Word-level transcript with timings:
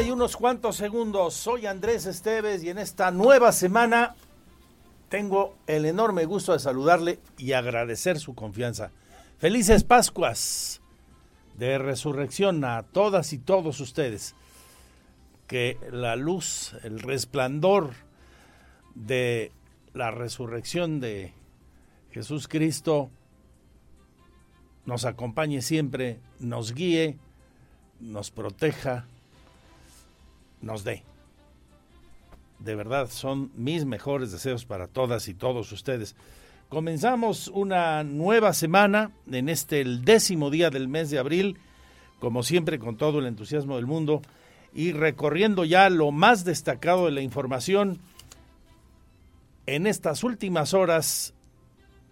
Y 0.00 0.10
unos 0.10 0.38
cuantos 0.38 0.76
segundos. 0.76 1.34
Soy 1.34 1.66
Andrés 1.66 2.06
Esteves 2.06 2.64
y 2.64 2.70
en 2.70 2.78
esta 2.78 3.10
nueva 3.10 3.52
semana 3.52 4.14
tengo 5.10 5.54
el 5.66 5.84
enorme 5.84 6.24
gusto 6.24 6.54
de 6.54 6.60
saludarle 6.60 7.20
y 7.36 7.52
agradecer 7.52 8.18
su 8.18 8.34
confianza. 8.34 8.90
Felices 9.38 9.84
Pascuas 9.84 10.80
de 11.58 11.76
resurrección 11.76 12.64
a 12.64 12.84
todas 12.84 13.34
y 13.34 13.38
todos 13.38 13.80
ustedes. 13.80 14.34
Que 15.46 15.76
la 15.92 16.16
luz, 16.16 16.74
el 16.84 16.98
resplandor 17.00 17.90
de 18.94 19.52
la 19.92 20.10
resurrección 20.10 21.00
de 21.00 21.34
Jesús 22.12 22.48
Cristo 22.48 23.10
nos 24.86 25.04
acompañe 25.04 25.60
siempre, 25.60 26.18
nos 26.40 26.72
guíe, 26.72 27.18
nos 28.00 28.30
proteja, 28.30 29.06
nos 30.62 30.84
dé. 30.84 31.04
De 32.58 32.74
verdad, 32.74 33.08
son 33.10 33.50
mis 33.56 33.84
mejores 33.84 34.30
deseos 34.32 34.64
para 34.64 34.86
todas 34.86 35.28
y 35.28 35.34
todos 35.34 35.70
ustedes. 35.72 36.14
Comenzamos 36.68 37.48
una 37.48 38.02
nueva 38.04 38.54
semana 38.54 39.10
en 39.30 39.48
este 39.48 39.80
el 39.80 40.04
décimo 40.04 40.48
día 40.48 40.70
del 40.70 40.88
mes 40.88 41.10
de 41.10 41.18
abril, 41.18 41.58
como 42.20 42.42
siempre 42.42 42.78
con 42.78 42.96
todo 42.96 43.18
el 43.18 43.26
entusiasmo 43.26 43.76
del 43.76 43.86
mundo 43.86 44.22
y 44.72 44.92
recorriendo 44.92 45.64
ya 45.64 45.90
lo 45.90 46.12
más 46.12 46.44
destacado 46.44 47.06
de 47.06 47.12
la 47.12 47.20
información 47.20 47.98
en 49.66 49.86
estas 49.86 50.24
últimas 50.24 50.72
horas 50.72 51.34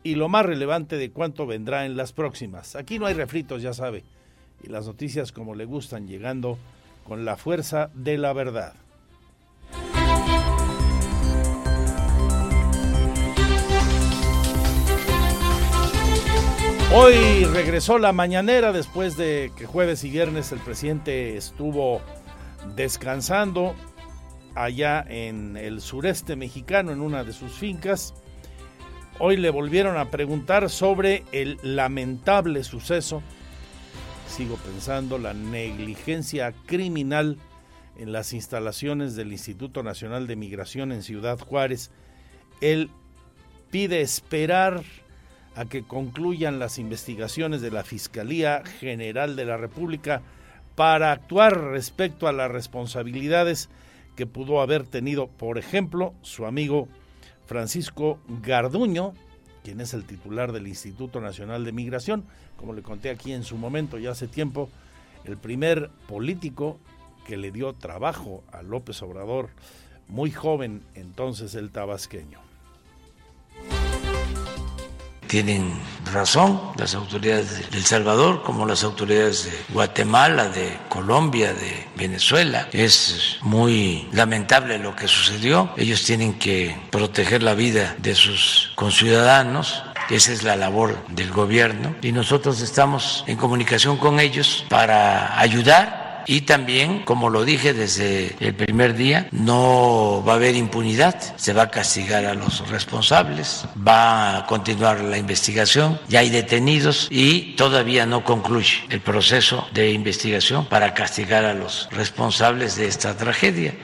y 0.03 0.15
lo 0.15 0.29
más 0.29 0.45
relevante 0.47 0.97
de 0.97 1.11
cuánto 1.11 1.47
vendrá 1.47 1.87
en 1.87 1.97
las 1.97 2.13
próximas. 2.13 2.77
Aquí 2.77 2.99
no 2.99 3.07
hay 3.07 3.15
refritos, 3.15 3.63
ya 3.63 3.73
sabe, 3.73 4.05
y 4.63 4.69
las 4.69 4.87
noticias 4.87 5.33
como 5.33 5.55
le 5.55 5.65
gustan 5.65 6.07
llegando 6.07 6.59
con 7.05 7.25
la 7.25 7.37
fuerza 7.37 7.91
de 7.95 8.19
la 8.19 8.33
verdad. 8.33 8.75
Hoy 16.93 17.45
regresó 17.45 17.99
la 17.99 18.13
mañanera 18.13 18.73
después 18.73 19.17
de 19.17 19.53
que 19.57 19.65
jueves 19.65 20.03
y 20.03 20.11
viernes 20.11 20.51
el 20.51 20.59
presidente 20.59 21.37
estuvo 21.37 22.01
descansando 22.75 23.77
allá 24.57 25.05
en 25.09 25.57
el 25.57 25.81
sureste 25.81 26.35
mexicano 26.35 26.91
en 26.91 27.01
una 27.01 27.23
de 27.23 27.33
sus 27.33 27.53
fincas. 27.53 28.13
Hoy 29.21 29.37
le 29.37 29.51
volvieron 29.51 29.99
a 29.99 30.11
preguntar 30.11 30.69
sobre 30.69 31.23
el 31.31 31.59
lamentable 31.63 32.65
suceso, 32.65 33.23
sigo 34.31 34.57
pensando, 34.57 35.19
la 35.19 35.35
negligencia 35.35 36.55
criminal 36.67 37.37
en 37.99 38.13
las 38.13 38.33
instalaciones 38.33 39.17
del 39.17 39.33
Instituto 39.33 39.83
Nacional 39.83 40.27
de 40.27 40.37
Migración 40.37 40.93
en 40.93 41.03
Ciudad 41.03 41.39
Juárez. 41.39 41.91
Él 42.61 42.91
pide 43.71 44.01
esperar 44.01 44.83
a 45.57 45.65
que 45.65 45.83
concluyan 45.83 46.59
las 46.59 46.79
investigaciones 46.79 47.61
de 47.61 47.71
la 47.71 47.83
Fiscalía 47.83 48.63
General 48.79 49.37
de 49.37 49.45
la 49.45 49.57
República 49.57 50.23
para 50.77 51.13
actuar 51.13 51.61
respecto 51.61 52.29
a 52.29 52.33
las 52.33 52.51
responsabilidades 52.51 53.69
que 54.17 54.27
pudo 54.27 54.61
haber 54.61 54.85
tenido, 54.85 55.27
por 55.27 55.59
ejemplo, 55.59 56.15
su 56.23 56.47
amigo 56.47 56.89
Francisco 57.47 58.21
Garduño, 58.43 59.13
quien 59.63 59.81
es 59.81 59.95
el 59.95 60.05
titular 60.05 60.53
del 60.53 60.67
Instituto 60.67 61.21
Nacional 61.21 61.65
de 61.65 61.73
Migración, 61.73 62.25
como 62.57 62.73
le 62.73 62.83
conté 62.83 63.11
aquí 63.11 63.33
en 63.33 63.45
su 63.45 63.57
momento, 63.57 63.99
ya 63.99 64.11
hace 64.13 64.29
tiempo, 64.29 64.69
el 65.25 65.37
primer 65.37 65.91
político 66.09 66.79
que 67.27 67.37
le 67.37 67.51
dio 67.53 67.73
trabajo 67.75 68.43
a 68.53 68.63
López 68.63 69.03
Obrador, 69.03 69.51
muy 70.09 70.31
joven 70.31 70.83
entonces 70.95 71.55
el 71.55 71.71
tabasqueño 71.71 72.50
tienen 75.31 75.73
razón 76.13 76.61
las 76.77 76.97
autoridades 76.97 77.71
de 77.71 77.79
El 77.79 77.85
Salvador, 77.85 78.43
como 78.43 78.67
las 78.67 78.83
autoridades 78.83 79.45
de 79.45 79.53
Guatemala, 79.73 80.49
de 80.49 80.77
Colombia, 80.89 81.55
de 81.55 81.87
Venezuela. 81.95 82.69
Es 82.73 83.39
muy 83.41 84.09
lamentable 84.13 84.79
lo 84.79 84.97
que 84.97 85.07
sucedió. 85.07 85.71
Ellos 85.77 86.03
tienen 86.03 86.35
que 86.35 86.77
proteger 86.91 87.45
la 87.45 87.55
vida 87.55 87.95
de 87.99 88.17
sus 88.17 88.73
conciudadanos. 88.75 89.85
Esa 90.11 90.33
es 90.33 90.43
la 90.43 90.57
labor 90.57 90.99
del 91.11 91.31
gobierno 91.31 91.95
y 92.03 92.11
nosotros 92.11 92.61
estamos 92.61 93.23
en 93.29 93.37
comunicación 93.37 93.99
con 93.99 94.19
ellos 94.19 94.65
para 94.69 95.39
ayudar 95.39 96.00
y 96.27 96.43
también, 96.43 97.01
como 97.05 97.31
lo 97.31 97.45
dije 97.45 97.75
desde 97.75 98.37
el 98.41 98.55
primer 98.55 98.95
día, 98.95 99.29
no 99.33 100.23
va 100.27 100.33
a 100.33 100.37
haber 100.37 100.55
impunidad, 100.55 101.21
se 101.37 101.53
va 101.53 101.65
a 101.65 101.71
castigar 101.71 102.25
a 102.25 102.35
los 102.35 102.69
responsables, 102.69 103.67
va 103.77 104.39
a 104.39 104.47
continuar 104.47 105.01
la 105.01 105.19
investigación, 105.19 105.99
ya 106.09 106.21
hay 106.21 106.31
detenidos 106.31 107.09
y 107.11 107.55
todavía 107.57 108.07
no 108.07 108.25
concluye 108.25 108.85
el 108.91 109.01
proceso 109.01 109.67
de 109.73 109.93
investigación 109.93 110.67
para 110.67 110.95
castigar 110.95 111.45
a 111.45 111.55
los 111.55 111.89
responsables 111.91 112.77
de 112.77 112.87
esta 112.87 113.17
tragedia. 113.17 113.75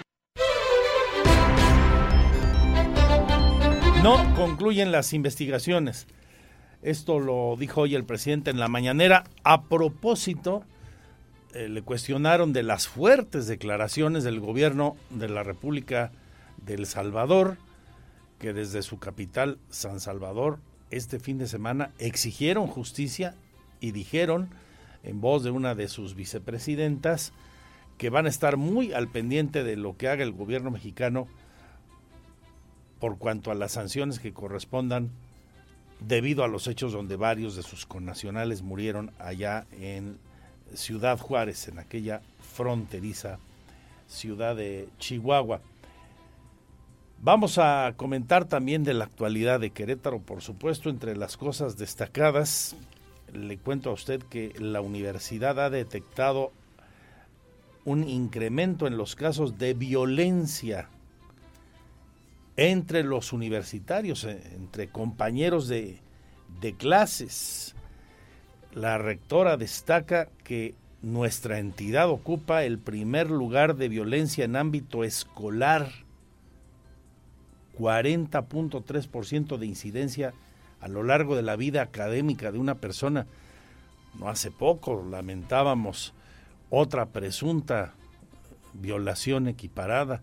No 4.03 4.35
concluyen 4.37 4.93
las 4.93 5.13
investigaciones. 5.13 6.07
Esto 6.83 7.19
lo 7.19 7.57
dijo 7.59 7.81
hoy 7.81 7.97
el 7.97 8.05
presidente 8.05 8.51
en 8.51 8.61
la 8.61 8.69
mañanera 8.69 9.25
a 9.43 9.65
propósito 9.65 10.63
eh, 11.57 11.71
le 11.71 11.81
cuestionaron 11.81 12.53
de 12.53 12.63
las 12.63 12.87
fuertes 12.87 13.47
declaraciones 13.47 14.25
del 14.25 14.41
gobierno 14.41 14.95
de 15.09 15.31
la 15.31 15.43
República 15.43 16.13
del 16.59 16.85
Salvador, 16.85 17.57
que 18.39 18.53
desde 18.53 18.83
su 18.83 18.99
capital, 18.99 19.59
San 19.71 20.01
Salvador, 20.01 20.59
este 20.91 21.19
fin 21.19 21.39
de 21.39 21.47
semana 21.47 21.93
exigieron 21.99 22.67
justicia 22.67 23.35
y 23.81 23.93
dijeron, 23.93 24.51
en 25.03 25.23
voz 25.23 25.45
de 25.45 25.51
una 25.51 25.75
de 25.75 25.89
sus 25.89 26.15
vicepresidentas, 26.15 27.33
que 27.97 28.11
van 28.11 28.27
a 28.27 28.31
estar 28.31 28.59
muy 28.59 28.93
al 28.93 29.09
pendiente 29.09 29.65
de 29.65 29.77
lo 29.77 29.97
que 29.97 30.09
haga 30.09 30.25
el 30.25 30.33
gobierno 30.33 30.71
mexicano 30.71 31.27
por 33.01 33.17
cuanto 33.17 33.51
a 33.51 33.55
las 33.55 33.73
sanciones 33.73 34.19
que 34.19 34.35
correspondan 34.35 35.11
debido 36.01 36.45
a 36.45 36.49
los 36.49 36.67
hechos 36.67 36.93
donde 36.93 37.17
varios 37.17 37.57
de 37.57 37.63
sus 37.63 37.87
connacionales 37.87 38.61
murieron 38.61 39.13
allá 39.19 39.67
en 39.73 40.19
Ciudad 40.75 41.19
Juárez, 41.19 41.69
en 41.69 41.79
aquella 41.79 42.21
fronteriza 42.55 43.39
ciudad 44.09 44.57
de 44.57 44.89
Chihuahua. 44.99 45.61
Vamos 47.21 47.59
a 47.59 47.95
comentar 47.97 48.45
también 48.45 48.85
de 48.85 48.95
la 48.95 49.05
actualidad 49.05 49.61
de 49.61 49.71
Querétaro, 49.71 50.21
por 50.21 50.43
supuesto, 50.43 50.91
entre 50.91 51.17
las 51.17 51.37
cosas 51.37 51.77
destacadas. 51.77 52.77
Le 53.33 53.59
cuento 53.59 53.91
a 53.91 53.95
usted 53.95 54.23
que 54.23 54.53
la 54.59 54.81
universidad 54.81 55.59
ha 55.59 55.71
detectado 55.71 56.53
un 57.85 58.09
incremento 58.09 58.87
en 58.87 58.97
los 58.97 59.17
casos 59.17 59.59
de 59.59 59.75
violencia 59.75 60.89
entre 62.57 63.03
los 63.05 63.33
universitarios, 63.33 64.25
eh, 64.25 64.41
entre 64.55 64.89
compañeros 64.89 65.69
de, 65.69 66.01
de 66.61 66.75
clases. 66.75 67.76
La 68.77 68.99
rectora 68.99 69.57
destaca 69.57 70.29
que 70.45 70.75
nuestra 71.01 71.61
entidad 71.61 72.11
ocupa 72.11 72.63
el 72.65 72.79
primer 72.79 73.31
lugar 73.31 73.77
de 73.77 73.89
violencia 73.89 74.45
en 74.45 74.55
ámbito 74.55 75.03
escolar, 75.03 75.91
40.3% 77.79 79.57
de 79.57 79.65
incidencia 79.65 80.35
a 80.83 80.89
lo 80.89 81.03
largo 81.05 81.37
de 81.37 81.43
la 81.43 81.57
vida 81.57 81.81
académica 81.81 82.53
de 82.53 82.59
una 82.59 82.75
persona. 82.75 83.27
No 84.19 84.29
hace 84.29 84.51
poco 84.51 85.03
lamentábamos 85.11 86.13
otra 86.69 87.07
presunta 87.07 87.95
violación 88.75 89.49
equiparada 89.49 90.21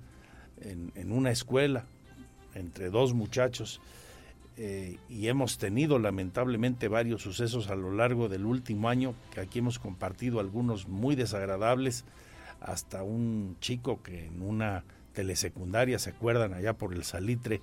en, 0.61 1.11
una 1.11 1.31
escuela 1.31 1.85
entre 2.53 2.91
dos 2.91 3.15
muchachos 3.15 3.81
eh, 4.57 4.97
y 5.09 5.27
hemos 5.27 5.57
tenido 5.57 5.97
lamentablemente 5.99 6.87
varios 6.87 7.23
sucesos 7.23 7.69
a 7.69 7.75
lo 7.75 7.91
largo 7.91 8.29
del 8.29 8.45
último 8.45 8.89
año 8.89 9.15
que 9.33 9.39
aquí 9.41 9.59
hemos 9.59 9.79
compartido 9.79 10.39
algunos 10.39 10.87
muy 10.87 11.15
desagradables. 11.15 12.05
Hasta 12.61 13.03
un 13.03 13.57
chico 13.59 14.01
que 14.03 14.27
en 14.27 14.41
una 14.41 14.83
telesecundaria 15.13 15.99
se 15.99 16.11
acuerdan 16.11 16.53
allá 16.53 16.73
por 16.73 16.93
el 16.93 17.03
salitre 17.03 17.61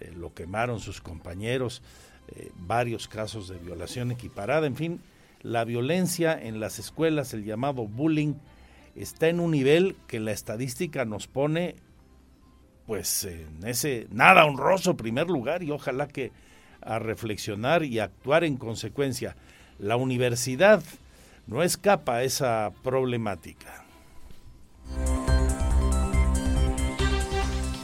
eh, 0.00 0.12
lo 0.16 0.32
quemaron 0.34 0.80
sus 0.80 1.00
compañeros 1.00 1.82
eh, 2.28 2.50
varios 2.56 3.08
casos 3.08 3.48
de 3.48 3.58
violación 3.58 4.10
equiparada. 4.10 4.66
En 4.66 4.76
fin 4.76 5.00
la 5.42 5.64
violencia 5.64 6.38
en 6.40 6.60
las 6.60 6.78
escuelas 6.78 7.32
el 7.32 7.44
llamado 7.44 7.86
bullying 7.86 8.34
está 8.96 9.28
en 9.28 9.40
un 9.40 9.52
nivel 9.52 9.96
que 10.06 10.20
la 10.20 10.32
estadística 10.32 11.04
nos 11.04 11.26
pone 11.26 11.76
pues 12.88 13.24
en 13.24 13.68
ese 13.68 14.06
nada 14.10 14.46
honroso 14.46 14.96
primer 14.96 15.26
lugar 15.26 15.62
y 15.62 15.70
ojalá 15.70 16.08
que 16.08 16.32
a 16.80 16.98
reflexionar 16.98 17.82
y 17.82 17.98
actuar 17.98 18.44
en 18.44 18.56
consecuencia. 18.56 19.36
La 19.78 19.96
universidad 19.96 20.82
no 21.46 21.62
escapa 21.62 22.16
a 22.16 22.22
esa 22.22 22.72
problemática. 22.82 23.84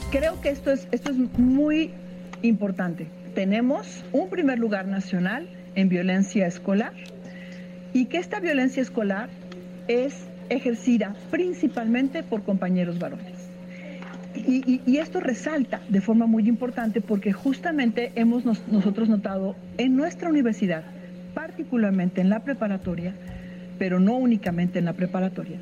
Creo 0.09 0.41
que 0.41 0.49
esto 0.49 0.71
es, 0.71 0.87
esto 0.91 1.11
es 1.11 1.17
muy 1.37 1.93
importante. 2.41 3.07
Tenemos 3.35 4.03
un 4.11 4.27
primer 4.31 4.57
lugar 4.57 4.87
nacional 4.87 5.47
en 5.75 5.87
violencia 5.87 6.47
escolar 6.47 6.93
y 7.93 8.07
que 8.07 8.17
esta 8.17 8.39
violencia 8.39 8.81
escolar 8.81 9.29
es 9.87 10.15
ejercida 10.49 11.15
principalmente 11.29 12.23
por 12.23 12.41
compañeros 12.41 12.97
varones. 12.97 13.34
Y, 14.35 14.97
esto 14.97 15.19
resalta 15.19 15.81
de 15.89 16.01
forma 16.01 16.25
muy 16.25 16.47
importante 16.47 17.01
porque 17.01 17.31
justamente 17.33 18.11
hemos 18.15 18.45
nosotros 18.45 19.09
notado 19.09 19.55
en 19.77 19.95
nuestra 19.95 20.29
universidad, 20.29 20.83
particularmente 21.33 22.21
en 22.21 22.29
la 22.29 22.43
preparatoria, 22.43 23.13
pero 23.77 23.99
no 23.99 24.15
únicamente 24.15 24.79
en 24.79 24.85
la 24.85 24.93
preparatoria, 24.93 25.59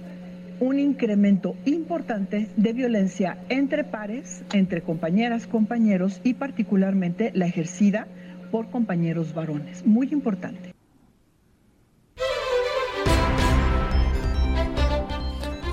un 0.59 0.79
incremento 0.79 1.55
importante 1.65 2.47
de 2.55 2.73
violencia 2.73 3.37
entre 3.49 3.83
pares, 3.83 4.43
entre 4.53 4.81
compañeras, 4.81 5.47
compañeros 5.47 6.21
y 6.23 6.35
particularmente 6.35 7.31
la 7.33 7.45
ejercida 7.45 8.07
por 8.51 8.69
compañeros 8.69 9.33
varones. 9.33 9.85
Muy 9.85 10.09
importante. 10.11 10.73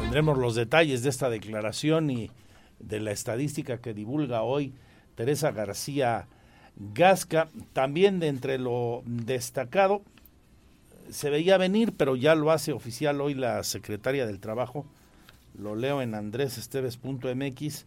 Tendremos 0.01 0.39
los 0.39 0.57
detalles 0.57 1.05
de 1.05 1.11
esta 1.11 1.31
declaración 1.31 2.11
y 2.11 2.31
de 2.81 3.01
la 3.01 3.13
estadística 3.13 3.79
que 3.79 3.95
divulga 3.95 4.43
hoy 4.43 4.75
Teresa 5.15 5.53
García 5.53 6.27
Gasca. 6.77 7.49
También 7.73 8.21
de 8.21 8.29
entre 8.29 8.59
lo 8.59 9.03
destacado, 9.05 10.03
se 11.11 11.31
veía 11.31 11.59
venir, 11.59 11.93
pero 11.97 12.17
ya 12.17 12.35
lo 12.35 12.51
hace 12.51 12.73
oficial 12.73 13.21
hoy 13.21 13.35
la 13.35 13.63
secretaria 13.65 14.27
del 14.27 14.41
Trabajo, 14.41 14.87
lo 15.59 15.75
leo 15.75 16.03
en 16.03 16.15
andresesteves.mx, 16.15 17.87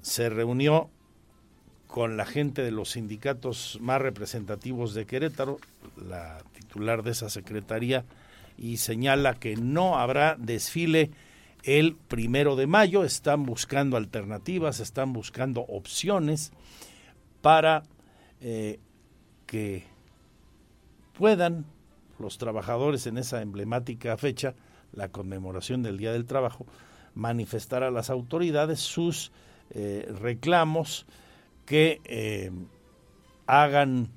se 0.00 0.28
reunió 0.28 0.88
con 1.86 2.16
la 2.16 2.26
gente 2.26 2.62
de 2.62 2.70
los 2.70 2.90
sindicatos 2.92 3.78
más 3.80 4.00
representativos 4.00 4.94
de 4.94 5.06
Querétaro, 5.06 5.58
la 5.96 6.42
titular 6.52 7.02
de 7.02 7.12
esa 7.12 7.30
secretaría, 7.30 8.04
y 8.56 8.78
señala 8.78 9.34
que 9.34 9.56
no 9.56 9.98
habrá 9.98 10.36
desfile 10.38 11.10
el 11.64 11.96
primero 11.96 12.56
de 12.56 12.66
mayo. 12.66 13.04
Están 13.04 13.44
buscando 13.44 13.96
alternativas, 13.96 14.80
están 14.80 15.12
buscando 15.12 15.62
opciones 15.62 16.52
para 17.40 17.82
eh, 18.40 18.78
que 19.46 19.84
puedan 21.16 21.64
los 22.18 22.38
trabajadores 22.38 23.06
en 23.06 23.18
esa 23.18 23.42
emblemática 23.42 24.16
fecha, 24.16 24.54
la 24.92 25.08
conmemoración 25.08 25.82
del 25.82 25.98
Día 25.98 26.12
del 26.12 26.26
Trabajo, 26.26 26.66
manifestar 27.14 27.82
a 27.82 27.90
las 27.90 28.10
autoridades 28.10 28.80
sus 28.80 29.32
eh, 29.70 30.12
reclamos 30.20 31.06
que 31.66 32.00
eh, 32.04 32.50
hagan 33.46 34.10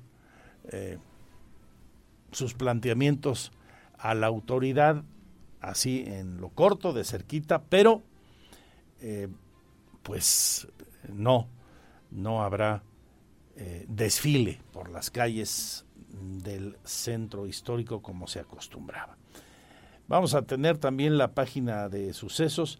sus 2.30 2.52
planteamientos 2.52 3.52
a 3.96 4.14
la 4.14 4.26
autoridad 4.26 5.02
así 5.60 6.04
en 6.06 6.40
lo 6.40 6.50
corto, 6.50 6.92
de 6.92 7.04
cerquita, 7.04 7.62
pero 7.62 8.02
eh, 9.00 9.28
pues 10.02 10.68
no, 11.08 11.48
no 12.10 12.42
habrá 12.42 12.82
eh, 13.56 13.84
desfile 13.88 14.60
por 14.72 14.90
las 14.90 15.10
calles 15.10 15.84
del 16.08 16.76
centro 16.84 17.46
histórico 17.46 18.02
como 18.02 18.26
se 18.26 18.40
acostumbraba. 18.40 19.16
Vamos 20.06 20.34
a 20.34 20.42
tener 20.42 20.78
también 20.78 21.18
la 21.18 21.34
página 21.34 21.88
de 21.88 22.14
sucesos, 22.14 22.78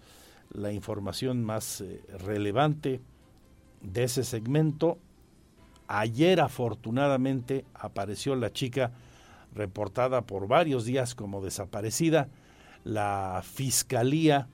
la 0.51 0.73
información 0.73 1.45
más 1.45 1.81
eh, 1.81 2.03
relevante 2.19 3.01
de 3.83 4.05
ese 4.05 4.25
segmento. 4.25 4.99
Ayer 5.89 6.41
afortunadamente 6.41 7.65
apareció 7.75 8.35
la 8.35 8.53
chica 8.53 8.93
reportada 9.55 10.23
por 10.23 10.47
varios 10.47 10.85
días 10.85 11.15
como 11.15 11.43
desaparecida 11.43 12.29
la 12.85 13.43
Fiscalía 13.45 14.49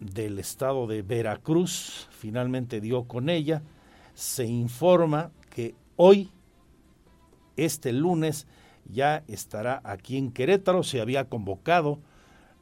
del 0.00 0.38
Estado 0.38 0.86
de 0.86 1.02
Veracruz 1.02 2.08
finalmente 2.10 2.80
dio 2.80 3.04
con 3.04 3.28
ella. 3.28 3.62
Se 4.14 4.44
informa 4.44 5.30
que 5.50 5.74
hoy, 5.96 6.30
este 7.56 7.92
lunes, 7.92 8.46
ya 8.84 9.22
estará 9.28 9.80
aquí 9.84 10.16
en 10.16 10.32
Querétaro. 10.32 10.82
Se 10.82 11.00
había 11.00 11.28
convocado 11.28 12.00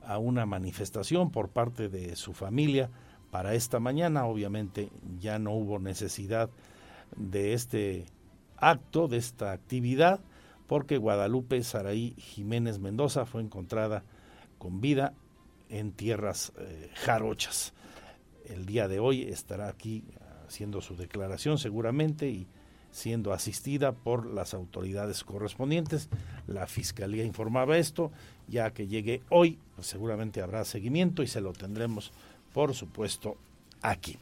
a 0.04 0.18
una 0.18 0.46
manifestación 0.46 1.30
por 1.30 1.48
parte 1.48 1.88
de 1.88 2.16
su 2.16 2.32
familia 2.32 2.90
para 3.30 3.54
esta 3.54 3.80
mañana. 3.80 4.26
Obviamente 4.26 4.90
ya 5.18 5.38
no 5.38 5.52
hubo 5.52 5.78
necesidad 5.78 6.50
de 7.16 7.54
este 7.54 8.06
acto, 8.56 9.08
de 9.08 9.16
esta 9.16 9.52
actividad, 9.52 10.20
porque 10.66 10.98
Guadalupe 10.98 11.62
Saraí 11.62 12.14
Jiménez 12.18 12.78
Mendoza 12.78 13.24
fue 13.24 13.42
encontrada 13.42 14.04
con 14.60 14.80
vida 14.82 15.14
en 15.70 15.90
tierras 15.90 16.52
eh, 16.58 16.90
jarochas. 16.94 17.72
El 18.46 18.66
día 18.66 18.86
de 18.86 19.00
hoy 19.00 19.22
estará 19.22 19.68
aquí 19.68 20.04
haciendo 20.46 20.82
su 20.82 20.96
declaración 20.96 21.58
seguramente 21.58 22.28
y 22.28 22.46
siendo 22.90 23.32
asistida 23.32 23.92
por 23.92 24.26
las 24.26 24.52
autoridades 24.52 25.24
correspondientes. 25.24 26.10
La 26.46 26.66
Fiscalía 26.66 27.24
informaba 27.24 27.78
esto, 27.78 28.12
ya 28.48 28.72
que 28.72 28.86
llegue 28.86 29.22
hoy, 29.30 29.58
pues 29.76 29.86
seguramente 29.86 30.42
habrá 30.42 30.64
seguimiento 30.64 31.22
y 31.22 31.26
se 31.26 31.40
lo 31.40 31.52
tendremos, 31.52 32.12
por 32.52 32.74
supuesto, 32.74 33.36
aquí. 33.80 34.18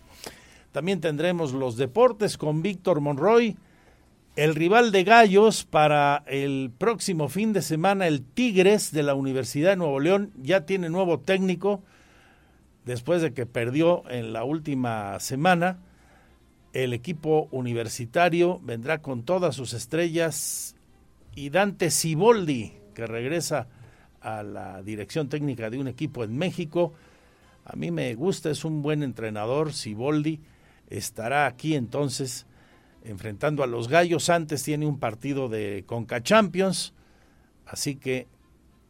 También 0.70 1.00
tendremos 1.00 1.52
los 1.52 1.76
deportes 1.76 2.38
con 2.38 2.62
Víctor 2.62 3.00
Monroy, 3.00 3.56
el 4.38 4.54
rival 4.54 4.92
de 4.92 5.02
Gallos 5.02 5.64
para 5.64 6.22
el 6.28 6.70
próximo 6.78 7.28
fin 7.28 7.52
de 7.52 7.60
semana, 7.60 8.06
el 8.06 8.22
Tigres 8.22 8.92
de 8.92 9.02
la 9.02 9.14
Universidad 9.14 9.70
de 9.70 9.76
Nuevo 9.76 9.98
León, 9.98 10.30
ya 10.36 10.64
tiene 10.64 10.88
nuevo 10.90 11.18
técnico 11.18 11.82
después 12.84 13.20
de 13.20 13.34
que 13.34 13.46
perdió 13.46 14.08
en 14.08 14.32
la 14.32 14.44
última 14.44 15.18
semana. 15.18 15.80
El 16.72 16.92
equipo 16.92 17.48
universitario 17.50 18.60
vendrá 18.62 19.02
con 19.02 19.24
todas 19.24 19.56
sus 19.56 19.72
estrellas 19.72 20.76
y 21.34 21.50
Dante 21.50 21.90
Siboldi, 21.90 22.74
que 22.94 23.08
regresa 23.08 23.66
a 24.20 24.44
la 24.44 24.84
dirección 24.84 25.28
técnica 25.28 25.68
de 25.68 25.80
un 25.80 25.88
equipo 25.88 26.22
en 26.22 26.38
México. 26.38 26.92
A 27.64 27.74
mí 27.74 27.90
me 27.90 28.14
gusta, 28.14 28.50
es 28.50 28.64
un 28.64 28.82
buen 28.82 29.02
entrenador, 29.02 29.72
Siboldi. 29.72 30.40
Estará 30.88 31.46
aquí 31.46 31.74
entonces 31.74 32.46
enfrentando 33.08 33.62
a 33.62 33.66
los 33.66 33.88
Gallos. 33.88 34.30
Antes 34.30 34.62
tiene 34.62 34.86
un 34.86 34.98
partido 34.98 35.48
de 35.48 35.84
Conca 35.86 36.22
Champions, 36.22 36.94
así 37.66 37.96
que 37.96 38.26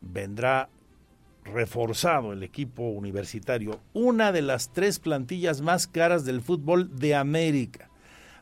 vendrá 0.01 0.69
reforzado 1.45 2.33
el 2.33 2.43
equipo 2.43 2.83
universitario, 2.83 3.81
una 3.95 4.33
de 4.33 4.43
las 4.43 4.73
tres 4.73 4.99
plantillas 4.99 5.61
más 5.61 5.87
caras 5.87 6.25
del 6.25 6.43
fútbol 6.43 6.99
de 6.99 7.15
América, 7.15 7.89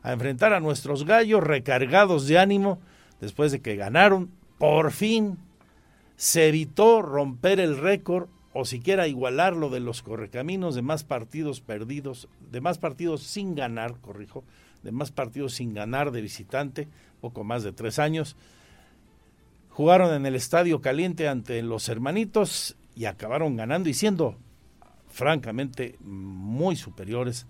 a 0.03 0.11
enfrentar 0.11 0.53
a 0.53 0.59
nuestros 0.59 1.05
gallos 1.05 1.43
recargados 1.43 2.27
de 2.27 2.37
ánimo 2.37 2.79
después 3.21 3.51
de 3.51 3.61
que 3.61 3.75
ganaron. 3.75 4.29
Por 4.57 4.91
fin 4.91 5.37
se 6.15 6.49
evitó 6.49 7.01
romper 7.01 7.59
el 7.59 7.77
récord 7.77 8.27
o 8.53 8.65
siquiera 8.65 9.07
igualarlo 9.07 9.69
de 9.69 9.79
los 9.79 10.01
correcaminos 10.01 10.73
de 10.73 10.81
más 10.81 11.03
partidos 11.03 11.61
perdidos, 11.61 12.27
de 12.51 12.59
más 12.59 12.79
partidos 12.79 13.21
sin 13.21 13.53
ganar, 13.53 13.95
corrijo, 14.01 14.43
de 14.83 14.91
más 14.91 15.11
partidos 15.11 15.53
sin 15.55 15.73
ganar 15.73 16.11
de 16.11 16.21
visitante, 16.21 16.87
poco 17.21 17.43
más 17.43 17.63
de 17.63 17.71
tres 17.71 17.99
años. 17.99 18.35
Jugaron 19.69 20.13
en 20.13 20.25
el 20.25 20.35
Estadio 20.35 20.81
Caliente 20.81 21.27
ante 21.27 21.61
los 21.61 21.87
hermanitos 21.89 22.77
y 22.95 23.05
acabaron 23.05 23.55
ganando 23.55 23.89
y 23.89 23.93
siendo 23.93 24.37
francamente 25.07 25.97
muy 26.01 26.75
superiores 26.75 27.45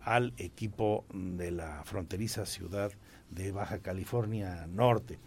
al 0.00 0.34
equipo 0.36 1.04
de 1.12 1.50
la 1.50 1.82
fronteriza 1.84 2.46
ciudad 2.46 2.92
de 3.30 3.52
Baja 3.52 3.78
California 3.78 4.66
Norte. 4.66 5.18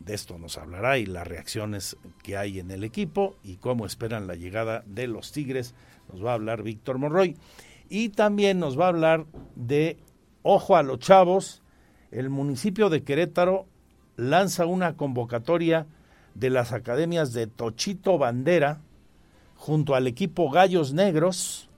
De 0.00 0.14
esto 0.14 0.38
nos 0.38 0.58
hablará 0.58 0.98
y 0.98 1.06
las 1.06 1.26
reacciones 1.26 1.96
que 2.22 2.36
hay 2.36 2.58
en 2.58 2.70
el 2.70 2.84
equipo 2.84 3.36
y 3.42 3.56
cómo 3.56 3.86
esperan 3.86 4.26
la 4.26 4.34
llegada 4.34 4.82
de 4.86 5.06
los 5.06 5.32
Tigres. 5.32 5.74
Nos 6.12 6.24
va 6.24 6.32
a 6.32 6.34
hablar 6.34 6.62
Víctor 6.62 6.98
Monroy. 6.98 7.36
Y 7.88 8.10
también 8.10 8.58
nos 8.58 8.78
va 8.78 8.86
a 8.86 8.88
hablar 8.88 9.26
de 9.54 9.98
Ojo 10.46 10.76
a 10.76 10.82
los 10.82 10.98
Chavos. 10.98 11.62
El 12.10 12.28
municipio 12.28 12.90
de 12.90 13.02
Querétaro 13.02 13.64
lanza 14.16 14.66
una 14.66 14.94
convocatoria 14.94 15.86
de 16.34 16.50
las 16.50 16.72
academias 16.72 17.32
de 17.32 17.46
Tochito 17.46 18.18
Bandera 18.18 18.82
junto 19.56 19.94
al 19.94 20.06
equipo 20.06 20.50
Gallos 20.50 20.92
Negros 20.92 21.70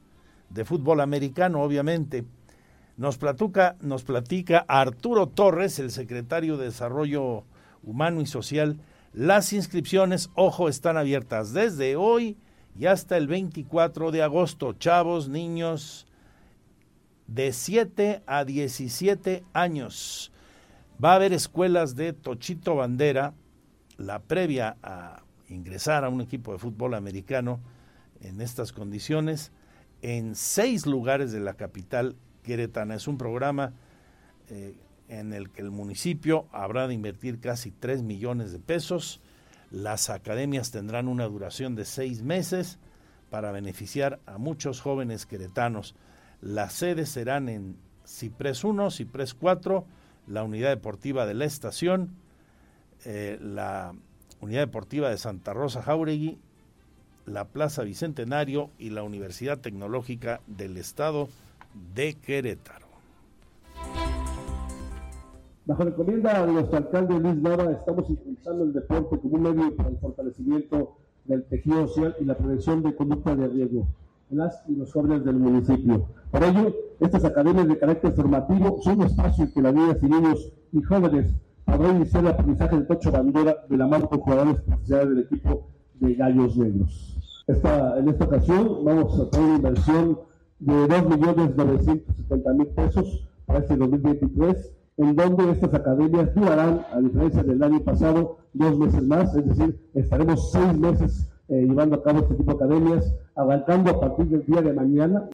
de 0.50 0.64
fútbol 0.64 1.00
americano, 1.00 1.62
obviamente. 1.62 2.24
Nos 2.96 3.18
platica, 3.18 3.76
nos 3.82 4.02
platica 4.02 4.64
Arturo 4.66 5.28
Torres, 5.28 5.78
el 5.78 5.92
secretario 5.92 6.56
de 6.56 6.64
Desarrollo 6.64 7.44
Humano 7.84 8.20
y 8.20 8.26
Social. 8.26 8.80
Las 9.12 9.52
inscripciones, 9.52 10.30
ojo, 10.34 10.68
están 10.68 10.96
abiertas 10.96 11.52
desde 11.52 11.94
hoy 11.94 12.36
y 12.76 12.86
hasta 12.86 13.16
el 13.16 13.28
24 13.28 14.10
de 14.10 14.24
agosto. 14.24 14.72
Chavos, 14.72 15.28
niños 15.28 16.05
de 17.26 17.52
7 17.52 18.22
a 18.26 18.44
17 18.44 19.44
años. 19.52 20.32
Va 21.02 21.12
a 21.12 21.16
haber 21.16 21.32
escuelas 21.32 21.96
de 21.96 22.12
Tochito 22.12 22.76
Bandera, 22.76 23.34
la 23.98 24.20
previa 24.20 24.76
a 24.82 25.22
ingresar 25.48 26.04
a 26.04 26.08
un 26.08 26.20
equipo 26.20 26.52
de 26.52 26.58
fútbol 26.58 26.94
americano 26.94 27.60
en 28.20 28.40
estas 28.40 28.72
condiciones, 28.72 29.52
en 30.02 30.34
seis 30.34 30.86
lugares 30.86 31.32
de 31.32 31.40
la 31.40 31.54
capital 31.54 32.16
queretana. 32.42 32.94
Es 32.94 33.08
un 33.08 33.18
programa 33.18 33.74
eh, 34.48 34.74
en 35.08 35.32
el 35.32 35.50
que 35.50 35.62
el 35.62 35.70
municipio 35.70 36.46
habrá 36.52 36.88
de 36.88 36.94
invertir 36.94 37.40
casi 37.40 37.70
3 37.70 38.02
millones 38.02 38.52
de 38.52 38.58
pesos. 38.58 39.20
Las 39.70 40.10
academias 40.10 40.70
tendrán 40.70 41.08
una 41.08 41.24
duración 41.24 41.74
de 41.74 41.84
seis 41.84 42.22
meses 42.22 42.78
para 43.30 43.52
beneficiar 43.52 44.20
a 44.26 44.38
muchos 44.38 44.80
jóvenes 44.80 45.26
queretanos. 45.26 45.94
Las 46.40 46.74
sedes 46.74 47.08
serán 47.08 47.48
en 47.48 47.76
Ciprés 48.06 48.62
1, 48.64 48.90
Ciprés 48.90 49.34
4, 49.34 49.84
la 50.28 50.42
unidad 50.42 50.70
deportiva 50.70 51.26
de 51.26 51.34
la 51.34 51.44
estación, 51.44 52.10
eh, 53.04 53.38
la 53.40 53.94
unidad 54.40 54.60
deportiva 54.60 55.08
de 55.08 55.16
Santa 55.18 55.54
Rosa 55.54 55.82
Jauregui, 55.82 56.38
la 57.24 57.46
Plaza 57.46 57.82
Bicentenario 57.82 58.70
y 58.78 58.90
la 58.90 59.02
Universidad 59.02 59.58
Tecnológica 59.58 60.40
del 60.46 60.76
Estado 60.76 61.28
de 61.94 62.14
Querétaro. 62.14 62.86
Bajo 65.64 65.82
la 65.82 65.90
encomienda 65.90 66.46
de 66.46 66.52
nuestro 66.52 66.76
alcalde 66.76 67.18
Luis 67.18 67.36
Nava, 67.36 67.72
estamos 67.72 68.08
impulsando 68.08 68.64
el 68.64 68.72
deporte 68.72 69.18
como 69.18 69.34
un 69.34 69.42
medio 69.42 69.74
para 69.74 69.88
el 69.88 69.98
fortalecimiento 69.98 70.96
del 71.24 71.42
tejido 71.44 71.88
social 71.88 72.14
y 72.20 72.24
la 72.24 72.36
prevención 72.38 72.84
de 72.84 72.94
conducta 72.94 73.34
de 73.34 73.48
riesgo 73.48 73.88
las 74.30 74.62
y 74.68 74.74
los 74.74 74.92
jóvenes 74.92 75.24
del 75.24 75.36
municipio. 75.36 76.08
Por 76.30 76.42
ello, 76.44 76.74
estas 77.00 77.24
academias 77.24 77.68
de 77.68 77.78
carácter 77.78 78.12
formativo 78.12 78.78
son 78.82 79.00
un 79.00 79.06
espacio 79.06 79.44
en 79.44 79.52
que 79.52 79.62
las 79.62 79.74
niñas 79.74 79.98
y 80.02 80.06
niños 80.06 80.52
y 80.72 80.82
jóvenes 80.82 81.34
podrán 81.64 81.96
iniciar 81.96 82.24
el 82.24 82.30
aprendizaje 82.30 82.76
de 82.76 82.82
tocho 82.82 83.12
bandera 83.12 83.64
de 83.68 83.76
la 83.76 83.86
mano 83.86 84.08
con 84.08 84.20
jugadores 84.20 84.60
profesionales 84.62 85.10
del 85.10 85.24
equipo 85.24 85.68
de 85.94 86.14
Gallos 86.14 86.56
Negros. 86.56 87.16
Esta, 87.46 87.98
en 87.98 88.08
esta 88.08 88.24
ocasión 88.24 88.84
vamos 88.84 89.20
a 89.20 89.30
tener 89.30 89.46
una 89.46 89.56
inversión 89.56 90.18
de 90.58 90.72
2.970.000 90.72 92.66
pesos 92.74 93.28
para 93.44 93.60
este 93.60 93.76
2023, 93.76 94.72
en 94.96 95.14
donde 95.14 95.50
estas 95.52 95.74
academias 95.74 96.34
durarán, 96.34 96.86
a 96.92 97.00
diferencia 97.00 97.42
del 97.42 97.62
año 97.62 97.80
pasado, 97.80 98.38
dos 98.54 98.78
meses 98.78 99.02
más, 99.02 99.34
es 99.36 99.46
decir, 99.46 99.78
estaremos 99.94 100.50
seis 100.50 100.76
meses 100.78 101.28
eh, 101.48 101.62
llevando 101.62 101.96
a 101.96 102.02
cabo 102.02 102.20
este 102.20 102.34
tipo 102.34 102.54
de 102.54 102.64
academias, 102.64 103.14
avanzando 103.34 103.90
a 103.90 104.00
partir 104.00 104.26
del 104.26 104.44
día 104.46 104.62
de 104.62 104.72
mañana. 104.72 105.28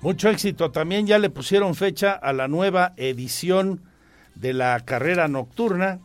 Mucho 0.00 0.28
éxito. 0.28 0.70
También 0.70 1.06
ya 1.06 1.18
le 1.18 1.30
pusieron 1.30 1.74
fecha 1.74 2.12
a 2.12 2.34
la 2.34 2.46
nueva 2.46 2.92
edición 2.96 3.80
de 4.34 4.52
la 4.52 4.78
carrera 4.80 5.28
nocturna 5.28 6.00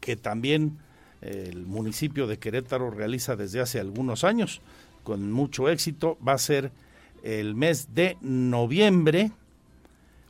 que 0.00 0.16
también 0.16 0.78
eh, 1.22 1.50
el 1.52 1.66
municipio 1.66 2.26
de 2.26 2.38
Querétaro 2.38 2.90
realiza 2.90 3.36
desde 3.36 3.60
hace 3.60 3.80
algunos 3.80 4.24
años 4.24 4.62
con 5.02 5.30
mucho 5.30 5.68
éxito. 5.68 6.18
Va 6.26 6.32
a 6.32 6.38
ser 6.38 6.72
el 7.22 7.54
mes 7.54 7.94
de 7.94 8.16
noviembre, 8.20 9.32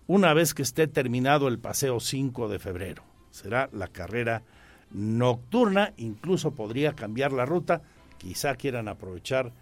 una 0.06 0.34
vez 0.34 0.54
que 0.54 0.62
esté 0.62 0.86
terminado 0.86 1.48
el 1.48 1.58
paseo 1.58 2.00
5 2.00 2.48
de 2.48 2.58
febrero. 2.58 3.15
Será 3.36 3.68
la 3.72 3.88
carrera 3.88 4.42
nocturna, 4.90 5.92
incluso 5.98 6.52
podría 6.52 6.94
cambiar 6.94 7.32
la 7.32 7.44
ruta, 7.44 7.82
quizá 8.16 8.54
quieran 8.54 8.88
aprovechar 8.88 9.52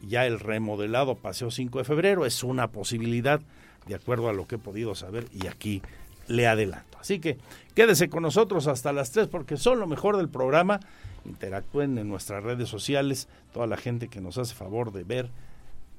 ya 0.00 0.26
el 0.26 0.38
remodelado 0.38 1.16
paseo 1.16 1.50
5 1.50 1.78
de 1.78 1.84
febrero, 1.84 2.24
es 2.24 2.44
una 2.44 2.68
posibilidad 2.68 3.40
de 3.88 3.96
acuerdo 3.96 4.28
a 4.28 4.32
lo 4.32 4.46
que 4.46 4.54
he 4.54 4.58
podido 4.58 4.94
saber 4.94 5.26
y 5.32 5.48
aquí 5.48 5.82
le 6.28 6.46
adelanto. 6.46 6.98
Así 7.00 7.18
que 7.18 7.38
quédese 7.74 8.08
con 8.08 8.22
nosotros 8.22 8.68
hasta 8.68 8.92
las 8.92 9.10
3 9.10 9.26
porque 9.26 9.56
son 9.56 9.80
lo 9.80 9.88
mejor 9.88 10.16
del 10.16 10.28
programa. 10.28 10.78
Interactúen 11.24 11.98
en 11.98 12.08
nuestras 12.08 12.44
redes 12.44 12.68
sociales, 12.68 13.28
toda 13.52 13.66
la 13.66 13.76
gente 13.76 14.06
que 14.06 14.20
nos 14.20 14.38
hace 14.38 14.54
favor 14.54 14.92
de 14.92 15.02
ver. 15.02 15.30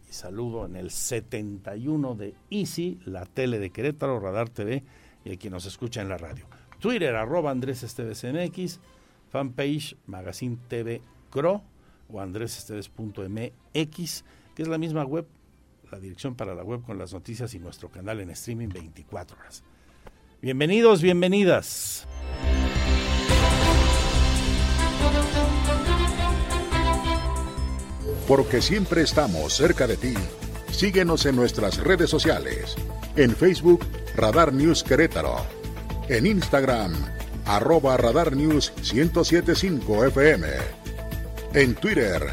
Y 0.10 0.14
saludo 0.14 0.66
en 0.66 0.78
el 0.78 0.92
71 0.92 2.16
de 2.16 2.36
Easy, 2.50 3.00
la 3.04 3.26
tele 3.26 3.60
de 3.60 3.70
Querétaro, 3.70 4.20
Radar 4.22 4.50
TV, 4.50 4.84
y 5.26 5.34
a 5.34 5.38
quien 5.38 5.52
nos 5.52 5.66
escucha 5.66 6.02
en 6.02 6.08
la 6.08 6.18
radio. 6.18 6.46
Twitter, 6.80 7.16
arroba 7.16 7.52
Andrés 7.52 7.84
Esteves 7.84 8.24
MX, 8.24 8.80
fanpage 9.30 9.96
Magazine 10.08 10.58
TV 10.68 11.02
Cro 11.30 11.64
o 12.12 12.20
andresesteves.mx, 12.20 14.24
que 14.56 14.62
es 14.62 14.68
la 14.68 14.78
misma 14.78 15.06
web, 15.06 15.26
la 15.92 16.00
dirección 16.00 16.36
para 16.36 16.56
la 16.56 16.64
web 16.64 16.82
con 16.84 16.98
las 16.98 17.14
noticias 17.14 17.54
y 17.54 17.60
nuestro 17.60 17.90
canal 17.90 18.20
en 18.22 18.32
streaming 18.32 18.70
24 18.70 19.38
horas. 19.38 19.64
Bienvenidos, 20.42 21.02
bienvenidas. 21.02 22.08
Porque 28.28 28.62
siempre 28.62 29.02
estamos 29.02 29.54
cerca 29.54 29.88
de 29.88 29.98
ti. 29.98 30.14
Síguenos 30.72 31.26
en 31.26 31.36
nuestras 31.36 31.78
redes 31.78 32.12
sociales. 32.12 32.76
En 33.16 33.36
Facebook, 33.36 33.84
Radar 34.16 34.54
News 34.54 34.84
Querétaro. 34.84 35.59
En 36.10 36.26
Instagram, 36.26 36.94
arroba 37.46 37.96
Radar 37.96 38.36
News 38.36 38.74
1075 38.92 40.06
FM. 40.08 40.48
En 41.54 41.76
Twitter, 41.76 42.24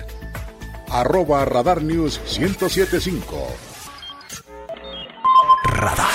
arroba 0.89 1.45
Radar 1.45 1.83
News 1.83 2.19
1075. 2.39 3.47
Radar. 5.65 6.09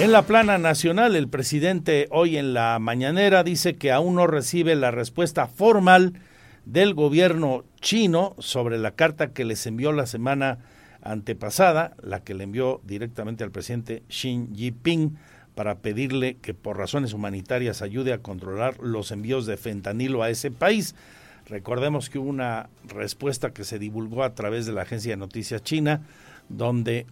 En 0.00 0.10
la 0.10 0.22
plana 0.22 0.58
nacional, 0.58 1.14
el 1.14 1.28
presidente 1.28 2.08
hoy 2.10 2.38
en 2.38 2.54
la 2.54 2.80
mañanera 2.80 3.44
dice 3.44 3.76
que 3.76 3.92
aún 3.92 4.16
no 4.16 4.26
recibe 4.26 4.74
la 4.74 4.90
respuesta 4.90 5.46
formal 5.46 6.14
del 6.64 6.94
gobierno 6.94 7.62
chino 7.80 8.34
sobre 8.40 8.78
la 8.78 8.96
carta 8.96 9.32
que 9.32 9.44
les 9.44 9.64
envió 9.64 9.92
la 9.92 10.06
semana 10.06 10.58
antepasada, 11.10 11.96
la 12.02 12.22
que 12.22 12.34
le 12.34 12.44
envió 12.44 12.80
directamente 12.84 13.44
al 13.44 13.50
presidente 13.50 14.02
Xi 14.08 14.48
Jinping 14.54 15.16
para 15.54 15.78
pedirle 15.78 16.36
que 16.36 16.54
por 16.54 16.76
razones 16.76 17.12
humanitarias 17.12 17.82
ayude 17.82 18.12
a 18.12 18.22
controlar 18.22 18.78
los 18.78 19.10
envíos 19.10 19.46
de 19.46 19.56
fentanilo 19.56 20.22
a 20.22 20.30
ese 20.30 20.50
país. 20.50 20.94
Recordemos 21.46 22.10
que 22.10 22.18
hubo 22.18 22.28
una 22.28 22.68
respuesta 22.86 23.52
que 23.52 23.64
se 23.64 23.78
divulgó 23.78 24.22
a 24.22 24.34
través 24.34 24.66
de 24.66 24.72
la 24.72 24.82
agencia 24.82 25.12
de 25.12 25.16
noticias 25.16 25.62
china, 25.62 26.02
donde 26.48 27.06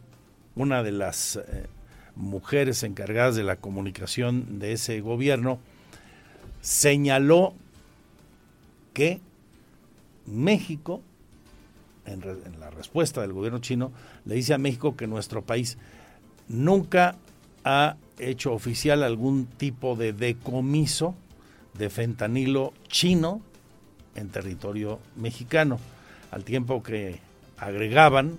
una 0.54 0.82
de 0.82 0.92
las 0.92 1.36
eh, 1.36 1.66
mujeres 2.14 2.82
encargadas 2.82 3.34
de 3.34 3.44
la 3.44 3.56
comunicación 3.56 4.58
de 4.58 4.72
ese 4.72 5.00
gobierno, 5.00 5.58
señaló 6.60 7.54
que 8.92 9.20
México, 10.26 11.02
en, 12.06 12.60
la 12.60 12.70
respuesta 12.70 13.20
del 13.20 13.32
gobierno 13.32 13.58
chino, 13.58 13.92
le 14.24 14.34
dice 14.34 14.54
a 14.54 14.58
México 14.58 14.96
que 14.96 15.06
nuestro 15.06 15.42
país 15.42 15.78
nunca 16.48 17.16
ha 17.64 17.96
hecho 18.18 18.52
oficial 18.52 19.02
algún 19.02 19.46
tipo 19.46 19.96
de 19.96 20.12
decomiso 20.12 21.14
de 21.74 21.90
fentanilo 21.90 22.72
chino 22.88 23.42
en 24.14 24.30
territorio 24.30 24.98
mexicano, 25.16 25.78
al 26.30 26.44
tiempo 26.44 26.82
que 26.82 27.20
agregaban, 27.58 28.38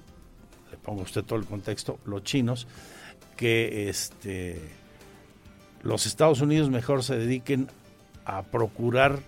le 0.71 0.77
pongo 0.77 1.01
a 1.01 1.03
usted 1.03 1.23
todo 1.23 1.37
el 1.37 1.45
contexto, 1.45 1.99
los 2.05 2.23
chinos, 2.23 2.67
que 3.35 3.89
este, 3.89 4.59
los 5.83 6.05
Estados 6.07 6.41
Unidos 6.41 6.69
mejor 6.69 7.03
se 7.03 7.17
dediquen 7.17 7.67
a 8.25 8.43
procurar 8.43 9.19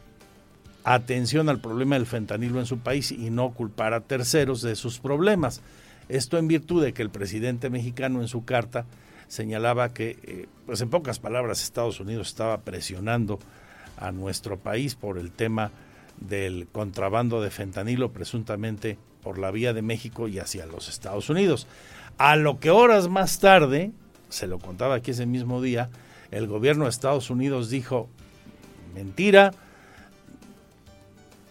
atención 0.83 1.49
al 1.49 1.59
problema 1.59 1.95
del 1.95 2.05
fentanilo 2.05 2.59
en 2.59 2.65
su 2.65 2.79
país 2.79 3.11
y 3.11 3.29
no 3.29 3.51
culpar 3.51 3.93
a 3.93 4.01
terceros 4.01 4.61
de 4.61 4.75
sus 4.75 4.99
problemas. 4.99 5.61
Esto 6.07 6.37
en 6.37 6.47
virtud 6.47 6.83
de 6.83 6.93
que 6.93 7.01
el 7.01 7.09
presidente 7.09 7.69
mexicano 7.69 8.21
en 8.21 8.27
su 8.27 8.45
carta 8.45 8.85
señalaba 9.27 9.93
que, 9.93 10.17
eh, 10.23 10.47
pues 10.65 10.81
en 10.81 10.89
pocas 10.89 11.19
palabras, 11.19 11.61
Estados 11.61 11.99
Unidos 11.99 12.29
estaba 12.29 12.61
presionando 12.61 13.39
a 13.97 14.11
nuestro 14.11 14.57
país 14.57 14.95
por 14.95 15.17
el 15.17 15.31
tema 15.31 15.71
del 16.19 16.67
contrabando 16.71 17.41
de 17.41 17.51
fentanilo, 17.51 18.11
presuntamente 18.11 18.97
por 19.21 19.37
la 19.37 19.51
vía 19.51 19.73
de 19.73 19.81
México 19.81 20.27
y 20.27 20.39
hacia 20.39 20.65
los 20.65 20.89
Estados 20.89 21.29
Unidos. 21.29 21.67
A 22.17 22.35
lo 22.35 22.59
que 22.59 22.71
horas 22.71 23.07
más 23.07 23.39
tarde, 23.39 23.91
se 24.29 24.47
lo 24.47 24.59
contaba 24.59 24.95
aquí 24.95 25.11
ese 25.11 25.25
mismo 25.25 25.61
día, 25.61 25.89
el 26.31 26.47
gobierno 26.47 26.85
de 26.85 26.89
Estados 26.89 27.29
Unidos 27.29 27.69
dijo, 27.69 28.09
mentira, 28.93 29.53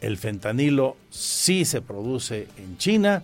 el 0.01 0.17
fentanilo 0.17 0.97
sí 1.11 1.65
se 1.65 1.83
produce 1.83 2.49
en 2.57 2.79
China 2.79 3.23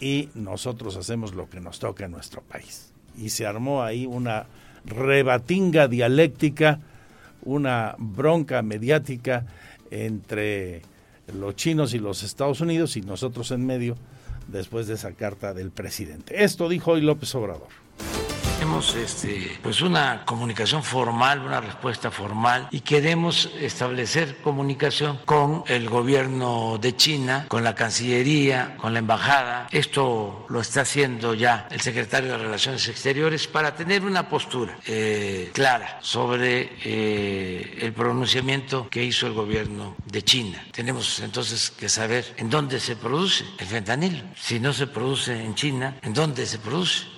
y 0.00 0.28
nosotros 0.34 0.96
hacemos 0.96 1.34
lo 1.34 1.48
que 1.48 1.60
nos 1.60 1.78
toca 1.78 2.04
en 2.04 2.12
nuestro 2.12 2.42
país. 2.42 2.92
Y 3.16 3.30
se 3.30 3.46
armó 3.46 3.82
ahí 3.82 4.06
una 4.06 4.46
rebatinga 4.84 5.88
dialéctica, 5.88 6.80
una 7.42 7.94
bronca 7.98 8.62
mediática 8.62 9.46
entre 9.90 10.82
los 11.32 11.56
chinos 11.56 11.94
y 11.94 11.98
los 11.98 12.22
Estados 12.22 12.60
Unidos 12.60 12.96
y 12.96 13.00
nosotros 13.00 13.50
en 13.50 13.64
medio 13.64 13.96
después 14.48 14.86
de 14.86 14.94
esa 14.94 15.12
carta 15.12 15.54
del 15.54 15.70
presidente. 15.70 16.44
Esto 16.44 16.68
dijo 16.68 16.92
hoy 16.92 17.00
López 17.00 17.34
Obrador. 17.34 17.68
Este, 18.74 19.56
pues 19.62 19.82
una 19.82 20.24
comunicación 20.24 20.82
formal, 20.82 21.38
una 21.42 21.60
respuesta 21.60 22.10
formal 22.10 22.66
y 22.72 22.80
queremos 22.80 23.48
establecer 23.60 24.38
comunicación 24.42 25.20
con 25.24 25.62
el 25.68 25.88
gobierno 25.88 26.76
de 26.80 26.96
China, 26.96 27.46
con 27.48 27.62
la 27.62 27.76
Cancillería, 27.76 28.76
con 28.76 28.92
la 28.92 28.98
Embajada. 28.98 29.68
Esto 29.70 30.44
lo 30.48 30.60
está 30.60 30.80
haciendo 30.80 31.34
ya 31.34 31.68
el 31.70 31.80
secretario 31.80 32.32
de 32.32 32.38
Relaciones 32.38 32.88
Exteriores 32.88 33.46
para 33.46 33.76
tener 33.76 34.04
una 34.04 34.28
postura 34.28 34.76
eh, 34.88 35.50
clara 35.54 35.98
sobre 36.02 36.72
eh, 36.84 37.78
el 37.80 37.92
pronunciamiento 37.92 38.88
que 38.88 39.04
hizo 39.04 39.28
el 39.28 39.34
gobierno 39.34 39.94
de 40.04 40.22
China. 40.22 40.64
Tenemos 40.72 41.20
entonces 41.20 41.70
que 41.70 41.88
saber 41.88 42.34
en 42.38 42.50
dónde 42.50 42.80
se 42.80 42.96
produce 42.96 43.44
el 43.56 43.66
fentanilo. 43.66 44.24
Si 44.36 44.58
no 44.58 44.72
se 44.72 44.88
produce 44.88 45.40
en 45.40 45.54
China, 45.54 45.96
¿en 46.02 46.12
dónde 46.12 46.44
se 46.44 46.58
produce? 46.58 47.13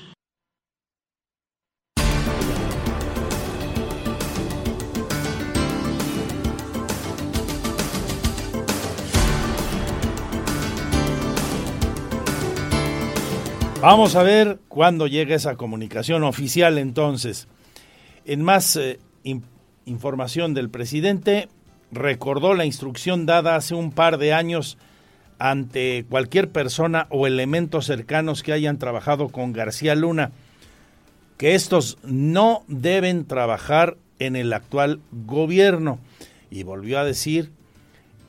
Vamos 13.80 14.16
a 14.16 14.23
ver 14.23 14.59
cuándo 14.68 15.06
llega 15.06 15.37
esa 15.37 15.56
comunicación 15.56 16.25
oficial 16.25 16.78
entonces. 16.78 17.47
En 18.25 18.42
más 18.42 18.75
eh, 18.76 18.99
información 19.85 20.54
del 20.54 20.71
presidente, 20.71 21.50
recordó 21.92 22.54
la 22.54 22.64
instrucción 22.64 23.26
dada 23.26 23.54
hace 23.54 23.75
un 23.75 23.92
par 23.92 24.16
de 24.16 24.33
años 24.33 24.78
ante 25.38 26.06
cualquier 26.09 26.50
persona 26.50 27.06
o 27.11 27.26
elementos 27.26 27.85
cercanos 27.85 28.42
que 28.42 28.54
hayan 28.54 28.78
trabajado 28.78 29.28
con 29.28 29.52
García 29.52 29.95
Luna, 29.95 30.33
que 31.37 31.54
estos 31.54 31.99
no 32.02 32.64
deben 32.68 33.26
trabajar 33.26 33.99
en 34.18 34.37
el 34.37 34.54
actual 34.54 35.00
gobierno. 35.12 35.99
Y 36.50 36.62
volvió 36.62 36.99
a 36.99 37.04
decir 37.04 37.52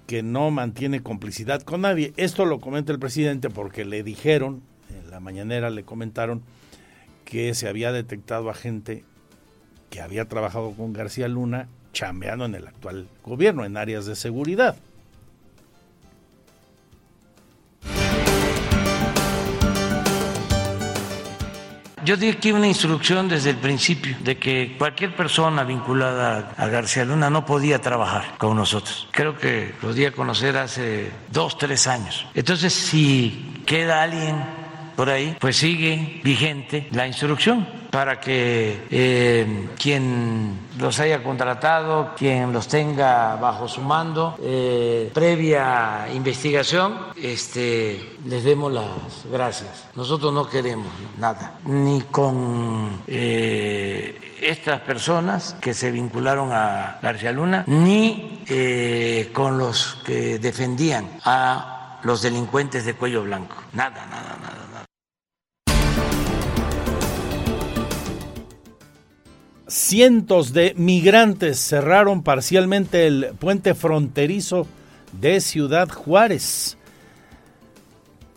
que 0.08 0.24
no 0.24 0.52
mantiene 0.52 1.02
complicidad 1.02 1.62
con 1.62 1.82
nadie. 1.82 2.14
Esto 2.18 2.46
lo 2.46 2.60
comenta 2.60 2.92
el 2.92 3.00
presidente 3.00 3.50
porque 3.50 3.86
le 3.86 4.04
dijeron 4.04 4.62
la 5.18 5.22
mañanera 5.22 5.72
le 5.72 5.84
comentaron 5.84 6.44
que 7.26 7.56
se 7.56 7.68
había 7.68 7.92
detectado 7.92 8.52
a 8.52 8.54
gente 8.54 9.04
que 9.90 10.00
había 10.00 10.26
trabajado 10.26 10.74
con 10.74 10.94
García 10.94 11.28
Luna 11.28 11.70
chambeando 11.92 12.46
en 12.46 12.54
el 12.54 12.68
actual 12.68 13.08
gobierno 13.24 13.66
en 13.66 13.78
áreas 13.78 14.06
de 14.06 14.16
seguridad. 14.16 14.78
Yo 22.06 22.16
di 22.16 22.30
aquí 22.30 22.52
una 22.52 22.68
instrucción 22.68 23.28
desde 23.28 23.50
el 23.50 23.58
principio 23.58 24.16
de 24.22 24.38
que 24.38 24.76
cualquier 24.78 25.16
persona 25.16 25.64
vinculada 25.64 26.54
a 26.56 26.68
García 26.68 27.06
Luna 27.06 27.32
no 27.32 27.44
podía 27.44 27.80
trabajar 27.80 28.38
con 28.38 28.56
nosotros. 28.56 29.10
Creo 29.12 29.36
que 29.36 29.74
lo 29.82 29.94
di 29.94 30.06
a 30.06 30.12
conocer 30.12 30.58
hace 30.58 31.12
dos, 31.32 31.58
tres 31.58 31.88
años. 31.88 32.28
Entonces, 32.36 32.72
si 32.72 33.64
queda 33.66 34.04
alguien 34.04 34.57
por 34.98 35.12
ahí, 35.12 35.38
pues 35.40 35.58
sigue 35.58 36.20
vigente 36.24 36.88
la 36.92 37.06
instrucción 37.06 37.68
para 37.92 38.20
que 38.20 38.82
eh, 38.90 39.70
quien 39.80 40.58
los 40.80 41.00
haya 41.00 41.22
contratado, 41.22 42.16
quien 42.18 42.52
los 42.52 42.68
tenga 42.68 43.36
bajo 43.36 43.68
su 43.68 43.82
mando, 43.82 44.36
eh, 44.42 45.12
previa 45.14 46.08
investigación, 46.12 46.98
este, 47.16 48.18
les 48.26 48.44
demos 48.44 48.74
las 48.74 48.86
gracias. 49.32 49.86
Nosotros 49.96 50.34
no 50.34 50.50
queremos 50.50 50.92
nada, 51.20 51.60
ni 51.66 52.02
con 52.02 53.04
eh, 53.06 54.36
estas 54.42 54.82
personas 54.82 55.56
que 55.62 55.76
se 55.76 55.92
vincularon 55.92 56.52
a 56.52 56.98
García 57.04 57.32
Luna, 57.32 57.64
ni 57.68 58.42
con 59.32 59.60
los 59.60 60.02
que 60.04 60.40
defendían 60.40 61.20
a 61.24 62.00
los 62.02 62.24
delincuentes 62.24 62.86
de 62.86 62.96
cuello 62.96 63.24
blanco. 63.24 63.56
Nada, 63.74 64.06
nada, 64.10 64.38
nada. 64.42 64.57
Cientos 69.68 70.54
de 70.54 70.74
migrantes 70.78 71.60
cerraron 71.60 72.24
parcialmente 72.24 73.08
el 73.08 73.34
puente 73.40 73.76
fronterizo 73.76 74.68
de 75.20 75.42
Ciudad 75.42 75.90
Juárez. 75.90 76.78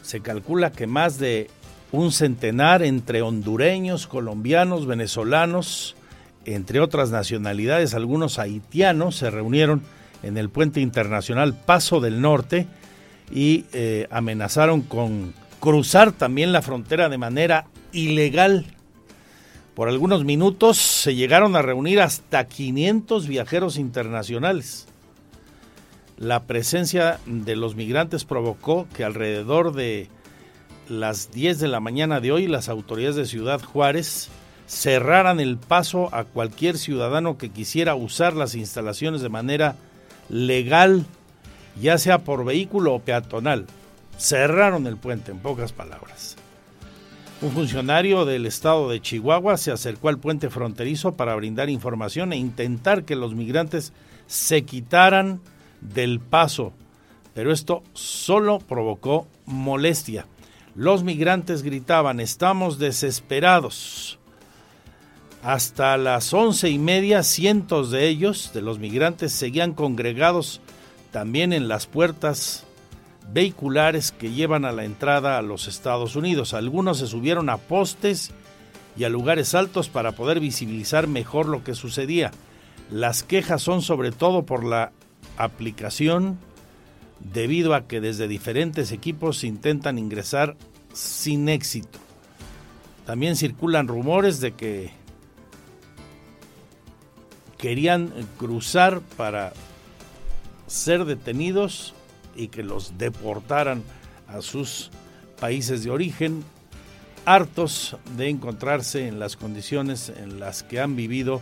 Se 0.03 0.21
calcula 0.21 0.73
que 0.73 0.87
más 0.87 1.19
de 1.19 1.49
un 1.93 2.13
centenar 2.13 2.83
entre 2.83 3.23
hondureños, 3.23 4.07
colombianos, 4.07 4.87
venezolanos, 4.87 5.97
entre 6.45 6.81
otras 6.81 7.11
nacionalidades, 7.11 7.95
algunos 7.95 8.39
haitianos, 8.39 9.17
se 9.17 9.31
reunieron 9.31 9.83
en 10.23 10.37
el 10.37 10.49
puente 10.51 10.81
internacional 10.81 11.55
Paso 11.55 12.01
del 12.01 12.21
Norte 12.21 12.67
y 13.33 13.67
eh, 13.73 14.09
amenazaron 14.11 14.83
con 14.83 15.35
cruzar 15.61 16.13
también 16.13 16.53
la 16.53 16.63
frontera 16.63 17.09
de 17.09 17.19
manera 17.19 17.67
ilegal 17.93 18.67
por 19.75 19.89
algunos 19.89 20.25
minutos 20.25 20.79
se 20.79 21.15
llegaron 21.15 21.57
a 21.57 21.63
reunir 21.63 22.01
hasta 22.01 22.47
500 22.47 23.27
viajeros 23.27 23.77
internacionales. 23.77 24.87
La 26.19 26.45
presencia 26.45 27.19
de 27.25 27.57
los 27.57 27.77
migrantes 27.77 28.25
provocó 28.25 28.87
que 28.95 29.05
alrededor 29.05 29.73
de 29.73 30.09
las 30.89 31.31
10 31.31 31.61
de 31.61 31.69
la 31.69 31.81
mañana 31.81 32.21
de 32.21 32.33
hoy 32.33 32.47
las 32.47 32.69
autoridades 32.69 33.17
de 33.17 33.27
Ciudad 33.27 33.63
Juárez 33.63 34.29
cerraran 34.67 35.41
el 35.41 35.57
paso 35.57 36.15
a 36.15 36.25
cualquier 36.25 36.77
ciudadano 36.77 37.39
que 37.39 37.51
quisiera 37.51 37.95
usar 37.95 38.35
las 38.35 38.55
instalaciones 38.55 39.23
de 39.23 39.29
manera 39.29 39.77
legal, 40.29 41.07
ya 41.81 41.97
sea 41.99 42.19
por 42.19 42.45
vehículo 42.45 42.95
o 42.95 43.01
peatonal. 43.01 43.67
Cerraron 44.19 44.87
el 44.87 44.97
puente, 44.97 45.31
en 45.31 45.39
pocas 45.39 45.73
palabras. 45.73 46.37
Un 47.43 47.53
funcionario 47.53 48.27
del 48.27 48.45
estado 48.45 48.91
de 48.91 49.01
Chihuahua 49.01 49.57
se 49.57 49.73
acercó 49.73 50.11
al 50.11 50.19
puente 50.19 50.51
fronterizo 50.51 51.13
para 51.13 51.35
brindar 51.35 51.71
información 51.71 52.35
e 52.35 52.37
intentar 52.37 53.05
que 53.05 53.17
los 53.17 53.35
migrantes 53.35 53.95
se 54.27 54.67
quitaran 54.67 55.41
del 55.81 56.21
paso, 56.21 56.75
pero 57.33 57.51
esto 57.51 57.83
solo 57.95 58.59
provocó 58.59 59.27
molestia. 59.47 60.27
Los 60.75 61.03
migrantes 61.03 61.63
gritaban, 61.63 62.21
estamos 62.21 62.79
desesperados. 62.79 64.19
Hasta 65.43 65.97
las 65.97 66.35
once 66.35 66.69
y 66.69 66.79
media, 66.79 67.23
cientos 67.23 67.91
de 67.91 68.09
ellos, 68.09 68.51
de 68.53 68.61
los 68.61 68.79
migrantes, 68.79 69.33
seguían 69.33 69.73
congregados 69.73 70.61
también 71.11 71.55
en 71.55 71.69
las 71.69 71.87
puertas 71.87 72.67
vehiculares 73.33 74.13
que 74.13 74.33
llevan 74.33 74.65
a 74.65 74.73
la 74.73 74.85
entrada 74.85 75.39
a 75.39 75.43
los 75.43 75.69
Estados 75.69 76.17
Unidos. 76.17 76.55
Algunos 76.55 76.99
se 76.99 77.07
subieron 77.07 77.49
a 77.49 77.59
postes 77.59 78.33
y 78.97 79.05
a 79.05 79.09
lugares 79.09 79.55
altos 79.55 79.89
para 79.89 80.13
poder 80.13 80.41
visibilizar 80.41 81.07
mejor 81.07 81.47
lo 81.47 81.63
que 81.63 81.75
sucedía. 81.75 82.33
Las 82.91 83.23
quejas 83.23 83.63
son 83.63 83.83
sobre 83.83 84.11
todo 84.11 84.45
por 84.45 84.65
la 84.65 84.93
aplicación 85.37 86.39
debido 87.21 87.75
a 87.75 87.87
que 87.87 88.01
desde 88.01 88.29
diferentes 88.29 88.93
equipos 88.93 89.45
intentan 89.45 89.99
ingresar 89.99 90.57
sin 90.93 91.49
éxito. 91.49 91.99
También 93.07 93.37
circulan 93.37 93.89
rumores 93.89 94.41
de 94.41 94.53
que 94.53 94.91
querían 97.59 98.13
cruzar 98.39 99.01
para 99.17 99.53
ser 100.67 101.05
detenidos 101.05 101.95
y 102.41 102.49
que 102.49 102.63
los 102.63 102.97
deportaran 102.99 103.83
a 104.29 104.41
sus 104.41 104.91
países 105.39 105.85
de 105.85 105.91
origen, 105.91 106.43
hartos 107.25 107.97
de 108.17 108.29
encontrarse 108.29 109.07
en 109.07 109.19
las 109.19 109.37
condiciones 109.37 110.09
en 110.09 110.41
las 110.41 110.63
que 110.63 110.81
han 110.81 110.97
vivido 110.97 111.41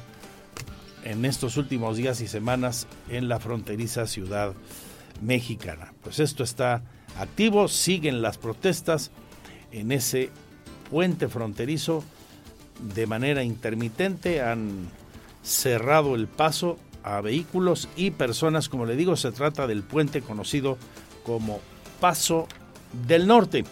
en 1.05 1.25
estos 1.25 1.57
últimos 1.57 1.97
días 1.97 2.21
y 2.21 2.29
semanas 2.29 2.87
en 3.09 3.29
la 3.29 3.39
fronteriza 3.39 4.07
ciudad 4.07 4.55
mexicana. 5.23 5.93
Pues 6.03 6.19
esto 6.19 6.43
está 6.43 6.83
activo, 7.19 7.69
siguen 7.69 8.23
las 8.23 8.39
protestas 8.39 9.11
en 9.71 9.93
ese 9.93 10.31
puente 10.91 11.29
fronterizo 11.29 12.03
de 12.95 13.07
manera 13.07 13.43
intermitente, 13.43 14.41
han 14.41 14.89
cerrado 15.43 16.15
el 16.15 16.27
paso 16.27 16.79
a 17.03 17.21
vehículos 17.21 17.89
y 17.97 18.11
personas, 18.11 18.69
como 18.69 18.87
le 18.87 18.97
digo, 18.97 19.17
se 19.17 19.33
trata 19.33 19.67
del 19.67 19.83
puente 19.83 20.21
conocido 20.23 20.77
como 21.25 21.61
Paso 22.01 22.47
del 23.07 23.27
Norte. 23.27 23.65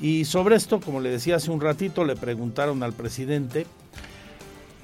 Y 0.00 0.24
sobre 0.24 0.56
esto, 0.56 0.80
como 0.80 1.00
le 1.00 1.10
decía 1.10 1.36
hace 1.36 1.50
un 1.50 1.60
ratito, 1.60 2.04
le 2.04 2.16
preguntaron 2.16 2.82
al 2.82 2.92
presidente, 2.92 3.66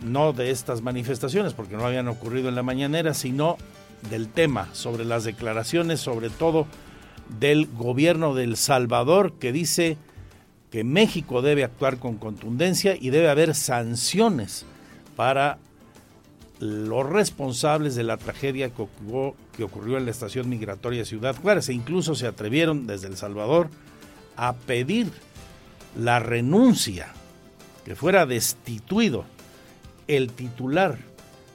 no 0.03 0.33
de 0.33 0.51
estas 0.51 0.83
manifestaciones, 0.83 1.53
porque 1.53 1.77
no 1.77 1.85
habían 1.85 2.09
ocurrido 2.09 2.49
en 2.49 2.55
la 2.55 2.63
mañanera, 2.63 3.15
sino 3.15 3.57
del 4.11 4.29
tema, 4.29 4.69
sobre 4.73 5.05
las 5.05 5.25
declaraciones, 5.25 6.01
sobre 6.01 6.31
todo 6.31 6.67
del 7.39 7.67
gobierno 7.67 8.35
del 8.35 8.57
Salvador, 8.57 9.35
que 9.35 9.53
dice 9.53 9.97
que 10.71 10.85
México 10.85 11.43
debe 11.43 11.65
actuar 11.65 11.99
con 11.99 12.17
contundencia 12.17 12.97
y 12.99 13.11
debe 13.11 13.29
haber 13.29 13.55
sanciones 13.55 14.65
para 15.17 15.59
los 16.63 17.05
responsables 17.11 17.97
de 17.97 18.05
la 18.05 18.19
tragedia 18.19 18.71
que 18.71 18.83
ocurrió, 18.83 19.99
en 19.99 20.05
la 20.05 20.13
estación 20.13 20.49
migratoria 20.49 21.05
Ciudad 21.05 21.35
Juárez. 21.35 21.69
E 21.69 21.73
incluso 21.73 22.15
se 22.15 22.29
atrevieron 22.29 22.87
desde 22.87 23.09
El 23.09 23.17
Salvador 23.17 23.69
a 24.37 24.53
pedir 24.53 25.11
la 25.99 26.21
renuncia, 26.21 27.09
que 27.85 27.97
fuera 27.97 28.27
destituido 28.27 29.25
el 30.07 30.31
titular 30.31 30.99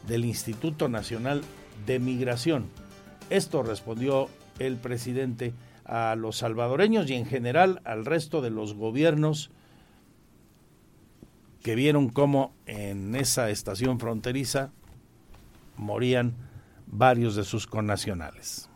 del 0.09 0.25
Instituto 0.25 0.89
Nacional 0.89 1.41
de 1.85 1.99
Migración. 1.99 2.65
Esto 3.29 3.63
respondió 3.63 4.27
el 4.59 4.75
presidente 4.75 5.53
a 5.85 6.15
los 6.17 6.35
salvadoreños 6.35 7.09
y 7.09 7.13
en 7.13 7.25
general 7.25 7.81
al 7.85 8.03
resto 8.05 8.41
de 8.41 8.49
los 8.49 8.73
gobiernos 8.73 9.51
que 11.63 11.75
vieron 11.75 12.09
cómo 12.09 12.53
en 12.65 13.15
esa 13.15 13.49
estación 13.49 14.01
fronteriza 14.01 14.71
morían 15.77 16.35
varios 16.87 17.35
de 17.35 17.43
sus 17.43 17.67
connacionales. 17.67 18.69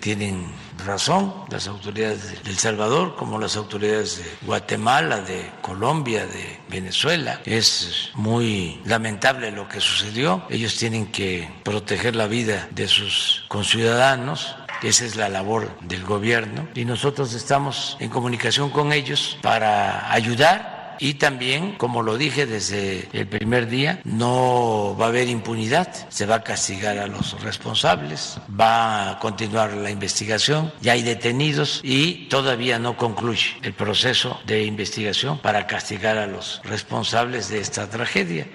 Tienen 0.00 0.46
razón 0.86 1.34
las 1.50 1.68
autoridades 1.68 2.42
de 2.42 2.50
El 2.50 2.56
Salvador, 2.56 3.16
como 3.16 3.38
las 3.38 3.56
autoridades 3.56 4.16
de 4.16 4.46
Guatemala, 4.46 5.20
de 5.20 5.50
Colombia, 5.60 6.26
de 6.26 6.58
Venezuela. 6.70 7.40
Es 7.44 8.10
muy 8.14 8.80
lamentable 8.86 9.50
lo 9.50 9.68
que 9.68 9.80
sucedió. 9.80 10.44
Ellos 10.48 10.76
tienen 10.78 11.12
que 11.12 11.50
proteger 11.64 12.16
la 12.16 12.28
vida 12.28 12.66
de 12.70 12.88
sus 12.88 13.44
conciudadanos. 13.48 14.56
Esa 14.82 15.04
es 15.04 15.16
la 15.16 15.28
labor 15.28 15.68
del 15.82 16.02
gobierno 16.04 16.66
y 16.74 16.86
nosotros 16.86 17.34
estamos 17.34 17.98
en 18.00 18.08
comunicación 18.08 18.70
con 18.70 18.94
ellos 18.94 19.36
para 19.42 20.10
ayudar 20.10 20.79
y 21.00 21.14
también, 21.14 21.72
como 21.76 22.02
lo 22.02 22.18
dije 22.18 22.44
desde 22.44 23.08
el 23.12 23.26
primer 23.26 23.68
día, 23.68 24.00
no 24.04 24.94
va 25.00 25.06
a 25.06 25.08
haber 25.08 25.28
impunidad, 25.28 25.88
se 26.10 26.26
va 26.26 26.36
a 26.36 26.44
castigar 26.44 26.98
a 26.98 27.06
los 27.06 27.42
responsables, 27.42 28.38
va 28.48 29.12
a 29.12 29.18
continuar 29.18 29.72
la 29.72 29.90
investigación, 29.90 30.70
ya 30.82 30.92
hay 30.92 31.02
detenidos 31.02 31.80
y 31.82 32.28
todavía 32.28 32.78
no 32.78 32.98
concluye 32.98 33.56
el 33.62 33.72
proceso 33.72 34.38
de 34.46 34.64
investigación 34.64 35.38
para 35.38 35.66
castigar 35.66 36.18
a 36.18 36.26
los 36.26 36.60
responsables 36.64 37.48
de 37.48 37.60
esta 37.60 37.88
tragedia. 37.88 38.46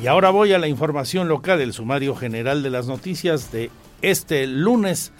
Y 0.00 0.06
ahora 0.06 0.30
voy 0.30 0.52
a 0.52 0.58
la 0.58 0.68
información 0.68 1.26
local, 1.26 1.60
el 1.60 1.72
sumario 1.72 2.14
general 2.14 2.62
de 2.62 2.70
las 2.70 2.86
noticias 2.86 3.50
de 3.50 3.72
este 4.02 4.46
lunes 4.46 5.10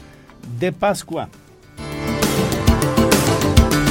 de 0.61 0.70
Pascua. 0.70 1.29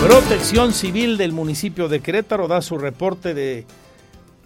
Protección 0.06 0.72
Civil 0.72 1.18
del 1.18 1.32
municipio 1.32 1.88
de 1.88 2.00
Querétaro 2.00 2.48
da 2.48 2.62
su 2.62 2.78
reporte 2.78 3.34
de 3.34 3.66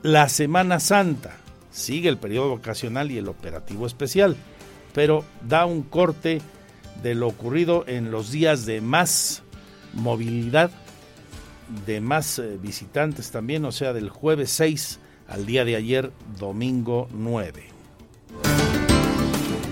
la 0.04 0.30
Semana 0.30 0.80
Santa. 0.80 1.36
Sigue 1.70 2.08
el 2.08 2.18
periodo 2.18 2.56
vacacional 2.56 3.12
y 3.12 3.18
el 3.18 3.28
operativo 3.28 3.86
especial, 3.86 4.38
pero 4.94 5.26
da 5.46 5.66
un 5.66 5.84
corte 5.84 6.42
de 7.04 7.14
lo 7.14 7.28
ocurrido 7.28 7.84
en 7.88 8.10
los 8.10 8.32
días 8.32 8.66
de 8.66 8.80
más 8.80 9.44
movilidad, 9.92 10.72
de 11.86 12.00
más 12.00 12.40
eh, 12.40 12.58
visitantes 12.62 13.30
también, 13.30 13.66
o 13.66 13.74
sea, 13.74 13.92
del 13.92 14.08
jueves 14.08 14.52
6 14.52 15.00
al 15.28 15.46
día 15.46 15.66
de 15.66 15.76
ayer, 15.76 16.14
domingo 16.40 17.10
9. 17.12 17.64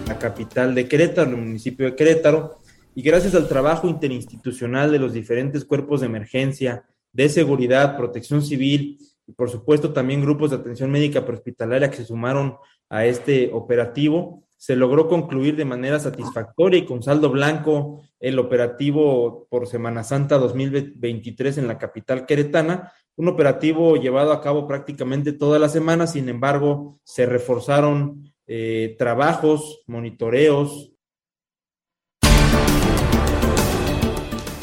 La 0.06 0.20
capital 0.20 0.76
de 0.76 0.86
Querétaro, 0.86 1.30
el 1.30 1.38
municipio 1.38 1.86
de 1.86 1.96
Querétaro, 1.96 2.60
y 2.98 3.04
gracias 3.04 3.36
al 3.36 3.48
trabajo 3.48 3.88
interinstitucional 3.88 4.92
de 4.92 4.98
los 4.98 5.14
diferentes 5.14 5.64
cuerpos 5.64 6.00
de 6.00 6.08
emergencia, 6.08 6.84
de 7.14 7.30
seguridad, 7.30 7.96
protección 7.96 8.42
civil 8.42 8.98
y 9.28 9.34
por 9.34 9.52
supuesto 9.52 9.94
también 9.94 10.24
grupos 10.24 10.50
de 10.50 10.56
atención 10.56 10.90
médica 10.90 11.24
prehospitalaria 11.24 11.92
que 11.92 11.98
se 11.98 12.06
sumaron 12.06 12.56
a 12.90 13.06
este 13.06 13.52
operativo, 13.54 14.48
se 14.58 14.76
logró 14.76 15.08
concluir 15.08 15.56
de 15.56 15.64
manera 15.64 16.00
satisfactoria 16.00 16.80
y 16.80 16.86
con 16.86 17.04
saldo 17.04 17.30
blanco 17.30 18.02
el 18.20 18.40
operativo 18.40 19.46
por 19.48 19.68
Semana 19.68 20.04
Santa 20.04 20.40
2023 20.40 21.60
en 21.60 21.68
la 21.68 21.78
capital 21.78 22.26
queretana, 22.26 22.94
un 23.16 23.28
operativo 23.28 23.96
llevado 23.98 24.32
a 24.32 24.42
cabo 24.42 24.68
prácticamente 24.68 25.34
toda 25.34 25.60
la 25.60 25.70
semana, 25.70 26.08
sin 26.08 26.30
embargo, 26.30 27.00
se 27.04 27.28
reforzaron 27.28 28.34
eh, 28.48 28.96
trabajos, 28.98 29.84
monitoreos, 29.86 30.97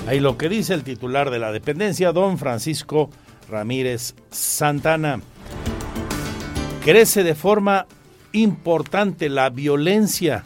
Ahí 0.06 0.20
lo 0.20 0.36
que 0.36 0.50
dice 0.50 0.74
el 0.74 0.84
titular 0.84 1.30
de 1.30 1.38
la 1.38 1.50
dependencia, 1.50 2.12
don 2.12 2.36
Francisco 2.36 3.08
Ramírez 3.48 4.14
Santana. 4.30 5.20
Crece 6.84 7.24
de 7.24 7.34
forma 7.34 7.86
importante 8.32 9.30
la 9.30 9.48
violencia, 9.48 10.44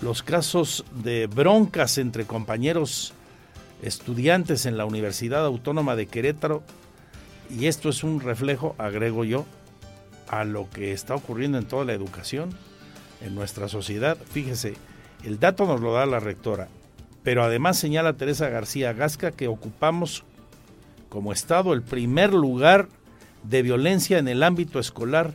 los 0.00 0.22
casos 0.22 0.86
de 1.02 1.26
broncas 1.26 1.98
entre 1.98 2.24
compañeros 2.24 3.12
estudiantes 3.82 4.64
en 4.64 4.78
la 4.78 4.86
Universidad 4.86 5.44
Autónoma 5.44 5.94
de 5.94 6.06
Querétaro, 6.06 6.62
y 7.50 7.66
esto 7.66 7.90
es 7.90 8.02
un 8.04 8.20
reflejo, 8.20 8.74
agrego 8.78 9.24
yo, 9.24 9.44
a 10.28 10.44
lo 10.44 10.70
que 10.70 10.92
está 10.92 11.14
ocurriendo 11.14 11.58
en 11.58 11.66
toda 11.66 11.84
la 11.84 11.92
educación, 11.92 12.56
en 13.20 13.34
nuestra 13.34 13.68
sociedad. 13.68 14.16
Fíjese, 14.30 14.76
el 15.24 15.38
dato 15.38 15.66
nos 15.66 15.82
lo 15.82 15.92
da 15.92 16.06
la 16.06 16.20
rectora. 16.20 16.68
Pero 17.28 17.44
además 17.44 17.76
señala 17.78 18.14
Teresa 18.14 18.48
García 18.48 18.94
Gasca 18.94 19.32
que 19.32 19.48
ocupamos 19.48 20.24
como 21.10 21.30
Estado 21.30 21.74
el 21.74 21.82
primer 21.82 22.32
lugar 22.32 22.88
de 23.42 23.60
violencia 23.60 24.16
en 24.16 24.28
el 24.28 24.42
ámbito 24.42 24.78
escolar 24.78 25.32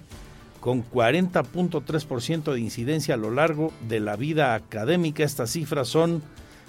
con 0.60 0.84
40.3% 0.84 2.52
de 2.52 2.60
incidencia 2.60 3.14
a 3.14 3.18
lo 3.18 3.30
largo 3.30 3.72
de 3.88 4.00
la 4.00 4.16
vida 4.16 4.56
académica. 4.56 5.24
Estas 5.24 5.52
cifras 5.52 5.88
son 5.88 6.24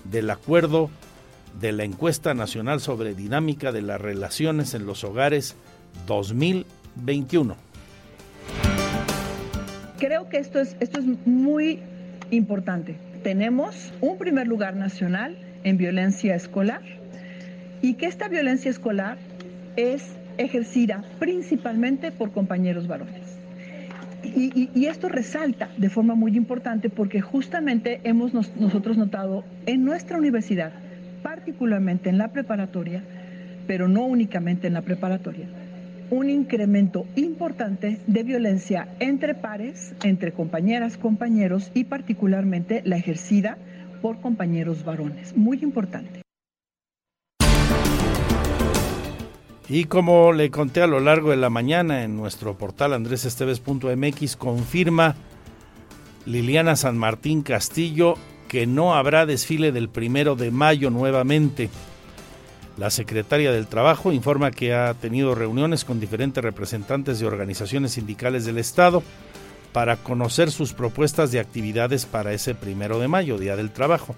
del 0.04 0.28
acuerdo 0.28 0.90
de 1.58 1.72
la 1.72 1.84
encuesta 1.84 2.34
nacional 2.34 2.82
sobre 2.82 3.14
dinámica 3.14 3.72
de 3.72 3.80
las 3.80 4.02
relaciones 4.02 4.74
en 4.74 4.84
los 4.84 5.04
hogares 5.04 5.56
2021. 6.06 7.56
Creo 9.98 10.28
que 10.28 10.36
esto 10.36 10.60
es, 10.60 10.76
esto 10.80 10.98
es 10.98 11.06
muy 11.24 11.80
importante 12.30 13.13
tenemos 13.24 13.92
un 14.02 14.18
primer 14.18 14.46
lugar 14.46 14.76
nacional 14.76 15.36
en 15.64 15.78
violencia 15.78 16.36
escolar 16.36 16.82
y 17.80 17.94
que 17.94 18.06
esta 18.06 18.28
violencia 18.28 18.70
escolar 18.70 19.16
es 19.76 20.04
ejercida 20.36 21.02
principalmente 21.18 22.12
por 22.12 22.32
compañeros 22.32 22.86
varones. 22.86 23.38
Y, 24.22 24.86
esto 24.86 25.08
resalta 25.08 25.68
de 25.76 25.90
forma 25.90 26.14
muy 26.14 26.36
importante 26.36 26.90
porque 26.90 27.20
justamente 27.20 28.00
hemos 28.04 28.32
nosotros 28.34 28.96
notado 28.96 29.44
en 29.66 29.84
nuestra 29.84 30.18
universidad, 30.18 30.72
particularmente 31.22 32.10
en 32.10 32.18
la 32.18 32.28
preparatoria, 32.28 33.02
pero 33.66 33.88
no 33.88 34.04
únicamente 34.04 34.66
en 34.66 34.74
la 34.74 34.82
preparatoria, 34.82 35.46
un 36.10 36.30
incremento 36.30 37.06
importante 37.16 38.00
de 38.06 38.22
violencia 38.22 38.88
entre 39.00 39.34
pares, 39.34 39.94
entre 40.02 40.32
compañeras, 40.32 40.96
compañeros 40.96 41.70
y 41.74 41.84
particularmente 41.84 42.82
la 42.84 42.96
ejercida 42.96 43.58
por 44.02 44.20
compañeros 44.20 44.84
varones. 44.84 45.36
Muy 45.36 45.62
importante. 45.62 46.22
Y 49.68 49.84
como 49.84 50.32
le 50.32 50.50
conté 50.50 50.82
a 50.82 50.86
lo 50.86 51.00
largo 51.00 51.30
de 51.30 51.36
la 51.36 51.48
mañana 51.48 52.04
en 52.04 52.16
nuestro 52.16 52.58
portal 52.58 52.92
andresesteves.mx, 52.92 54.36
confirma 54.36 55.16
Liliana 56.26 56.76
San 56.76 56.98
Martín 56.98 57.42
Castillo 57.42 58.14
que 58.48 58.66
no 58.66 58.94
habrá 58.94 59.26
desfile 59.26 59.72
del 59.72 59.88
primero 59.88 60.36
de 60.36 60.50
mayo 60.50 60.90
nuevamente. 60.90 61.70
La 62.76 62.90
secretaria 62.90 63.52
del 63.52 63.68
Trabajo 63.68 64.12
informa 64.12 64.50
que 64.50 64.74
ha 64.74 64.92
tenido 64.94 65.34
reuniones 65.34 65.84
con 65.84 66.00
diferentes 66.00 66.42
representantes 66.42 67.20
de 67.20 67.26
organizaciones 67.26 67.92
sindicales 67.92 68.44
del 68.44 68.58
Estado 68.58 69.02
para 69.72 69.96
conocer 69.96 70.50
sus 70.50 70.72
propuestas 70.72 71.30
de 71.30 71.40
actividades 71.40 72.06
para 72.06 72.32
ese 72.32 72.54
primero 72.54 72.98
de 72.98 73.08
mayo, 73.08 73.38
Día 73.38 73.56
del 73.56 73.70
Trabajo. 73.70 74.16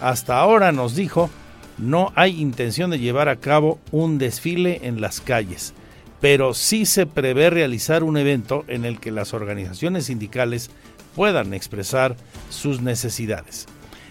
Hasta 0.00 0.38
ahora 0.38 0.72
nos 0.72 0.96
dijo 0.96 1.30
no 1.78 2.12
hay 2.16 2.40
intención 2.40 2.90
de 2.90 2.98
llevar 2.98 3.28
a 3.28 3.36
cabo 3.36 3.78
un 3.92 4.18
desfile 4.18 4.80
en 4.84 5.00
las 5.00 5.20
calles, 5.20 5.74
pero 6.20 6.54
sí 6.54 6.86
se 6.86 7.06
prevé 7.06 7.50
realizar 7.50 8.02
un 8.02 8.16
evento 8.16 8.64
en 8.66 8.84
el 8.84 8.98
que 8.98 9.10
las 9.10 9.34
organizaciones 9.34 10.06
sindicales 10.06 10.70
puedan 11.14 11.52
expresar 11.52 12.16
sus 12.48 12.80
necesidades. 12.80 13.66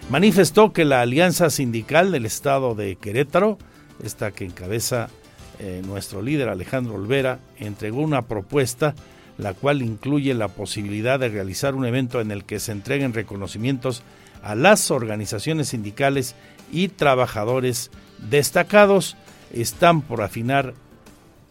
Manifestó 0.09 0.71
que 0.71 0.85
la 0.85 1.01
Alianza 1.01 1.49
Sindical 1.49 2.11
del 2.11 2.27
Estado 2.27 2.75
de 2.75 2.95
Querétaro, 2.95 3.57
esta 4.03 4.31
que 4.31 4.45
encabeza 4.45 5.09
eh, 5.57 5.81
nuestro 5.83 6.21
líder 6.21 6.49
Alejandro 6.49 6.93
Olvera, 6.93 7.39
entregó 7.57 8.01
una 8.01 8.21
propuesta 8.21 8.93
la 9.37 9.53
cual 9.53 9.81
incluye 9.81 10.33
la 10.33 10.47
posibilidad 10.47 11.19
de 11.19 11.29
realizar 11.29 11.75
un 11.75 11.85
evento 11.85 12.21
en 12.21 12.31
el 12.31 12.45
que 12.45 12.59
se 12.59 12.71
entreguen 12.71 13.13
reconocimientos 13.13 14.03
a 14.43 14.55
las 14.55 14.91
organizaciones 14.91 15.69
sindicales 15.69 16.35
y 16.71 16.87
trabajadores 16.87 17.91
destacados. 18.29 19.17
Están 19.51 20.01
por 20.01 20.21
afinar 20.21 20.73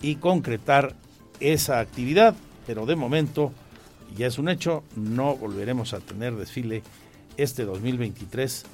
y 0.00 0.16
concretar 0.16 0.94
esa 1.40 1.80
actividad, 1.80 2.34
pero 2.66 2.86
de 2.86 2.96
momento 2.96 3.52
ya 4.16 4.28
es 4.28 4.38
un 4.38 4.48
hecho, 4.48 4.84
no 4.96 5.34
volveremos 5.36 5.92
a 5.92 6.00
tener 6.00 6.36
desfile 6.36 6.82
este 7.36 7.64
2023 7.64 8.64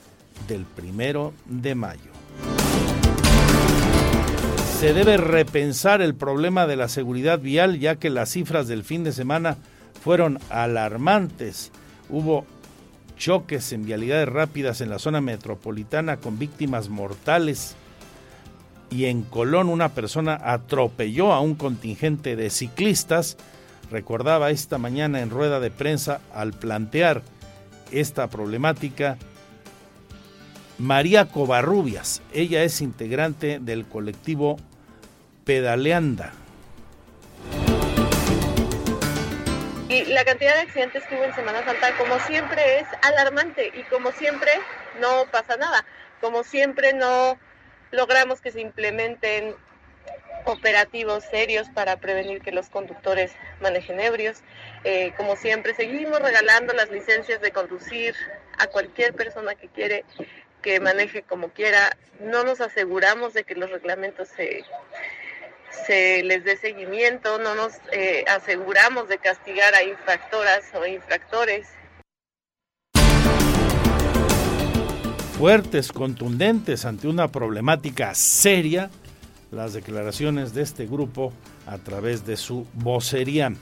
del 0.48 0.64
primero 0.64 1.32
de 1.46 1.74
mayo. 1.74 2.10
Se 4.78 4.94
debe 4.94 5.18
repensar 5.18 6.00
el 6.00 6.14
problema 6.14 6.66
de 6.66 6.76
la 6.76 6.88
seguridad 6.88 7.38
vial 7.38 7.78
ya 7.78 7.96
que 7.96 8.08
las 8.08 8.30
cifras 8.30 8.66
del 8.66 8.82
fin 8.82 9.04
de 9.04 9.12
semana 9.12 9.58
fueron 10.02 10.38
alarmantes. 10.48 11.70
Hubo 12.08 12.46
choques 13.18 13.72
en 13.72 13.84
vialidades 13.84 14.28
rápidas 14.28 14.80
en 14.80 14.88
la 14.88 14.98
zona 14.98 15.20
metropolitana 15.20 16.16
con 16.16 16.38
víctimas 16.38 16.88
mortales 16.88 17.76
y 18.90 19.04
en 19.04 19.22
Colón 19.22 19.68
una 19.68 19.90
persona 19.90 20.40
atropelló 20.42 21.32
a 21.32 21.40
un 21.40 21.54
contingente 21.54 22.34
de 22.34 22.50
ciclistas, 22.50 23.36
recordaba 23.90 24.50
esta 24.50 24.78
mañana 24.78 25.20
en 25.20 25.30
rueda 25.30 25.60
de 25.60 25.70
prensa 25.70 26.20
al 26.34 26.52
plantear 26.52 27.22
esta 27.92 28.28
problemática 28.28 29.16
María 30.78 31.26
Covarrubias. 31.26 32.22
Ella 32.32 32.62
es 32.62 32.80
integrante 32.80 33.58
del 33.60 33.86
colectivo 33.86 34.56
Pedaleanda. 35.44 36.32
Y 39.90 40.04
la 40.04 40.24
cantidad 40.24 40.54
de 40.54 40.60
accidentes 40.60 41.04
que 41.06 41.16
hubo 41.16 41.24
en 41.24 41.34
Semana 41.34 41.64
Santa, 41.64 41.96
como 41.98 42.18
siempre, 42.20 42.78
es 42.78 42.86
alarmante 43.02 43.72
y 43.74 43.82
como 43.84 44.12
siempre 44.12 44.50
no 45.00 45.26
pasa 45.30 45.56
nada. 45.56 45.84
Como 46.20 46.44
siempre 46.44 46.92
no 46.92 47.38
logramos 47.90 48.40
que 48.40 48.52
se 48.52 48.60
implementen 48.60 49.54
operativos 50.44 51.24
serios 51.24 51.68
para 51.70 51.96
prevenir 51.96 52.40
que 52.40 52.52
los 52.52 52.68
conductores 52.68 53.32
manejen 53.60 54.00
ebrios. 54.00 54.38
Eh, 54.84 55.12
como 55.16 55.36
siempre, 55.36 55.74
seguimos 55.74 56.20
regalando 56.20 56.72
las 56.72 56.90
licencias 56.90 57.40
de 57.40 57.52
conducir 57.52 58.14
a 58.58 58.66
cualquier 58.66 59.14
persona 59.14 59.54
que 59.54 59.68
quiere 59.68 60.04
que 60.62 60.80
maneje 60.80 61.22
como 61.22 61.48
quiera. 61.50 61.96
No 62.20 62.44
nos 62.44 62.60
aseguramos 62.60 63.32
de 63.34 63.44
que 63.44 63.54
los 63.54 63.70
reglamentos 63.70 64.28
se, 64.28 64.64
se 65.86 66.22
les 66.22 66.44
dé 66.44 66.56
seguimiento, 66.56 67.38
no 67.38 67.54
nos 67.54 67.74
eh, 67.92 68.24
aseguramos 68.28 69.08
de 69.08 69.18
castigar 69.18 69.74
a 69.74 69.82
infractoras 69.82 70.64
o 70.74 70.86
infractores. 70.86 71.68
Fuertes, 75.38 75.90
contundentes 75.90 76.84
ante 76.84 77.08
una 77.08 77.28
problemática 77.28 78.14
seria, 78.14 78.90
las 79.50 79.72
declaraciones 79.72 80.54
de 80.54 80.62
este 80.62 80.86
grupo 80.86 81.32
a 81.66 81.78
través 81.78 82.26
de 82.26 82.36
su 82.36 82.66
vocería. 82.74 83.52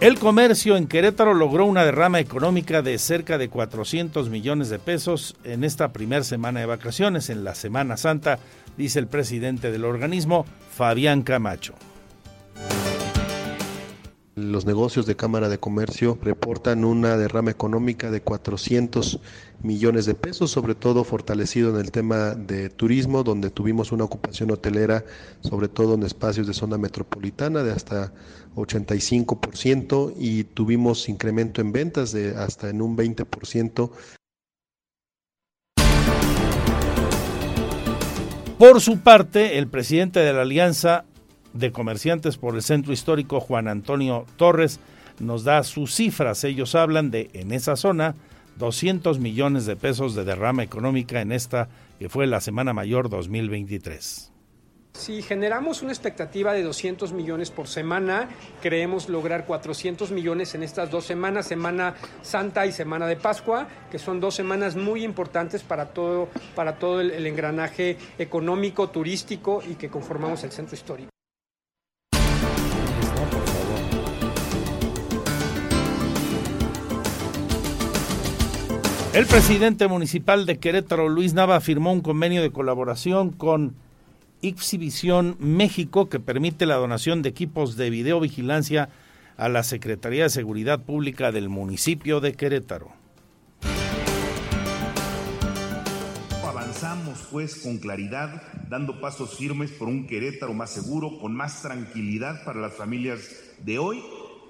El 0.00 0.18
comercio 0.18 0.76
en 0.76 0.88
Querétaro 0.88 1.32
logró 1.32 1.64
una 1.64 1.84
derrama 1.84 2.18
económica 2.18 2.82
de 2.82 2.98
cerca 2.98 3.38
de 3.38 3.48
400 3.48 4.30
millones 4.30 4.68
de 4.68 4.80
pesos 4.80 5.36
en 5.44 5.62
esta 5.62 5.92
primera 5.92 6.24
semana 6.24 6.58
de 6.58 6.66
vacaciones, 6.66 7.30
en 7.30 7.44
la 7.44 7.54
Semana 7.54 7.96
Santa, 7.96 8.40
dice 8.76 8.98
el 8.98 9.06
presidente 9.06 9.70
del 9.70 9.84
organismo, 9.84 10.44
Fabián 10.74 11.22
Camacho. 11.22 11.74
Los 14.34 14.64
negocios 14.64 15.04
de 15.04 15.14
Cámara 15.14 15.50
de 15.50 15.58
Comercio 15.58 16.18
reportan 16.22 16.86
una 16.86 17.18
derrama 17.18 17.50
económica 17.50 18.10
de 18.10 18.22
400 18.22 19.20
millones 19.62 20.06
de 20.06 20.14
pesos, 20.14 20.50
sobre 20.50 20.74
todo 20.74 21.04
fortalecido 21.04 21.68
en 21.68 21.76
el 21.76 21.90
tema 21.92 22.30
de 22.30 22.70
turismo, 22.70 23.24
donde 23.24 23.50
tuvimos 23.50 23.92
una 23.92 24.04
ocupación 24.04 24.50
hotelera, 24.50 25.04
sobre 25.42 25.68
todo 25.68 25.96
en 25.96 26.04
espacios 26.04 26.46
de 26.46 26.54
zona 26.54 26.78
metropolitana, 26.78 27.62
de 27.62 27.72
hasta 27.72 28.14
85% 28.56 30.14
y 30.16 30.44
tuvimos 30.44 31.10
incremento 31.10 31.60
en 31.60 31.72
ventas 31.72 32.10
de 32.12 32.34
hasta 32.34 32.70
en 32.70 32.80
un 32.80 32.96
20%. 32.96 33.90
Por 38.56 38.80
su 38.80 39.00
parte, 39.00 39.58
el 39.58 39.66
presidente 39.66 40.20
de 40.20 40.32
la 40.32 40.40
Alianza 40.40 41.04
de 41.52 41.72
Comerciantes 41.72 42.36
por 42.36 42.54
el 42.54 42.62
Centro 42.62 42.92
Histórico, 42.92 43.40
Juan 43.40 43.68
Antonio 43.68 44.26
Torres, 44.36 44.80
nos 45.20 45.44
da 45.44 45.62
sus 45.62 45.94
cifras. 45.94 46.44
Ellos 46.44 46.74
hablan 46.74 47.10
de, 47.10 47.30
en 47.34 47.52
esa 47.52 47.76
zona, 47.76 48.14
200 48.56 49.18
millones 49.18 49.66
de 49.66 49.76
pesos 49.76 50.14
de 50.14 50.24
derrama 50.24 50.62
económica 50.62 51.20
en 51.20 51.32
esta 51.32 51.68
que 51.98 52.08
fue 52.08 52.26
la 52.26 52.40
Semana 52.40 52.72
Mayor 52.72 53.08
2023. 53.08 54.32
Si 54.94 55.22
generamos 55.22 55.80
una 55.80 55.92
expectativa 55.92 56.52
de 56.52 56.62
200 56.62 57.12
millones 57.12 57.50
por 57.50 57.66
semana, 57.66 58.28
creemos 58.60 59.08
lograr 59.08 59.46
400 59.46 60.10
millones 60.10 60.54
en 60.54 60.62
estas 60.62 60.90
dos 60.90 61.06
semanas, 61.06 61.46
Semana 61.46 61.94
Santa 62.20 62.66
y 62.66 62.72
Semana 62.72 63.06
de 63.06 63.16
Pascua, 63.16 63.68
que 63.90 63.98
son 63.98 64.20
dos 64.20 64.34
semanas 64.34 64.76
muy 64.76 65.02
importantes 65.02 65.62
para 65.62 65.86
todo, 65.94 66.28
para 66.54 66.76
todo 66.76 67.00
el, 67.00 67.10
el 67.10 67.26
engranaje 67.26 67.96
económico, 68.18 68.90
turístico 68.90 69.62
y 69.66 69.76
que 69.76 69.88
conformamos 69.88 70.44
el 70.44 70.50
centro 70.52 70.74
histórico. 70.74 71.12
El 79.14 79.26
presidente 79.26 79.88
municipal 79.88 80.46
de 80.46 80.58
Querétaro, 80.58 81.10
Luis 81.10 81.34
Nava, 81.34 81.60
firmó 81.60 81.92
un 81.92 82.00
convenio 82.00 82.40
de 82.40 82.50
colaboración 82.50 83.28
con 83.28 83.74
Exhibición 84.40 85.36
México 85.38 86.08
que 86.08 86.18
permite 86.18 86.64
la 86.64 86.76
donación 86.76 87.20
de 87.20 87.28
equipos 87.28 87.76
de 87.76 87.90
videovigilancia 87.90 88.88
a 89.36 89.50
la 89.50 89.64
Secretaría 89.64 90.22
de 90.22 90.30
Seguridad 90.30 90.80
Pública 90.80 91.30
del 91.30 91.50
municipio 91.50 92.20
de 92.20 92.32
Querétaro. 92.32 92.90
Avanzamos 96.42 97.28
pues 97.30 97.56
con 97.56 97.76
claridad, 97.76 98.42
dando 98.70 98.98
pasos 98.98 99.36
firmes 99.36 99.72
por 99.72 99.88
un 99.88 100.06
Querétaro 100.06 100.54
más 100.54 100.70
seguro, 100.70 101.18
con 101.20 101.34
más 101.34 101.60
tranquilidad 101.60 102.42
para 102.46 102.60
las 102.62 102.72
familias 102.72 103.28
de 103.62 103.78
hoy 103.78 104.02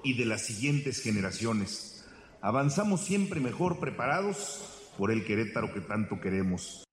y 0.05 0.13
de 0.13 0.25
las 0.25 0.43
siguientes 0.43 1.01
generaciones. 1.01 1.92
Avanzamos 2.45 2.99
siempre 2.99 3.39
mejor 3.39 3.79
preparados 3.79 4.59
por 4.97 5.11
el 5.11 5.23
Querétaro 5.23 5.73
que 5.73 5.79
tanto 5.79 6.19
queremos. 6.19 6.83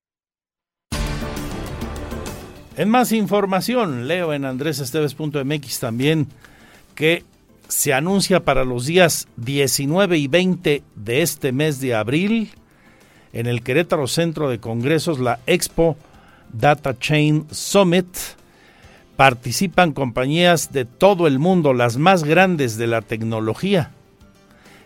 En 2.77 2.89
más 2.89 3.11
información, 3.11 4.07
leo 4.07 4.33
en 4.33 4.45
andresesteves.mx 4.45 5.81
también 5.81 6.29
que 6.95 7.25
se 7.67 7.93
anuncia 7.93 8.45
para 8.45 8.65
los 8.65 8.87
días 8.87 9.27
19 9.39 10.19
y 10.19 10.29
20 10.29 10.85
de 10.95 11.23
este 11.23 11.51
mes 11.51 11.81
de 11.81 11.97
abril 11.97 12.53
en 13.33 13.49
el 13.49 13.65
Querétaro 13.65 14.07
Centro 14.07 14.49
de 14.51 14.61
Congresos 14.61 15.19
la 15.19 15.41
Expo 15.49 15.97
Data 16.53 16.97
Chain 16.97 17.49
Summit. 17.51 18.07
Participan 19.17 19.95
compañías 19.95 20.71
de 20.71 20.85
todo 20.85 21.27
el 21.27 21.41
mundo, 21.41 21.75
las 21.75 21.97
más 21.97 22.23
grandes 22.23 22.77
de 22.77 22.87
la 22.87 23.03
tecnología. 23.03 23.91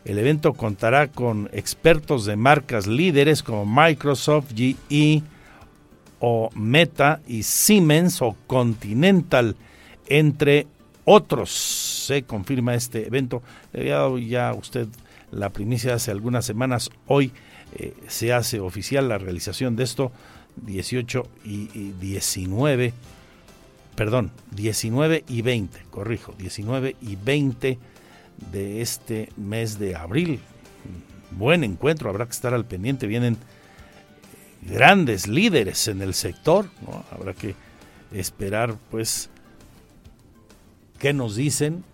El 0.04 0.18
evento 0.18 0.52
contará 0.52 1.08
con 1.08 1.48
expertos 1.52 2.26
de 2.26 2.36
marcas 2.36 2.86
líderes 2.86 3.42
como 3.42 3.64
Microsoft, 3.64 4.52
GE, 4.54 5.22
o 6.20 6.50
Meta 6.54 7.20
y 7.26 7.42
Siemens 7.42 8.20
o 8.22 8.36
Continental, 8.46 9.56
entre 10.06 10.66
otros. 11.04 11.50
Se 11.50 12.22
confirma 12.22 12.74
este 12.74 13.06
evento. 13.06 13.42
Le 13.72 13.80
había 13.80 13.94
dado 13.96 14.18
ya 14.18 14.52
usted 14.54 14.88
la 15.30 15.50
primicia 15.50 15.94
hace 15.94 16.10
algunas 16.10 16.44
semanas. 16.44 16.90
Hoy 17.06 17.32
eh, 17.74 17.94
se 18.08 18.32
hace 18.32 18.60
oficial 18.60 19.08
la 19.08 19.18
realización 19.18 19.74
de 19.74 19.84
esto, 19.84 20.12
18 20.64 21.26
y, 21.44 21.70
y 21.74 21.94
19, 22.00 22.92
perdón, 23.96 24.30
19 24.52 25.24
y 25.28 25.42
20, 25.42 25.80
corrijo, 25.90 26.34
19 26.38 26.96
y 27.00 27.16
20 27.16 27.78
de 28.52 28.80
este 28.80 29.28
mes 29.36 29.78
de 29.78 29.96
abril. 29.96 30.40
Buen 31.30 31.64
encuentro, 31.64 32.10
habrá 32.10 32.26
que 32.26 32.32
estar 32.32 32.54
al 32.54 32.64
pendiente. 32.64 33.06
Vienen 33.06 33.36
grandes 34.62 35.26
líderes 35.26 35.88
en 35.88 36.00
el 36.02 36.14
sector, 36.14 36.66
¿no? 36.86 37.04
habrá 37.10 37.34
que 37.34 37.54
esperar 38.12 38.76
pues 38.90 39.28
qué 40.98 41.12
nos 41.12 41.36
dicen 41.36 41.84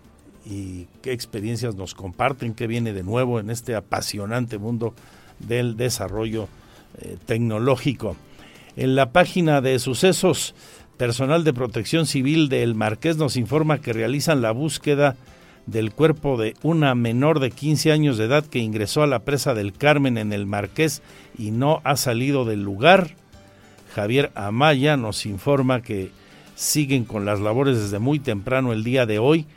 y 0.45 0.87
qué 1.01 1.11
experiencias 1.11 1.75
nos 1.75 1.93
comparten, 1.93 2.53
qué 2.53 2.67
viene 2.67 2.93
de 2.93 3.03
nuevo 3.03 3.39
en 3.39 3.49
este 3.49 3.75
apasionante 3.75 4.57
mundo 4.57 4.93
del 5.39 5.75
desarrollo 5.75 6.47
eh, 6.99 7.17
tecnológico. 7.25 8.15
En 8.75 8.95
la 8.95 9.11
página 9.11 9.61
de 9.61 9.79
sucesos, 9.79 10.55
personal 10.97 11.43
de 11.43 11.53
protección 11.53 12.05
civil 12.05 12.47
del 12.47 12.75
Marqués 12.75 13.17
nos 13.17 13.35
informa 13.35 13.81
que 13.81 13.91
realizan 13.91 14.41
la 14.41 14.51
búsqueda 14.51 15.17
del 15.71 15.93
cuerpo 15.93 16.37
de 16.37 16.55
una 16.61 16.93
menor 16.95 17.39
de 17.39 17.49
15 17.49 17.91
años 17.91 18.17
de 18.17 18.25
edad 18.25 18.45
que 18.45 18.59
ingresó 18.59 19.03
a 19.03 19.07
la 19.07 19.19
presa 19.19 19.53
del 19.53 19.73
Carmen 19.73 20.17
en 20.17 20.33
el 20.33 20.45
Marqués 20.45 21.01
y 21.37 21.51
no 21.51 21.81
ha 21.83 21.95
salido 21.95 22.43
del 22.45 22.61
lugar. 22.61 23.15
Javier 23.95 24.31
Amaya 24.35 24.97
nos 24.97 25.25
informa 25.25 25.81
que 25.81 26.11
siguen 26.55 27.05
con 27.05 27.25
las 27.25 27.39
labores 27.39 27.81
desde 27.81 27.99
muy 27.99 28.19
temprano 28.19 28.73
el 28.73 28.83
día 28.83 29.05
de 29.05 29.19
hoy. 29.19 29.47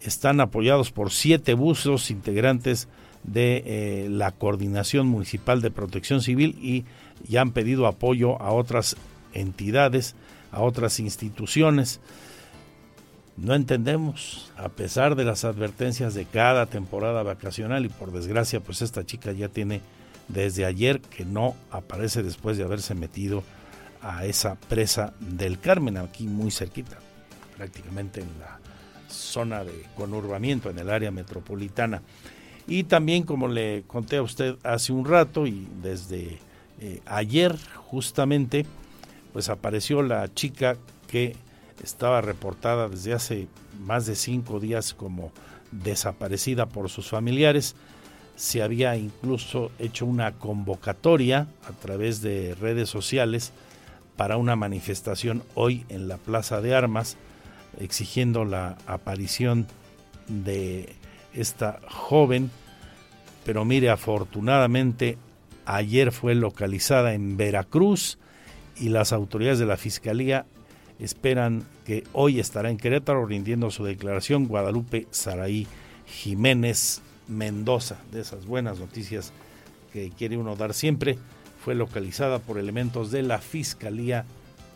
Están 0.00 0.40
apoyados 0.40 0.90
por 0.90 1.10
siete 1.10 1.54
buzos 1.54 2.10
integrantes 2.10 2.88
de 3.22 3.62
eh, 3.66 4.08
la 4.10 4.32
Coordinación 4.32 5.06
Municipal 5.06 5.60
de 5.60 5.70
Protección 5.70 6.22
Civil 6.22 6.58
y 6.60 6.84
ya 7.26 7.42
han 7.42 7.52
pedido 7.52 7.86
apoyo 7.86 8.40
a 8.40 8.52
otras 8.52 8.96
entidades, 9.32 10.14
a 10.52 10.62
otras 10.62 11.00
instituciones. 11.00 12.00
No 13.36 13.54
entendemos, 13.54 14.52
a 14.56 14.68
pesar 14.68 15.16
de 15.16 15.24
las 15.24 15.44
advertencias 15.44 16.14
de 16.14 16.24
cada 16.24 16.66
temporada 16.66 17.22
vacacional 17.24 17.84
y 17.84 17.88
por 17.88 18.12
desgracia 18.12 18.60
pues 18.60 18.80
esta 18.80 19.04
chica 19.04 19.32
ya 19.32 19.48
tiene 19.48 19.80
desde 20.28 20.64
ayer 20.64 21.00
que 21.00 21.24
no 21.24 21.54
aparece 21.70 22.22
después 22.22 22.56
de 22.56 22.64
haberse 22.64 22.94
metido 22.94 23.42
a 24.00 24.24
esa 24.24 24.54
presa 24.54 25.14
del 25.18 25.58
Carmen, 25.58 25.96
aquí 25.96 26.26
muy 26.26 26.50
cerquita, 26.50 26.98
prácticamente 27.56 28.20
en 28.20 28.28
la 28.38 28.60
zona 29.08 29.64
de 29.64 29.84
conurbamiento, 29.96 30.70
en 30.70 30.78
el 30.78 30.90
área 30.90 31.10
metropolitana. 31.10 32.02
Y 32.66 32.84
también, 32.84 33.24
como 33.24 33.48
le 33.48 33.84
conté 33.86 34.18
a 34.18 34.22
usted 34.22 34.56
hace 34.62 34.92
un 34.92 35.04
rato 35.04 35.46
y 35.46 35.66
desde 35.82 36.38
eh, 36.80 37.00
ayer 37.06 37.56
justamente, 37.76 38.66
pues 39.32 39.48
apareció 39.48 40.02
la 40.02 40.32
chica 40.32 40.76
que 41.08 41.36
estaba 41.82 42.20
reportada 42.20 42.88
desde 42.88 43.12
hace 43.12 43.48
más 43.80 44.06
de 44.06 44.14
cinco 44.14 44.60
días 44.60 44.94
como 44.94 45.32
desaparecida 45.70 46.66
por 46.66 46.88
sus 46.88 47.08
familiares. 47.08 47.74
Se 48.36 48.62
había 48.62 48.96
incluso 48.96 49.70
hecho 49.78 50.06
una 50.06 50.32
convocatoria 50.32 51.46
a 51.68 51.72
través 51.72 52.20
de 52.20 52.54
redes 52.54 52.88
sociales 52.88 53.52
para 54.16 54.36
una 54.36 54.56
manifestación 54.56 55.42
hoy 55.54 55.84
en 55.88 56.08
la 56.08 56.16
Plaza 56.16 56.60
de 56.60 56.74
Armas 56.74 57.16
exigiendo 57.80 58.44
la 58.44 58.76
aparición 58.86 59.66
de 60.28 60.94
esta 61.32 61.80
joven. 61.88 62.50
Pero 63.44 63.64
mire, 63.64 63.90
afortunadamente 63.90 65.18
ayer 65.66 66.12
fue 66.12 66.34
localizada 66.34 67.14
en 67.14 67.36
Veracruz 67.36 68.18
y 68.76 68.88
las 68.88 69.12
autoridades 69.12 69.58
de 69.58 69.66
la 69.66 69.76
Fiscalía 69.76 70.46
esperan 70.98 71.64
que 71.84 72.04
hoy 72.12 72.40
estará 72.40 72.70
en 72.70 72.76
Querétaro 72.76 73.26
rindiendo 73.26 73.70
su 73.70 73.84
declaración 73.84 74.46
Guadalupe 74.46 75.06
Saraí 75.10 75.66
Jiménez 76.06 77.02
Mendoza. 77.28 77.98
De 78.12 78.20
esas 78.20 78.46
buenas 78.46 78.78
noticias 78.78 79.32
que 79.92 80.10
quiere 80.10 80.36
uno 80.36 80.56
dar 80.56 80.74
siempre, 80.74 81.18
fue 81.64 81.74
localizada 81.74 82.40
por 82.40 82.58
elementos 82.58 83.10
de 83.10 83.22
la 83.22 83.38
Fiscalía 83.38 84.24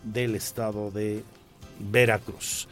del 0.05 0.35
Estado 0.35 0.91
de 0.91 1.23
Veracruz. 1.79 2.69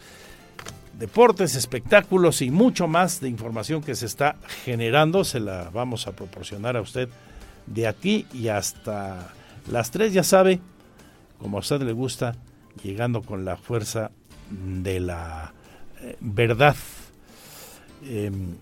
Deportes, 0.98 1.56
espectáculos 1.56 2.40
y 2.40 2.50
mucho 2.50 2.88
más 2.88 3.20
de 3.20 3.28
información 3.28 3.82
que 3.82 3.94
se 3.94 4.06
está 4.06 4.36
generando, 4.64 5.24
se 5.24 5.40
la 5.40 5.68
vamos 5.70 6.06
a 6.06 6.12
proporcionar 6.12 6.76
a 6.76 6.80
usted 6.80 7.10
de 7.66 7.86
aquí 7.86 8.26
y 8.32 8.48
hasta 8.48 9.34
las 9.70 9.90
3, 9.90 10.14
ya 10.14 10.22
sabe, 10.22 10.60
como 11.38 11.58
a 11.58 11.60
usted 11.60 11.82
le 11.82 11.92
gusta, 11.92 12.36
llegando 12.82 13.22
con 13.22 13.44
la 13.44 13.56
fuerza 13.56 14.10
de 14.50 15.00
la 15.00 15.52
eh, 16.00 16.16
verdad. 16.20 16.76
Em, 18.04 18.56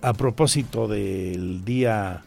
a 0.00 0.12
propósito 0.12 0.86
del 0.86 1.64
día 1.64 2.22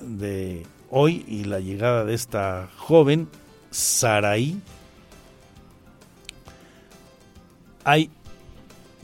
de 0.00 0.66
hoy 0.90 1.24
y 1.28 1.44
la 1.44 1.60
llegada 1.60 2.04
de 2.04 2.14
esta 2.14 2.68
joven, 2.76 3.28
Saraí, 3.70 4.60
hay 7.84 8.10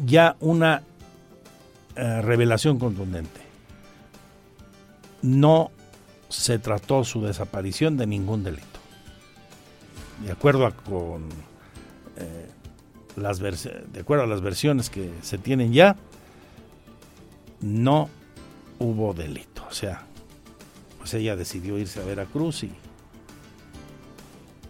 ya 0.05 0.37
una 0.41 0.83
eh, 1.95 2.23
revelación 2.23 2.79
contundente. 2.79 3.41
No 5.23 5.71
se 6.29 6.59
trató 6.59 7.05
su 7.05 7.23
desaparición 7.23 7.97
de 7.97 8.07
ningún 8.07 8.43
delito 8.43 8.76
de 10.25 10.33
acuerdo 10.33 10.67
a 10.67 10.73
con 10.73 11.29
eh, 12.17 12.49
las 13.17 13.39
de 13.41 14.01
acuerdo 14.01 14.25
a 14.25 14.27
las 14.27 14.41
versiones 14.41 14.91
que 14.91 15.11
se 15.23 15.39
tienen 15.39 15.73
ya, 15.73 15.97
no 17.61 18.09
hubo 18.79 19.15
delito. 19.15 19.65
O 19.69 19.75
sea, 19.75 20.07
pues 20.99 21.15
ella 21.15 21.37
decidió 21.37 21.79
irse 21.79 22.01
a 22.01 22.05
Veracruz 22.05 22.65
y 22.65 22.73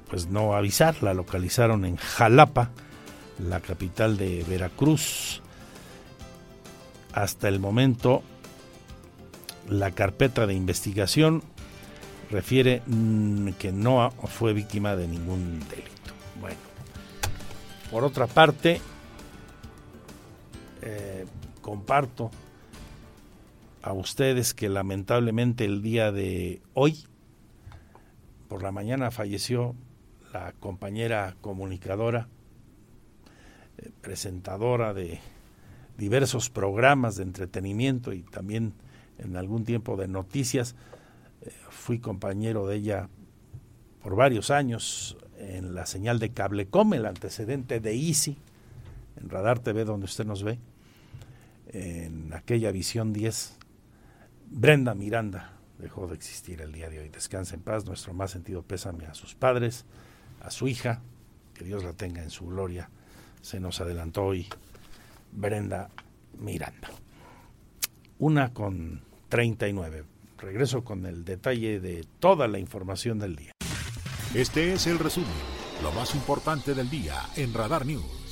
pues 0.09 0.29
no 0.29 0.55
avisar, 0.55 1.03
la 1.03 1.15
localizaron 1.15 1.85
en 1.85 1.97
Jalapa, 1.97 2.71
la 3.39 3.61
capital 3.61 4.17
de 4.17 4.45
Veracruz. 4.49 5.43
Hasta 7.13 7.49
el 7.49 7.59
momento, 7.59 8.23
la 9.69 9.91
carpeta 9.91 10.47
de 10.47 10.55
investigación 10.55 11.43
refiere 12.31 12.83
mm, 12.87 13.51
que 13.59 13.73
no 13.73 14.11
fue 14.27 14.53
víctima 14.53 14.97
de 14.97 15.09
ningún 15.09 15.61
delito. 15.61 16.12
Bueno, 16.41 16.59
por 17.91 18.05
otra 18.05 18.27
parte, 18.27 18.81
eh, 20.83 21.27
comparto 21.62 22.31
a 23.83 23.93
ustedes 23.93 24.55
que 24.55 24.69
lamentablemente 24.69 25.65
el 25.65 25.83
día 25.83 26.11
de 26.11 26.61
hoy, 26.75 27.07
por 28.49 28.62
la 28.62 28.73
mañana, 28.73 29.11
falleció 29.11 29.75
la 30.33 30.53
compañera 30.59 31.37
comunicadora, 31.41 32.29
eh, 33.79 33.91
presentadora 34.01 34.93
de 34.93 35.21
diversos 35.97 36.51
programas 36.51 37.17
de 37.17 37.23
entretenimiento 37.23 38.12
y 38.12 38.23
también 38.23 38.75
en 39.19 39.37
algún 39.37 39.65
tiempo 39.65 39.97
de 39.97 40.09
noticias, 40.09 40.75
fui 41.70 41.99
compañero 41.99 42.66
de 42.66 42.76
ella 42.76 43.09
por 44.03 44.16
varios 44.16 44.51
años 44.51 45.16
en 45.39 45.74
la 45.74 45.87
señal 45.87 46.18
de 46.18 46.32
Cablecom, 46.32 46.95
el 46.95 47.07
antecedente 47.07 47.80
de 47.80 47.95
Easy, 47.95 48.39
en 49.16 49.28
Radar 49.28 49.59
TV 49.59 49.84
donde 49.84 50.05
usted 50.07 50.24
nos 50.24 50.43
ve, 50.43 50.59
en 51.68 52.32
aquella 52.32 52.70
visión 52.70 53.12
10. 53.12 53.57
Brenda 54.51 54.95
Miranda 54.95 55.53
dejó 55.78 56.07
de 56.07 56.14
existir 56.14 56.62
el 56.62 56.72
día 56.72 56.89
de 56.89 57.01
hoy. 57.01 57.09
Descansa 57.09 57.55
en 57.55 57.62
paz, 57.62 57.84
nuestro 57.84 58.14
más 58.14 58.30
sentido 58.30 58.62
pésame 58.62 59.07
a 59.07 59.14
sus 59.14 59.34
padres, 59.34 59.84
a 60.43 60.51
su 60.51 60.68
hija, 60.68 61.03
que 61.55 61.64
Dios 61.64 61.84
la 61.84 61.93
tenga 61.93 62.22
en 62.22 62.30
su 62.30 62.47
gloria. 62.47 62.91
Se 63.41 63.61
nos 63.61 63.80
adelantó 63.80 64.24
hoy 64.24 64.47
Brenda 65.32 65.91
Miranda. 66.39 66.91
Una 68.18 68.53
con 68.53 69.03
39 69.28 70.05
regreso 70.39 70.84
con 70.84 71.07
el 71.07 71.24
detalle 71.24 71.80
de 71.80 72.05
toda 72.20 72.49
la 72.49 72.59
información 72.59 73.18
del 73.18 73.37
día. 73.37 73.53
Este 74.34 74.72
es 74.72 74.87
el 74.87 74.99
resumen, 74.99 75.30
lo 75.82 75.93
más 75.93 76.14
importante 76.14 76.74
del 76.74 76.91
día 76.91 77.14
en 77.37 77.55
Radar 77.55 77.87
News. 77.87 78.26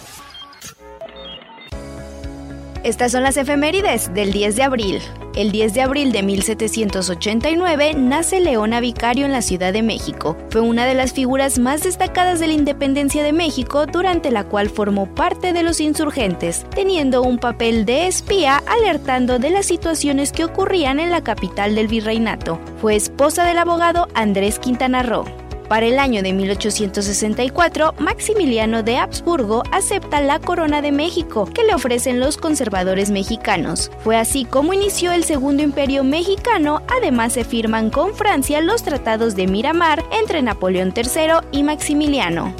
Estas 2.83 3.11
son 3.11 3.21
las 3.21 3.37
efemérides 3.37 4.11
del 4.11 4.31
10 4.33 4.55
de 4.55 4.63
abril. 4.63 5.01
El 5.35 5.51
10 5.51 5.75
de 5.75 5.81
abril 5.81 6.11
de 6.11 6.23
1789 6.23 7.93
nace 7.93 8.39
Leona 8.39 8.79
Vicario 8.79 9.23
en 9.25 9.31
la 9.31 9.43
Ciudad 9.43 9.71
de 9.71 9.83
México. 9.83 10.35
Fue 10.49 10.61
una 10.61 10.87
de 10.87 10.95
las 10.95 11.13
figuras 11.13 11.59
más 11.59 11.83
destacadas 11.83 12.39
de 12.39 12.47
la 12.47 12.53
independencia 12.53 13.23
de 13.23 13.33
México 13.33 13.85
durante 13.85 14.31
la 14.31 14.45
cual 14.45 14.71
formó 14.71 15.13
parte 15.13 15.53
de 15.53 15.61
los 15.61 15.79
insurgentes, 15.79 16.65
teniendo 16.73 17.21
un 17.21 17.37
papel 17.37 17.85
de 17.85 18.07
espía 18.07 18.63
alertando 18.65 19.37
de 19.37 19.51
las 19.51 19.67
situaciones 19.67 20.31
que 20.31 20.43
ocurrían 20.43 20.99
en 20.99 21.11
la 21.11 21.23
capital 21.23 21.75
del 21.75 21.87
virreinato. 21.87 22.59
Fue 22.81 22.95
esposa 22.95 23.45
del 23.45 23.59
abogado 23.59 24.07
Andrés 24.15 24.57
Quintana 24.57 25.03
Roo. 25.03 25.25
Para 25.71 25.85
el 25.85 25.99
año 25.99 26.21
de 26.21 26.33
1864, 26.33 27.93
Maximiliano 27.97 28.83
de 28.83 28.97
Habsburgo 28.97 29.63
acepta 29.71 30.19
la 30.19 30.37
corona 30.37 30.81
de 30.81 30.91
México 30.91 31.45
que 31.45 31.63
le 31.63 31.73
ofrecen 31.73 32.19
los 32.19 32.35
conservadores 32.35 33.09
mexicanos. 33.09 33.89
Fue 34.03 34.17
así 34.17 34.43
como 34.43 34.73
inició 34.73 35.13
el 35.13 35.23
Segundo 35.23 35.63
Imperio 35.63 36.03
Mexicano, 36.03 36.81
además 36.93 37.31
se 37.31 37.45
firman 37.45 37.89
con 37.89 38.13
Francia 38.13 38.59
los 38.59 38.83
tratados 38.83 39.33
de 39.37 39.47
Miramar 39.47 40.03
entre 40.11 40.41
Napoleón 40.41 40.91
III 40.93 41.47
y 41.53 41.63
Maximiliano. 41.63 42.53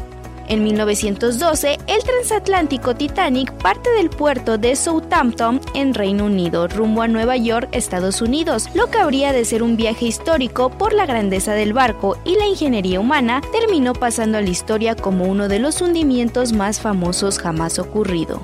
En 0.51 0.65
1912, 0.65 1.77
el 1.87 2.03
transatlántico 2.03 2.93
Titanic 2.93 3.53
parte 3.53 3.89
del 3.91 4.09
puerto 4.09 4.57
de 4.57 4.75
Southampton 4.75 5.61
en 5.75 5.93
Reino 5.93 6.25
Unido 6.25 6.67
rumbo 6.67 7.03
a 7.03 7.07
Nueva 7.07 7.37
York, 7.37 7.69
Estados 7.71 8.21
Unidos. 8.21 8.67
Lo 8.73 8.87
que 8.87 8.97
habría 8.97 9.31
de 9.31 9.45
ser 9.45 9.63
un 9.63 9.77
viaje 9.77 10.07
histórico 10.07 10.69
por 10.69 10.91
la 10.91 11.05
grandeza 11.05 11.53
del 11.53 11.71
barco 11.71 12.17
y 12.25 12.35
la 12.35 12.47
ingeniería 12.47 12.99
humana 12.99 13.39
terminó 13.53 13.93
pasando 13.93 14.39
a 14.39 14.41
la 14.41 14.49
historia 14.49 14.93
como 14.93 15.23
uno 15.23 15.47
de 15.47 15.59
los 15.59 15.79
hundimientos 15.79 16.51
más 16.51 16.81
famosos 16.81 17.39
jamás 17.39 17.79
ocurrido. 17.79 18.41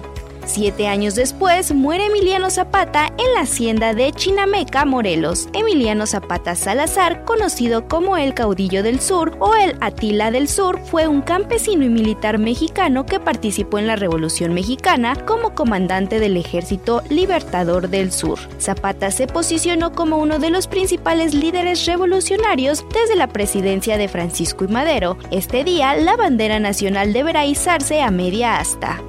Siete 0.47 0.87
años 0.87 1.13
después 1.13 1.73
muere 1.73 2.05
Emiliano 2.05 2.49
Zapata 2.49 3.07
en 3.17 3.33
la 3.33 3.41
hacienda 3.41 3.93
de 3.93 4.13
Chinameca, 4.13 4.85
Morelos. 4.85 5.49
Emiliano 5.51 6.07
Zapata 6.07 6.55
Salazar, 6.55 7.25
conocido 7.25 7.89
como 7.89 8.15
el 8.15 8.33
caudillo 8.33 8.81
del 8.81 9.01
sur 9.01 9.35
o 9.39 9.55
el 9.55 9.75
Atila 9.81 10.31
del 10.31 10.47
Sur, 10.47 10.79
fue 10.79 11.05
un 11.05 11.21
campesino 11.21 11.83
y 11.83 11.89
militar 11.89 12.39
mexicano 12.39 13.05
que 13.05 13.19
participó 13.19 13.77
en 13.77 13.87
la 13.87 13.97
Revolución 13.97 14.53
Mexicana 14.53 15.17
como 15.25 15.53
comandante 15.53 16.17
del 16.21 16.37
Ejército 16.37 17.03
Libertador 17.09 17.89
del 17.89 18.13
Sur. 18.13 18.39
Zapata 18.57 19.11
se 19.11 19.27
posicionó 19.27 19.91
como 19.91 20.17
uno 20.17 20.39
de 20.39 20.49
los 20.49 20.67
principales 20.67 21.33
líderes 21.33 21.85
revolucionarios 21.85 22.85
desde 22.93 23.17
la 23.17 23.27
presidencia 23.27 23.97
de 23.97 24.07
Francisco 24.07 24.63
y 24.63 24.69
Madero. 24.69 25.17
Este 25.29 25.65
día, 25.65 25.93
la 25.95 26.15
bandera 26.15 26.61
nacional 26.61 27.11
deberá 27.11 27.45
izarse 27.45 28.01
a 28.01 28.11
media 28.11 28.59
asta. 28.59 29.01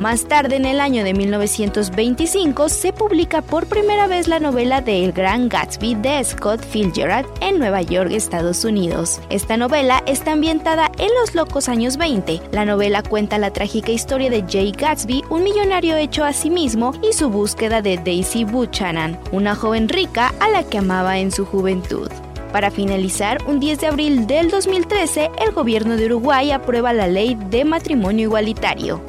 Más 0.00 0.26
tarde, 0.26 0.56
en 0.56 0.64
el 0.64 0.80
año 0.80 1.04
de 1.04 1.14
1925, 1.14 2.68
se 2.68 2.92
publica 2.92 3.42
por 3.42 3.66
primera 3.66 4.08
vez 4.08 4.26
la 4.26 4.40
novela 4.40 4.80
de 4.80 5.04
El 5.04 5.12
Gran 5.12 5.48
Gatsby 5.48 5.94
de 5.94 6.22
Scott 6.24 6.60
Fitzgerald 6.64 7.26
en 7.40 7.60
Nueva 7.60 7.80
York, 7.80 8.10
Estados 8.10 8.64
Unidos. 8.64 9.20
Esta 9.30 9.56
novela 9.56 10.02
está 10.06 10.32
ambientada 10.32 10.90
en 10.98 11.10
los 11.20 11.34
locos 11.36 11.68
años 11.68 11.96
20. 11.96 12.40
La 12.50 12.64
novela 12.64 13.04
cuenta 13.04 13.38
la 13.38 13.52
trágica 13.52 13.92
historia 13.92 14.30
de 14.30 14.44
Jay 14.50 14.72
Gatsby, 14.72 15.22
un 15.30 15.44
millonario 15.44 15.96
hecho 15.96 16.24
a 16.24 16.32
sí 16.32 16.50
mismo, 16.50 16.92
y 17.00 17.12
su 17.12 17.30
búsqueda 17.30 17.80
de 17.80 17.96
Daisy 17.96 18.44
Buchanan, 18.44 19.18
una 19.30 19.54
joven 19.54 19.88
rica 19.88 20.34
a 20.40 20.48
la 20.48 20.64
que 20.64 20.78
amaba 20.78 21.18
en 21.18 21.30
su 21.30 21.46
juventud. 21.46 22.10
Para 22.52 22.72
finalizar, 22.72 23.38
un 23.46 23.60
10 23.60 23.80
de 23.80 23.86
abril 23.86 24.26
del 24.26 24.50
2013, 24.50 25.30
el 25.44 25.52
gobierno 25.52 25.96
de 25.96 26.06
Uruguay 26.06 26.50
aprueba 26.50 26.92
la 26.92 27.06
ley 27.06 27.36
de 27.48 27.64
matrimonio 27.64 28.24
igualitario. 28.24 29.00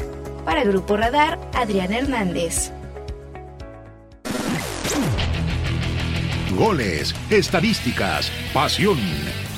Para 0.46 0.64
Grupo 0.64 0.96
Radar, 0.96 1.40
Adrián 1.54 1.92
Hernández. 1.92 2.72
Goles, 6.56 7.14
estadísticas, 7.30 8.32
pasión, 8.54 8.98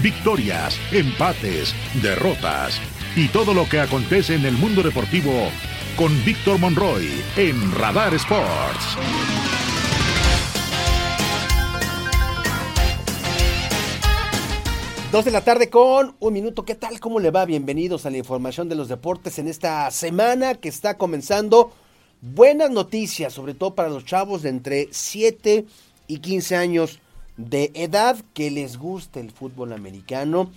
victorias, 0.02 0.80
empates, 0.92 1.76
derrotas 2.02 2.80
y 3.16 3.28
todo 3.28 3.54
lo 3.54 3.68
que 3.70 3.82
acontece 3.82 4.36
en 4.36 4.46
el 4.46 4.54
mundo 4.54 4.82
deportivo 4.82 5.52
con 5.96 6.12
Víctor 6.24 6.58
Monroy 6.58 7.08
en 7.36 7.72
Radar 7.76 8.14
Sports. 8.16 9.57
Dos 15.18 15.26
de 15.26 15.32
la 15.32 15.42
tarde 15.42 15.72
con 15.72 16.16
un 16.20 16.32
minuto. 16.32 16.64
¿Qué 16.64 16.76
tal? 16.76 17.00
¿Cómo 17.00 17.20
le 17.20 17.32
va? 17.32 17.44
Bienvenidos 17.46 18.06
a 18.06 18.12
la 18.12 18.20
información 18.20 18.70
de 18.70 18.76
los 18.76 18.88
deportes 18.88 19.40
en 19.40 19.48
esta 19.48 19.90
semana 19.90 20.54
que 20.54 20.70
está 20.70 20.96
comenzando. 20.96 21.72
Buenas 22.22 22.70
noticias, 22.70 23.34
sobre 23.34 23.56
todo 23.56 23.74
para 23.74 23.90
los 23.90 24.06
chavos 24.06 24.44
de 24.44 24.50
entre 24.50 24.90
7 24.92 25.66
y 26.06 26.20
15 26.20 26.56
años 26.56 27.00
de 27.36 27.72
edad 27.74 28.18
que 28.36 28.52
les 28.52 28.78
guste 28.78 29.20
el 29.20 29.32
fútbol 29.32 29.74
americano 29.74 30.52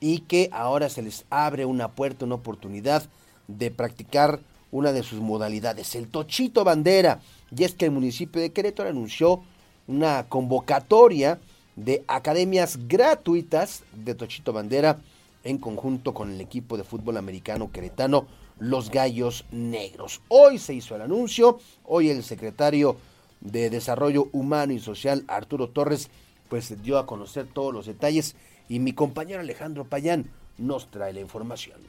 y 0.00 0.22
que 0.22 0.50
ahora 0.50 0.88
se 0.88 1.02
les 1.02 1.24
abre 1.30 1.64
una 1.64 1.92
puerta, 1.92 2.24
una 2.24 2.34
oportunidad 2.34 3.04
de 3.46 3.70
practicar 3.70 4.40
una 4.72 4.90
de 4.90 5.04
sus 5.04 5.20
modalidades, 5.20 5.94
el 5.94 6.08
tochito 6.08 6.64
bandera. 6.64 7.20
Y 7.56 7.62
es 7.62 7.76
que 7.76 7.84
el 7.84 7.92
municipio 7.92 8.42
de 8.42 8.50
Querétaro 8.50 8.88
anunció 8.88 9.44
una 9.86 10.26
convocatoria 10.28 11.38
de 11.84 12.04
academias 12.08 12.78
gratuitas 12.88 13.84
de 13.94 14.14
Tochito 14.14 14.52
Bandera 14.52 14.98
en 15.44 15.56
conjunto 15.56 16.12
con 16.12 16.30
el 16.30 16.40
equipo 16.40 16.76
de 16.76 16.84
fútbol 16.84 17.16
americano 17.16 17.72
queretano, 17.72 18.26
los 18.58 18.90
Gallos 18.90 19.46
Negros. 19.50 20.20
Hoy 20.28 20.58
se 20.58 20.74
hizo 20.74 20.94
el 20.94 21.02
anuncio, 21.02 21.58
hoy 21.84 22.10
el 22.10 22.22
secretario 22.22 22.96
de 23.40 23.70
Desarrollo 23.70 24.28
Humano 24.32 24.74
y 24.74 24.80
Social, 24.80 25.24
Arturo 25.26 25.70
Torres, 25.70 26.10
pues 26.50 26.82
dio 26.82 26.98
a 26.98 27.06
conocer 27.06 27.46
todos 27.46 27.72
los 27.72 27.86
detalles 27.86 28.36
y 28.68 28.78
mi 28.78 28.92
compañero 28.92 29.40
Alejandro 29.40 29.86
Payán 29.86 30.30
nos 30.58 30.90
trae 30.90 31.14
la 31.14 31.20
información. 31.20 31.80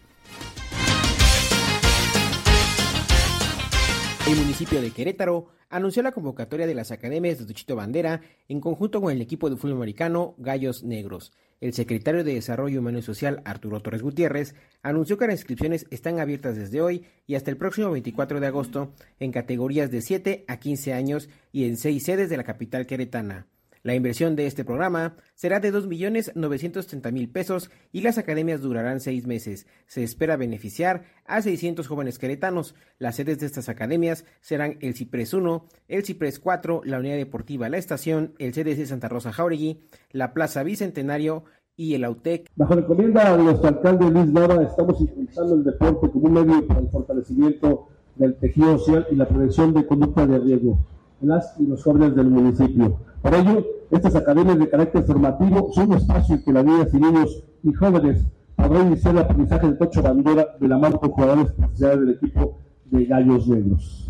El 4.25 4.37
municipio 4.37 4.81
de 4.81 4.91
Querétaro 4.91 5.47
anunció 5.71 6.03
la 6.03 6.11
convocatoria 6.11 6.67
de 6.67 6.75
las 6.75 6.91
academias 6.91 7.39
de 7.39 7.45
Tuchito 7.45 7.75
Bandera 7.75 8.21
en 8.47 8.59
conjunto 8.59 9.01
con 9.01 9.11
el 9.11 9.21
equipo 9.21 9.49
de 9.49 9.55
fútbol 9.55 9.77
americano 9.77 10.35
Gallos 10.37 10.83
Negros. 10.83 11.31
El 11.61 11.73
secretario 11.73 12.23
de 12.23 12.33
Desarrollo 12.33 12.79
Humano 12.79 12.99
y 12.99 13.03
Social, 13.03 13.41
Arturo 13.45 13.79
Torres 13.81 14.01
Gutiérrez, 14.01 14.55
anunció 14.81 15.17
que 15.17 15.27
las 15.27 15.39
inscripciones 15.39 15.85
están 15.91 16.19
abiertas 16.19 16.55
desde 16.55 16.81
hoy 16.81 17.05
y 17.27 17.35
hasta 17.35 17.51
el 17.51 17.57
próximo 17.57 17.91
24 17.91 18.39
de 18.39 18.47
agosto 18.47 18.93
en 19.19 19.31
categorías 19.31 19.91
de 19.91 20.01
7 20.01 20.45
a 20.47 20.57
15 20.57 20.93
años 20.93 21.29
y 21.51 21.65
en 21.65 21.77
seis 21.77 22.03
sedes 22.03 22.29
de 22.29 22.37
la 22.37 22.43
capital 22.43 22.85
queretana. 22.85 23.47
La 23.83 23.95
inversión 23.95 24.35
de 24.35 24.45
este 24.45 24.63
programa 24.63 25.15
será 25.33 25.59
de 25.59 25.73
2.930.000 25.73 27.31
pesos 27.31 27.71
y 27.91 28.01
las 28.01 28.19
academias 28.19 28.61
durarán 28.61 28.99
seis 28.99 29.25
meses. 29.25 29.65
Se 29.87 30.03
espera 30.03 30.37
beneficiar 30.37 31.03
a 31.25 31.41
600 31.41 31.87
jóvenes 31.87 32.19
queretanos. 32.19 32.75
Las 32.99 33.15
sedes 33.15 33.39
de 33.39 33.47
estas 33.47 33.69
academias 33.69 34.23
serán 34.39 34.77
el 34.81 34.93
Ciprés 34.93 35.33
1, 35.33 35.65
el 35.87 36.05
Ciprés 36.05 36.39
4, 36.39 36.83
la 36.85 36.99
Unidad 36.99 37.15
Deportiva 37.15 37.69
La 37.69 37.77
Estación, 37.77 38.35
el 38.37 38.53
CDC 38.53 38.85
Santa 38.85 39.09
Rosa 39.09 39.33
Jauregui, 39.33 39.81
la 40.11 40.33
Plaza 40.33 40.61
Bicentenario 40.61 41.45
y 41.75 41.95
el 41.95 42.03
AUTEC. 42.03 42.51
Bajo 42.55 42.75
la 42.75 42.81
encomienda 42.81 43.35
de 43.35 43.43
nuestro 43.43 43.69
alcalde 43.69 44.11
Luis 44.11 44.27
Nava, 44.27 44.61
estamos 44.61 45.01
impulsando 45.01 45.55
el 45.55 45.63
deporte 45.63 46.11
como 46.11 46.25
un 46.27 46.33
medio 46.33 46.67
para 46.67 46.81
el 46.81 46.89
fortalecimiento 46.89 47.87
del 48.15 48.35
tejido 48.35 48.77
social 48.77 49.07
y 49.09 49.15
la 49.15 49.27
prevención 49.27 49.73
de 49.73 49.87
conducta 49.87 50.27
de 50.27 50.37
riesgo 50.37 50.85
las 51.21 51.59
y 51.59 51.67
los 51.67 51.83
jóvenes 51.83 52.15
del 52.15 52.29
municipio. 52.29 52.97
Para 53.21 53.39
ello, 53.39 53.63
Estas 53.91 54.15
academias 54.15 54.57
de 54.57 54.69
carácter 54.69 55.03
formativo 55.03 55.69
son 55.73 55.89
un 55.89 55.97
espacio 55.97 56.35
en 56.35 56.43
que 56.43 56.53
las 56.53 56.63
niñas 56.63 56.93
y 56.93 56.97
niños 56.97 57.43
y 57.61 57.73
jóvenes 57.73 58.25
podrán 58.55 58.87
iniciar 58.87 59.15
el 59.15 59.21
aprendizaje 59.21 59.67
de 59.67 59.73
Tocho 59.73 60.01
Bandera 60.01 60.47
de 60.61 60.67
la 60.69 60.77
mano 60.77 60.97
con 60.97 61.11
jugadores 61.11 61.51
profesionales 61.51 61.99
del 61.99 62.09
equipo 62.11 62.57
de 62.85 63.05
Gallos 63.05 63.47
Negros. 63.49 64.07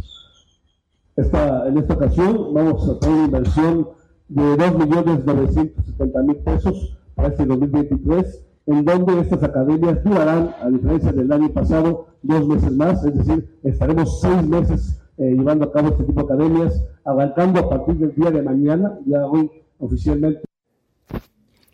Esta, 1.16 1.68
en 1.68 1.80
esta 1.80 1.96
ocasión 1.96 2.54
vamos 2.54 2.88
a 2.88 3.00
tener 3.00 3.16
una 3.16 3.26
inversión 3.26 3.88
de 4.30 4.44
2.970.000 4.44 6.44
pesos 6.44 6.98
para 7.16 7.30
este 7.30 7.46
2023, 7.48 8.44
en 8.68 8.86
donde 8.86 9.20
estas 9.20 9.42
academias 9.42 10.04
durarán, 10.04 10.54
a 10.62 10.70
diferencia 10.70 11.12
del 11.12 11.32
año 11.32 11.50
pasado, 11.50 12.06
dos 12.22 12.48
meses 12.48 12.72
más, 12.72 13.04
es 13.04 13.18
decir, 13.18 13.58
estaremos 13.64 14.22
seis 14.22 14.48
meses 14.48 15.01
eh, 15.22 15.36
llevando 15.36 15.66
a 15.66 15.72
cabo 15.72 15.90
este 15.90 16.04
tipo 16.04 16.24
de 16.24 16.34
academias, 16.34 16.84
abarcando 17.06 17.60
a 17.60 17.70
partir 17.70 17.96
del 17.96 18.16
día 18.16 18.32
de 18.32 18.42
mañana, 18.42 19.00
ya 19.06 19.26
hoy 19.26 19.50
oficialmente 19.80 20.42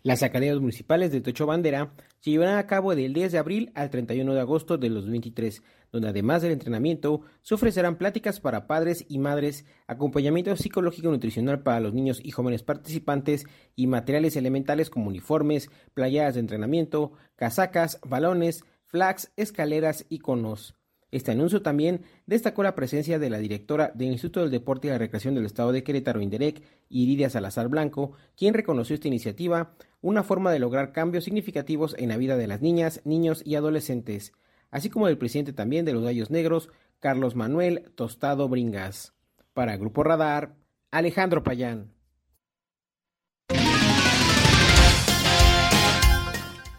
las 0.08 0.22
academias 0.22 0.58
municipales 0.58 1.12
de 1.12 1.20
Tocho 1.20 1.44
Bandera 1.44 1.92
se 2.20 2.30
llevarán 2.30 2.56
a 2.56 2.66
cabo 2.66 2.94
del 2.94 3.12
10 3.12 3.32
de 3.32 3.38
abril 3.38 3.72
al 3.74 3.90
31 3.90 4.32
de 4.32 4.40
agosto 4.40 4.78
de 4.78 4.88
2023, 4.88 5.62
donde 5.92 6.08
además 6.08 6.40
del 6.40 6.52
entrenamiento 6.52 7.20
se 7.42 7.54
ofrecerán 7.54 7.98
pláticas 7.98 8.40
para 8.40 8.66
padres 8.66 9.04
y 9.08 9.18
madres, 9.18 9.66
acompañamiento 9.86 10.56
psicológico 10.56 11.08
y 11.08 11.10
nutricional 11.10 11.62
para 11.62 11.80
los 11.80 11.92
niños 11.92 12.20
y 12.22 12.30
jóvenes 12.30 12.62
participantes 12.62 13.44
y 13.76 13.86
materiales 13.86 14.36
elementales 14.36 14.88
como 14.88 15.08
uniformes, 15.08 15.68
playadas 15.92 16.34
de 16.34 16.40
entrenamiento, 16.40 17.12
casacas, 17.36 18.00
balones, 18.02 18.64
flags, 18.86 19.30
escaleras 19.36 20.06
y 20.08 20.20
conos. 20.20 20.77
Este 21.10 21.30
anuncio 21.30 21.62
también 21.62 22.02
destacó 22.26 22.62
la 22.62 22.74
presencia 22.74 23.18
de 23.18 23.30
la 23.30 23.38
directora 23.38 23.90
del 23.94 24.08
Instituto 24.08 24.40
del 24.40 24.50
Deporte 24.50 24.88
y 24.88 24.90
la 24.90 24.98
Recreación 24.98 25.34
del 25.34 25.46
Estado 25.46 25.72
de 25.72 25.82
Querétaro, 25.82 26.20
Inderec, 26.20 26.62
Iridia 26.90 27.30
Salazar 27.30 27.68
Blanco, 27.68 28.12
quien 28.36 28.52
reconoció 28.52 28.94
esta 28.94 29.08
iniciativa 29.08 29.72
una 30.02 30.22
forma 30.22 30.52
de 30.52 30.58
lograr 30.58 30.92
cambios 30.92 31.24
significativos 31.24 31.96
en 31.98 32.10
la 32.10 32.18
vida 32.18 32.36
de 32.36 32.46
las 32.46 32.60
niñas, 32.60 33.00
niños 33.04 33.42
y 33.44 33.54
adolescentes, 33.54 34.32
así 34.70 34.90
como 34.90 35.06
del 35.06 35.16
presidente 35.16 35.54
también 35.54 35.86
de 35.86 35.94
los 35.94 36.04
Gallos 36.04 36.30
Negros, 36.30 36.68
Carlos 37.00 37.34
Manuel 37.34 37.90
Tostado 37.94 38.48
Bringas. 38.48 39.14
Para 39.54 39.76
Grupo 39.76 40.04
Radar, 40.04 40.56
Alejandro 40.90 41.42
Payán. 41.42 41.92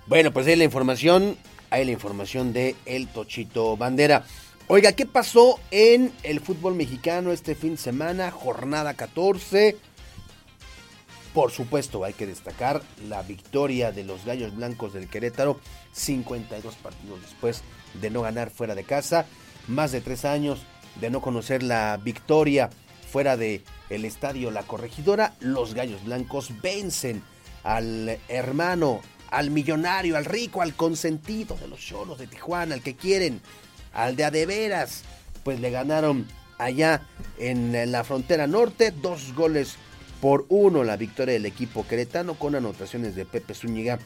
Bueno, 0.07 0.31
pues 0.31 0.47
ahí 0.47 0.55
la 0.55 0.63
información 0.63 1.37
hay 1.69 1.85
la 1.85 1.91
información 1.91 2.53
de 2.53 2.75
El 2.85 3.07
Tochito 3.07 3.77
Bandera. 3.77 4.25
Oiga, 4.67 4.93
¿qué 4.93 5.05
pasó 5.05 5.59
en 5.71 6.11
el 6.23 6.39
fútbol 6.39 6.75
mexicano 6.75 7.31
este 7.31 7.55
fin 7.55 7.71
de 7.71 7.77
semana? 7.77 8.31
Jornada 8.31 8.93
14. 8.93 9.77
Por 11.33 11.51
supuesto, 11.51 12.03
hay 12.03 12.13
que 12.13 12.27
destacar 12.27 12.81
la 13.07 13.21
victoria 13.23 13.91
de 13.91 14.03
los 14.03 14.25
Gallos 14.25 14.55
Blancos 14.55 14.93
del 14.93 15.07
Querétaro, 15.07 15.59
52 15.93 16.75
partidos 16.75 17.21
después 17.21 17.63
de 18.01 18.09
no 18.09 18.21
ganar 18.21 18.49
fuera 18.49 18.75
de 18.75 18.83
casa, 18.83 19.25
más 19.67 19.91
de 19.91 20.01
tres 20.01 20.25
años 20.25 20.59
de 20.99 21.09
no 21.09 21.21
conocer 21.21 21.63
la 21.63 21.97
victoria 21.97 22.69
fuera 23.11 23.37
de 23.37 23.63
el 23.89 24.05
estadio 24.05 24.51
La 24.51 24.63
Corregidora, 24.63 25.35
los 25.39 25.73
Gallos 25.73 26.03
Blancos 26.03 26.61
vencen 26.61 27.23
al 27.63 28.19
hermano 28.27 29.01
al 29.31 29.51
millonario, 29.51 30.17
al 30.17 30.25
rico, 30.25 30.61
al 30.61 30.75
consentido 30.75 31.55
de 31.57 31.67
los 31.67 31.79
cholos 31.79 32.17
de 32.17 32.27
Tijuana, 32.27 32.75
al 32.75 32.81
que 32.81 32.95
quieren, 32.95 33.41
al 33.93 34.15
de 34.15 34.23
adeveras, 34.23 35.03
pues 35.43 35.59
le 35.59 35.71
ganaron 35.71 36.27
allá 36.57 37.01
en 37.37 37.91
la 37.91 38.03
frontera 38.03 38.47
norte, 38.47 38.91
dos 38.91 39.33
goles 39.33 39.75
por 40.21 40.45
uno 40.49 40.83
la 40.83 40.97
victoria 40.97 41.33
del 41.33 41.45
equipo 41.45 41.87
queretano 41.87 42.33
con 42.33 42.55
anotaciones 42.55 43.15
de 43.15 43.25
Pepe 43.25 43.53
Zúñiga 43.53 43.99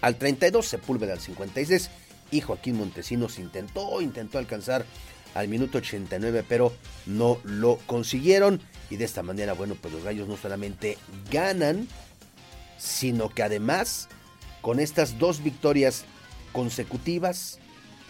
al 0.00 0.16
32, 0.16 0.66
Sepúlveda 0.66 1.14
al 1.14 1.20
56 1.20 1.90
y 2.30 2.40
Joaquín 2.40 2.76
Montesinos 2.76 3.38
intentó, 3.38 4.02
intentó 4.02 4.38
alcanzar 4.38 4.84
al 5.34 5.48
minuto 5.48 5.78
89, 5.78 6.44
pero 6.48 6.72
no 7.06 7.38
lo 7.44 7.78
consiguieron. 7.86 8.60
Y 8.90 8.96
de 8.96 9.04
esta 9.04 9.22
manera, 9.22 9.54
bueno, 9.54 9.76
pues 9.80 9.94
los 9.94 10.04
gallos 10.04 10.28
no 10.28 10.36
solamente 10.36 10.98
ganan, 11.30 11.88
sino 12.78 13.28
que 13.28 13.42
además 13.42 14.08
con 14.60 14.80
estas 14.80 15.18
dos 15.18 15.42
victorias 15.42 16.04
consecutivas, 16.52 17.58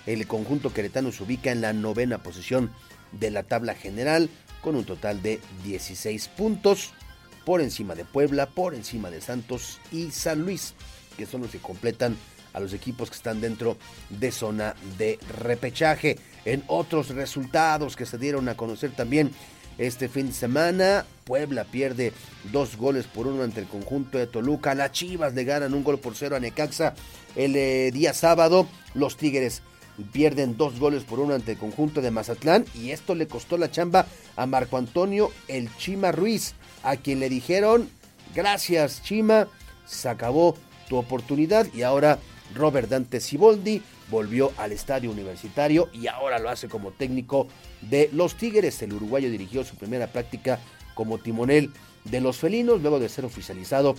el 0.06 0.26
conjunto 0.26 0.72
queretano 0.72 1.10
se 1.12 1.22
ubica 1.22 1.50
en 1.50 1.60
la 1.60 1.72
novena 1.72 2.22
posición 2.22 2.70
de 3.12 3.30
la 3.30 3.42
tabla 3.42 3.74
general 3.74 4.28
con 4.60 4.76
un 4.76 4.84
total 4.84 5.22
de 5.22 5.40
16 5.64 6.28
puntos 6.28 6.92
por 7.44 7.60
encima 7.60 7.94
de 7.94 8.04
Puebla, 8.04 8.46
por 8.46 8.74
encima 8.74 9.10
de 9.10 9.20
Santos 9.20 9.80
y 9.92 10.10
San 10.10 10.42
Luis, 10.42 10.74
que 11.16 11.26
son 11.26 11.42
los 11.42 11.50
que 11.50 11.58
completan 11.58 12.16
a 12.52 12.60
los 12.60 12.72
equipos 12.72 13.10
que 13.10 13.16
están 13.16 13.40
dentro 13.40 13.76
de 14.08 14.32
zona 14.32 14.74
de 14.96 15.18
repechaje. 15.40 16.18
En 16.44 16.62
otros 16.68 17.08
resultados 17.08 17.96
que 17.96 18.06
se 18.06 18.16
dieron 18.16 18.48
a 18.48 18.56
conocer 18.56 18.92
también 18.92 19.32
este 19.78 20.08
fin 20.08 20.28
de 20.28 20.32
semana, 20.32 21.04
Puebla 21.24 21.64
pierde 21.64 22.12
dos 22.52 22.76
goles 22.76 23.06
por 23.06 23.26
uno 23.26 23.42
ante 23.42 23.60
el 23.60 23.66
conjunto 23.66 24.18
de 24.18 24.26
Toluca. 24.26 24.74
Las 24.74 24.92
Chivas 24.92 25.34
le 25.34 25.44
ganan 25.44 25.74
un 25.74 25.82
gol 25.82 25.98
por 25.98 26.14
cero 26.14 26.36
a 26.36 26.40
Necaxa 26.40 26.94
el 27.34 27.56
eh, 27.56 27.90
día 27.92 28.14
sábado. 28.14 28.68
Los 28.94 29.16
Tigres 29.16 29.62
pierden 30.12 30.56
dos 30.56 30.78
goles 30.78 31.04
por 31.04 31.20
uno 31.20 31.34
ante 31.34 31.52
el 31.52 31.58
conjunto 31.58 32.00
de 32.02 32.10
Mazatlán. 32.10 32.64
Y 32.74 32.90
esto 32.90 33.14
le 33.14 33.26
costó 33.26 33.56
la 33.56 33.70
chamba 33.70 34.06
a 34.36 34.46
Marco 34.46 34.76
Antonio 34.76 35.30
El 35.48 35.74
Chima 35.76 36.12
Ruiz, 36.12 36.54
a 36.82 36.96
quien 36.96 37.20
le 37.20 37.28
dijeron, 37.28 37.88
gracias 38.34 39.02
Chima, 39.02 39.48
se 39.86 40.08
acabó 40.08 40.56
tu 40.88 40.96
oportunidad 40.96 41.66
y 41.72 41.82
ahora 41.82 42.18
Robert 42.54 42.88
Dante 42.88 43.20
Siboldi 43.20 43.82
volvió 44.10 44.52
al 44.58 44.72
estadio 44.72 45.10
universitario 45.10 45.88
y 45.92 46.08
ahora 46.08 46.38
lo 46.38 46.50
hace 46.50 46.68
como 46.68 46.90
técnico 46.90 47.48
de 47.90 48.10
los 48.12 48.36
Tigres. 48.36 48.80
El 48.82 48.92
uruguayo 48.92 49.30
dirigió 49.30 49.64
su 49.64 49.76
primera 49.76 50.08
práctica 50.08 50.60
como 50.94 51.18
timonel 51.18 51.70
de 52.04 52.20
los 52.20 52.38
felinos 52.38 52.80
luego 52.80 53.00
de 53.00 53.08
ser 53.08 53.24
oficializado 53.24 53.94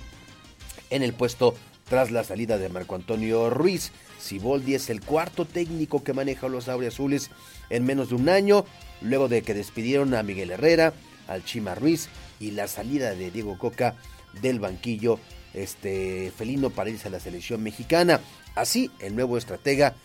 en 0.90 1.04
el 1.04 1.14
puesto 1.14 1.56
tras 1.90 2.12
la 2.12 2.24
salida 2.24 2.58
de 2.58 2.70
Marco 2.70 2.96
Antonio 2.96 3.50
Ruiz. 3.50 3.92
Siboldi 4.20 4.76
es 4.76 4.90
el 4.90 5.02
cuarto 5.02 5.46
técnico 5.46 6.04
que 6.04 6.14
maneja 6.14 6.48
los 6.48 6.68
Azules 6.68 7.30
en 7.70 7.86
menos 7.86 8.10
de 8.10 8.16
un 8.16 8.30
año, 8.30 8.66
luego 9.02 9.28
de 9.28 9.42
que 9.42 9.54
despidieron 9.54 10.14
a 10.14 10.24
Miguel 10.24 10.52
Herrera, 10.52 10.94
al 11.28 11.44
Chima 11.44 11.76
Ruiz 11.76 12.10
y 12.40 12.52
la 12.52 12.68
salida 12.68 13.14
de 13.14 13.32
Diego 13.32 13.58
Coca 13.58 13.96
del 14.42 14.60
banquillo 14.60 15.20
este 15.54 16.32
felino 16.36 16.70
para 16.70 16.90
irse 16.90 17.08
a 17.08 17.12
la 17.12 17.20
selección 17.20 17.64
mexicana. 17.64 18.20
Así, 18.56 18.92
el 19.00 19.16
nuevo 19.16 19.38
estratega 19.38 19.96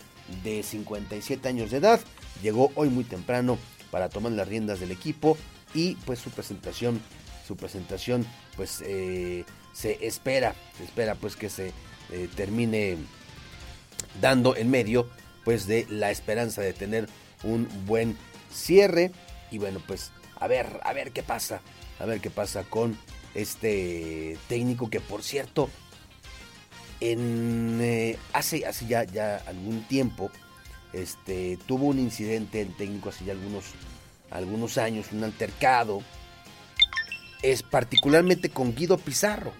de 0.43 0.63
57 0.63 1.47
años 1.47 1.71
de 1.71 1.77
edad 1.77 1.99
llegó 2.41 2.71
hoy 2.75 2.89
muy 2.89 3.03
temprano 3.03 3.57
para 3.91 4.09
tomar 4.09 4.31
las 4.31 4.47
riendas 4.47 4.79
del 4.79 4.91
equipo 4.91 5.37
y 5.73 5.95
pues 6.05 6.19
su 6.19 6.29
presentación, 6.31 7.01
su 7.47 7.55
presentación 7.55 8.25
pues 8.55 8.81
eh, 8.85 9.45
se 9.73 10.05
espera, 10.05 10.55
se 10.77 10.83
espera 10.83 11.15
pues 11.15 11.35
que 11.35 11.49
se 11.49 11.71
eh, 12.11 12.29
termine 12.35 12.97
dando 14.19 14.55
en 14.55 14.69
medio 14.69 15.09
pues 15.45 15.67
de 15.67 15.85
la 15.89 16.11
esperanza 16.11 16.61
de 16.61 16.73
tener 16.73 17.09
un 17.43 17.67
buen 17.85 18.17
cierre. 18.53 19.11
Y 19.49 19.57
bueno 19.57 19.81
pues 19.85 20.11
a 20.39 20.47
ver, 20.47 20.79
a 20.83 20.93
ver 20.93 21.11
qué 21.11 21.23
pasa, 21.23 21.61
a 21.99 22.05
ver 22.05 22.19
qué 22.21 22.29
pasa 22.29 22.63
con 22.63 22.97
este 23.33 24.37
técnico 24.49 24.89
que 24.89 24.99
por 24.99 25.23
cierto 25.23 25.69
en 26.99 27.79
eh, 27.81 28.17
hace 28.33 28.65
hace 28.65 28.85
ya 28.87 29.05
ya 29.05 29.37
algún 29.47 29.83
tiempo 29.83 30.29
este 30.93 31.57
tuvo 31.65 31.87
un 31.87 31.99
incidente 31.99 32.61
en 32.61 32.73
técnico 32.73 33.09
hace 33.09 33.25
ya 33.25 33.33
algunos 33.33 33.65
algunos 34.29 34.77
años 34.77 35.07
un 35.11 35.23
altercado 35.23 36.01
es 37.41 37.63
particularmente 37.63 38.49
con 38.49 38.75
Guido 38.75 38.97
Pizarro 38.97 39.53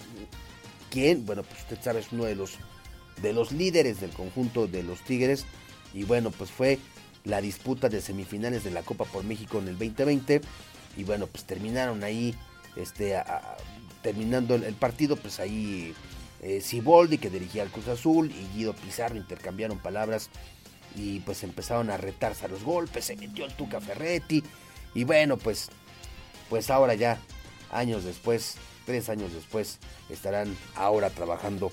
quien 0.89 1.25
bueno 1.25 1.43
pues 1.43 1.61
usted 1.61 1.81
sabe 1.81 1.99
es 2.01 2.11
uno 2.11 2.25
de 2.25 2.35
los 2.35 2.53
de 3.21 3.33
los 3.33 3.51
líderes 3.51 4.01
del 4.01 4.11
conjunto 4.11 4.67
de 4.67 4.83
los 4.83 5.01
Tigres 5.01 5.45
y 5.93 6.03
bueno 6.03 6.31
pues 6.31 6.51
fue 6.51 6.79
la 7.23 7.39
disputa 7.41 7.87
de 7.89 8.01
semifinales 8.01 8.63
de 8.63 8.71
la 8.71 8.83
Copa 8.83 9.05
por 9.05 9.23
México 9.23 9.59
en 9.59 9.67
el 9.67 9.77
2020 9.77 10.41
y 10.97 11.03
bueno 11.03 11.27
pues 11.27 11.45
terminaron 11.45 12.03
ahí 12.03 12.35
este, 12.75 13.21
terminando 14.01 14.55
el, 14.55 14.73
partido, 14.73 15.15
pues 15.15 15.39
ahí 15.39 15.93
eh, 16.41 16.61
Siboldi, 16.61 17.17
que 17.17 17.29
dirigía 17.29 17.63
al 17.63 17.69
Cruz 17.69 17.87
Azul, 17.87 18.31
y 18.31 18.57
Guido 18.57 18.73
Pizarro 18.73 19.17
intercambiaron 19.17 19.79
palabras 19.79 20.29
y 20.95 21.19
pues 21.21 21.43
empezaron 21.43 21.89
a 21.89 21.97
retarse 21.97 22.45
a 22.45 22.49
los 22.49 22.63
golpes, 22.63 23.05
se 23.05 23.15
metió 23.15 23.45
el 23.45 23.53
Tuca 23.53 23.79
Ferretti, 23.81 24.43
y 24.93 25.03
bueno, 25.03 25.37
pues, 25.37 25.69
pues 26.49 26.69
ahora 26.69 26.95
ya, 26.95 27.19
años 27.71 28.03
después, 28.03 28.55
tres 28.85 29.09
años 29.09 29.33
después, 29.33 29.79
estarán 30.09 30.55
ahora 30.75 31.09
trabajando, 31.09 31.71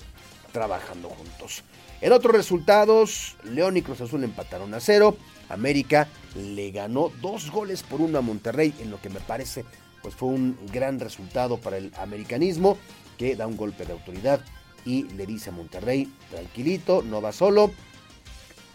trabajando 0.51 1.09
juntos. 1.09 1.63
En 2.01 2.13
otros 2.13 2.33
resultados, 2.33 3.35
León 3.43 3.75
y 3.75 3.81
Cruz 3.81 3.99
Azul 3.99 4.23
empataron 4.23 4.73
a 4.73 4.79
cero. 4.79 5.17
América 5.49 6.07
le 6.35 6.71
ganó 6.71 7.11
dos 7.21 7.51
goles 7.51 7.83
por 7.83 7.99
uno 7.99 8.19
a 8.19 8.21
Monterrey 8.21 8.73
en 8.79 8.89
lo 8.91 9.01
que 9.01 9.09
me 9.09 9.19
parece 9.19 9.65
pues 10.01 10.15
fue 10.15 10.29
un 10.29 10.57
gran 10.71 10.99
resultado 10.99 11.57
para 11.57 11.77
el 11.77 11.91
americanismo 11.97 12.77
que 13.17 13.35
da 13.35 13.47
un 13.47 13.57
golpe 13.57 13.85
de 13.85 13.93
autoridad 13.93 14.41
y 14.85 15.03
le 15.03 15.25
dice 15.25 15.49
a 15.49 15.53
Monterrey, 15.53 16.11
tranquilito, 16.31 17.01
no 17.01 17.21
va 17.21 17.31
solo, 17.31 17.71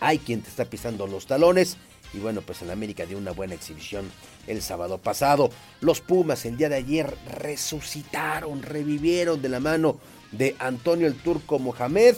hay 0.00 0.18
quien 0.18 0.42
te 0.42 0.48
está 0.48 0.64
pisando 0.64 1.06
los 1.06 1.26
talones 1.26 1.76
y 2.14 2.18
bueno, 2.18 2.42
pues 2.42 2.62
el 2.62 2.70
América 2.70 3.06
dio 3.06 3.18
una 3.18 3.32
buena 3.32 3.54
exhibición 3.54 4.10
el 4.46 4.62
sábado 4.62 4.98
pasado. 4.98 5.50
Los 5.80 6.00
Pumas 6.00 6.44
el 6.44 6.56
día 6.56 6.68
de 6.68 6.76
ayer 6.76 7.14
resucitaron, 7.38 8.62
revivieron 8.62 9.42
de 9.42 9.48
la 9.48 9.60
mano 9.60 9.98
de 10.30 10.54
Antonio 10.58 11.06
el 11.06 11.16
Turco 11.16 11.58
Mohamed 11.58 12.16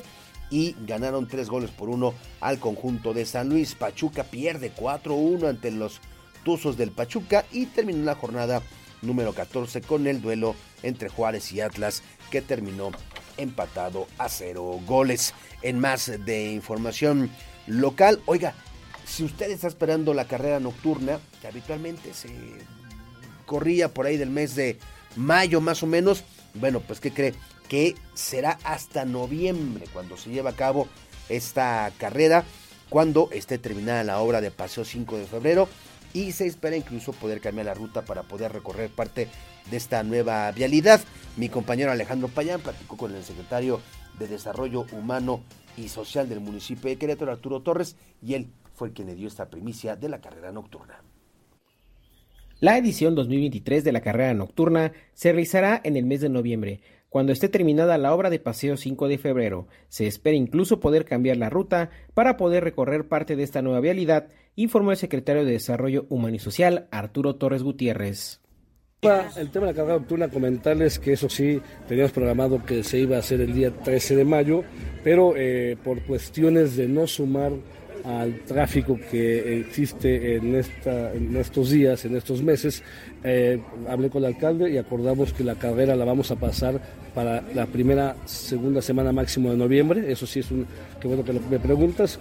y 0.50 0.76
ganaron 0.86 1.26
tres 1.26 1.48
goles 1.48 1.70
por 1.70 1.88
uno 1.88 2.14
al 2.40 2.58
conjunto 2.58 3.14
de 3.14 3.24
San 3.24 3.48
Luis. 3.48 3.74
Pachuca 3.74 4.24
pierde 4.24 4.72
4-1 4.74 5.48
ante 5.48 5.70
los 5.70 6.00
Tuzos 6.44 6.76
del 6.76 6.92
Pachuca 6.92 7.44
y 7.50 7.66
terminó 7.66 8.04
la 8.04 8.14
jornada 8.14 8.62
número 9.02 9.32
14 9.32 9.80
con 9.80 10.06
el 10.06 10.20
duelo 10.20 10.54
entre 10.82 11.08
Juárez 11.08 11.52
y 11.52 11.60
Atlas 11.60 12.02
que 12.30 12.42
terminó 12.42 12.92
empatado 13.36 14.06
a 14.18 14.28
cero 14.28 14.78
goles. 14.86 15.34
En 15.62 15.78
más 15.80 16.12
de 16.24 16.52
información 16.52 17.30
local, 17.66 18.20
oiga, 18.26 18.54
si 19.06 19.24
usted 19.24 19.50
está 19.50 19.68
esperando 19.68 20.14
la 20.14 20.26
carrera 20.26 20.60
nocturna, 20.60 21.20
que 21.40 21.46
habitualmente 21.46 22.12
se 22.12 22.30
corría 23.46 23.92
por 23.92 24.06
ahí 24.06 24.16
del 24.16 24.30
mes 24.30 24.56
de 24.56 24.78
mayo 25.14 25.60
más 25.60 25.82
o 25.82 25.86
menos, 25.86 26.24
bueno, 26.54 26.80
pues 26.80 27.00
¿qué 27.00 27.12
cree? 27.12 27.34
Que 27.68 27.94
será 28.14 28.58
hasta 28.64 29.04
noviembre 29.04 29.86
cuando 29.92 30.16
se 30.16 30.30
lleva 30.30 30.50
a 30.50 30.56
cabo 30.56 30.88
esta 31.28 31.92
carrera, 31.98 32.44
cuando 32.88 33.28
esté 33.32 33.58
terminada 33.58 34.04
la 34.04 34.18
obra 34.18 34.40
de 34.40 34.50
Paseo 34.50 34.84
5 34.84 35.18
de 35.18 35.26
febrero 35.26 35.68
y 36.12 36.32
se 36.32 36.46
espera 36.46 36.76
incluso 36.76 37.12
poder 37.12 37.40
cambiar 37.40 37.66
la 37.66 37.74
ruta 37.74 38.02
para 38.02 38.22
poder 38.22 38.52
recorrer 38.52 38.90
parte 38.90 39.28
de 39.70 39.76
esta 39.76 40.02
nueva 40.02 40.50
vialidad. 40.52 41.00
Mi 41.36 41.48
compañero 41.48 41.90
Alejandro 41.90 42.28
Payán 42.28 42.60
platicó 42.60 42.96
con 42.96 43.14
el 43.14 43.24
secretario 43.24 43.80
de 44.18 44.28
Desarrollo 44.28 44.86
Humano 44.92 45.42
y 45.76 45.88
Social 45.88 46.28
del 46.28 46.40
municipio 46.40 46.90
de 46.90 46.96
Querétaro, 46.96 47.32
Arturo 47.32 47.60
Torres, 47.60 47.96
y 48.22 48.34
él 48.34 48.48
fue 48.74 48.92
quien 48.92 49.08
le 49.08 49.14
dio 49.14 49.28
esta 49.28 49.48
primicia 49.48 49.96
de 49.96 50.08
la 50.08 50.20
carrera 50.20 50.52
nocturna. 50.52 51.02
La 52.60 52.78
edición 52.78 53.14
2023 53.14 53.84
de 53.84 53.92
la 53.92 54.00
carrera 54.00 54.32
nocturna 54.32 54.92
se 55.12 55.32
realizará 55.32 55.80
en 55.84 55.96
el 55.96 56.06
mes 56.06 56.22
de 56.22 56.30
noviembre, 56.30 56.80
cuando 57.10 57.32
esté 57.32 57.48
terminada 57.48 57.98
la 57.98 58.14
obra 58.14 58.30
de 58.30 58.38
Paseo 58.38 58.76
5 58.76 59.08
de 59.08 59.18
febrero. 59.18 59.68
Se 59.88 60.06
espera 60.06 60.36
incluso 60.36 60.80
poder 60.80 61.04
cambiar 61.04 61.36
la 61.36 61.50
ruta 61.50 61.90
para 62.14 62.36
poder 62.36 62.64
recorrer 62.64 63.08
parte 63.08 63.36
de 63.36 63.42
esta 63.42 63.62
nueva 63.62 63.80
vialidad, 63.80 64.28
informó 64.54 64.90
el 64.90 64.96
secretario 64.96 65.44
de 65.44 65.52
Desarrollo 65.52 66.06
Humano 66.08 66.36
y 66.36 66.38
Social, 66.38 66.88
Arturo 66.90 67.36
Torres 67.36 67.62
Gutiérrez. 67.62 68.40
El 69.02 69.50
tema 69.50 69.66
de 69.66 69.72
la 69.72 69.76
carrera 69.76 69.98
nocturna, 69.98 70.28
comentarles 70.28 70.98
que 70.98 71.12
eso 71.12 71.28
sí, 71.28 71.60
teníamos 71.86 72.12
programado 72.12 72.64
que 72.64 72.82
se 72.82 72.98
iba 72.98 73.16
a 73.16 73.18
hacer 73.18 73.42
el 73.42 73.52
día 73.52 73.70
13 73.70 74.16
de 74.16 74.24
mayo, 74.24 74.64
pero 75.04 75.34
eh, 75.36 75.76
por 75.84 76.00
cuestiones 76.00 76.76
de 76.76 76.88
no 76.88 77.06
sumar 77.06 77.52
al 78.04 78.40
tráfico 78.46 78.98
que 79.10 79.60
existe 79.60 80.36
en, 80.36 80.54
estos 80.54 81.70
días, 81.70 82.06
en 82.06 82.16
estos 82.16 82.42
meses, 82.42 82.82
eh, 83.22 83.60
hablé 83.86 84.08
con 84.08 84.24
el 84.24 84.34
alcalde 84.34 84.70
y 84.70 84.78
acordamos 84.78 85.34
que 85.34 85.44
la 85.44 85.56
carrera 85.56 85.94
la 85.94 86.06
vamos 86.06 86.30
a 86.30 86.36
pasar 86.36 86.80
para 87.14 87.42
la 87.54 87.66
primera, 87.66 88.16
segunda 88.24 88.80
semana 88.80 89.12
máximo 89.12 89.50
de 89.50 89.58
noviembre. 89.58 90.10
Eso 90.10 90.26
sí 90.26 90.40
es 90.40 90.50
un, 90.50 90.66
qué 91.00 91.06
bueno 91.06 91.22
que 91.22 91.34
me 91.34 91.58
preguntas 91.58 92.18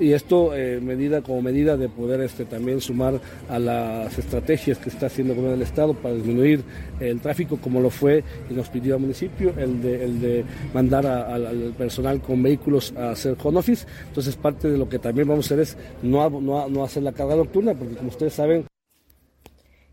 y 0.00 0.12
esto 0.12 0.54
eh, 0.54 0.80
medida 0.80 1.22
como 1.22 1.42
medida 1.42 1.76
de 1.76 1.88
poder 1.88 2.20
este, 2.20 2.44
también 2.44 2.80
sumar 2.80 3.20
a 3.48 3.58
las 3.58 4.18
estrategias 4.18 4.78
que 4.78 4.88
está 4.88 5.06
haciendo 5.06 5.32
el 5.32 5.38
gobierno 5.38 5.58
del 5.58 5.66
Estado 5.66 5.94
para 5.94 6.14
disminuir 6.14 6.62
el 7.00 7.20
tráfico, 7.20 7.58
como 7.58 7.80
lo 7.80 7.90
fue 7.90 8.24
y 8.50 8.54
nos 8.54 8.68
pidió 8.68 8.94
al 8.94 9.00
municipio, 9.00 9.52
el 9.56 9.82
de, 9.82 10.04
el 10.04 10.20
de 10.20 10.44
mandar 10.72 11.06
al 11.06 11.74
personal 11.76 12.20
con 12.20 12.42
vehículos 12.42 12.92
a 12.96 13.10
hacer 13.10 13.36
home 13.42 13.58
office. 13.58 13.86
Entonces 14.08 14.36
parte 14.36 14.68
de 14.68 14.78
lo 14.78 14.88
que 14.88 14.98
también 14.98 15.28
vamos 15.28 15.46
a 15.46 15.54
hacer 15.54 15.60
es 15.60 15.76
no, 16.02 16.28
no, 16.30 16.68
no 16.68 16.84
hacer 16.84 17.02
la 17.02 17.12
carga 17.12 17.36
nocturna, 17.36 17.74
porque 17.74 17.96
como 17.96 18.08
ustedes 18.08 18.34
saben, 18.34 18.64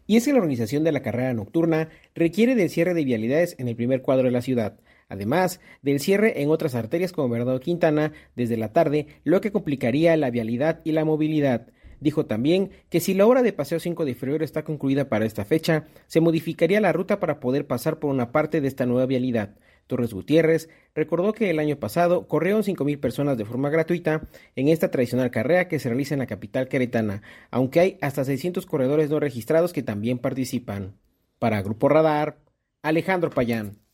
y 0.07 0.17
es 0.17 0.25
que 0.25 0.31
la 0.31 0.37
organización 0.37 0.83
de 0.83 0.91
la 0.91 1.01
carrera 1.01 1.33
nocturna 1.33 1.89
requiere 2.13 2.55
del 2.55 2.69
cierre 2.69 2.93
de 2.93 3.03
vialidades 3.03 3.55
en 3.57 3.67
el 3.67 3.75
primer 3.75 4.01
cuadro 4.03 4.25
de 4.25 4.31
la 4.31 4.41
ciudad, 4.41 4.77
además 5.09 5.59
del 5.81 5.99
cierre 5.99 6.41
en 6.41 6.49
otras 6.49 6.75
arterias 6.75 7.11
como 7.11 7.29
Bernardo 7.29 7.59
Quintana 7.59 8.11
desde 8.35 8.57
la 8.57 8.73
tarde, 8.73 9.07
lo 9.23 9.41
que 9.41 9.51
complicaría 9.51 10.17
la 10.17 10.31
vialidad 10.31 10.81
y 10.83 10.91
la 10.91 11.05
movilidad. 11.05 11.67
Dijo 11.99 12.25
también 12.25 12.71
que 12.89 12.99
si 12.99 13.13
la 13.13 13.25
obra 13.25 13.41
de 13.41 13.53
Paseo 13.53 13.79
5 13.79 14.05
de 14.05 14.15
febrero 14.15 14.43
está 14.43 14.63
concluida 14.63 15.09
para 15.09 15.25
esta 15.25 15.45
fecha, 15.45 15.85
se 16.07 16.21
modificaría 16.21 16.81
la 16.81 16.91
ruta 16.91 17.19
para 17.19 17.39
poder 17.39 17.67
pasar 17.67 17.99
por 17.99 18.11
una 18.11 18.31
parte 18.31 18.61
de 18.61 18.67
esta 18.67 18.85
nueva 18.85 19.05
vialidad. 19.05 19.55
Torres 19.87 20.13
Gutiérrez 20.13 20.69
recordó 20.95 21.33
que 21.33 21.49
el 21.49 21.59
año 21.59 21.77
pasado 21.77 22.27
corrieron 22.27 22.63
5.000 22.63 22.99
personas 22.99 23.37
de 23.37 23.45
forma 23.45 23.69
gratuita 23.69 24.27
en 24.55 24.67
esta 24.69 24.89
tradicional 24.89 25.31
carrera 25.31 25.67
que 25.67 25.79
se 25.79 25.89
realiza 25.89 26.15
en 26.15 26.19
la 26.19 26.27
capital 26.27 26.67
queretana, 26.67 27.21
aunque 27.51 27.79
hay 27.79 27.97
hasta 28.01 28.25
600 28.25 28.65
corredores 28.65 29.09
no 29.09 29.19
registrados 29.19 29.73
que 29.73 29.83
también 29.83 30.17
participan. 30.17 30.97
Para 31.39 31.61
Grupo 31.61 31.89
Radar, 31.89 32.39
Alejandro 32.81 33.29
Payán. 33.29 33.84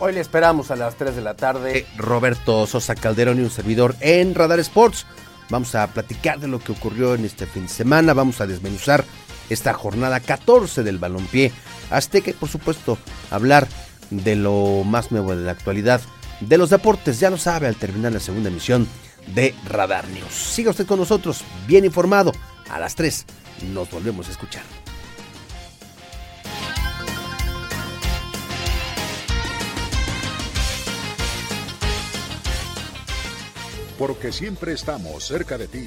Hoy 0.00 0.12
le 0.12 0.20
esperamos 0.20 0.70
a 0.70 0.76
las 0.76 0.94
3 0.94 1.16
de 1.16 1.22
la 1.22 1.34
tarde 1.34 1.84
Roberto 1.96 2.68
Sosa 2.68 2.94
Calderón 2.94 3.38
y 3.38 3.42
un 3.42 3.50
servidor 3.50 3.96
en 3.98 4.32
Radar 4.36 4.60
Sports. 4.60 5.06
Vamos 5.50 5.74
a 5.74 5.88
platicar 5.88 6.38
de 6.38 6.46
lo 6.46 6.60
que 6.60 6.70
ocurrió 6.70 7.16
en 7.16 7.24
este 7.24 7.46
fin 7.46 7.64
de 7.64 7.68
semana, 7.68 8.14
vamos 8.14 8.40
a 8.40 8.46
desmenuzar 8.46 9.04
esta 9.50 9.74
jornada 9.74 10.20
14 10.20 10.84
del 10.84 10.98
balompié 10.98 11.50
azteca 11.90 12.30
y 12.30 12.34
por 12.34 12.48
supuesto 12.48 12.96
hablar 13.30 13.66
de 14.10 14.36
lo 14.36 14.84
más 14.84 15.10
nuevo 15.10 15.34
de 15.34 15.44
la 15.44 15.52
actualidad 15.52 16.00
de 16.40 16.58
los 16.58 16.70
deportes. 16.70 17.18
Ya 17.18 17.30
lo 17.30 17.38
sabe 17.38 17.66
al 17.66 17.74
terminar 17.74 18.12
la 18.12 18.20
segunda 18.20 18.50
emisión 18.50 18.86
de 19.34 19.52
Radar 19.66 20.06
News. 20.08 20.32
Siga 20.32 20.70
usted 20.70 20.86
con 20.86 21.00
nosotros, 21.00 21.42
bien 21.66 21.84
informado. 21.84 22.32
A 22.70 22.78
las 22.78 22.94
3 22.94 23.26
nos 23.72 23.90
volvemos 23.90 24.28
a 24.28 24.30
escuchar. 24.30 24.62
Porque 33.98 34.32
siempre 34.32 34.72
estamos 34.72 35.24
cerca 35.24 35.58
de 35.58 35.66
ti. 35.66 35.84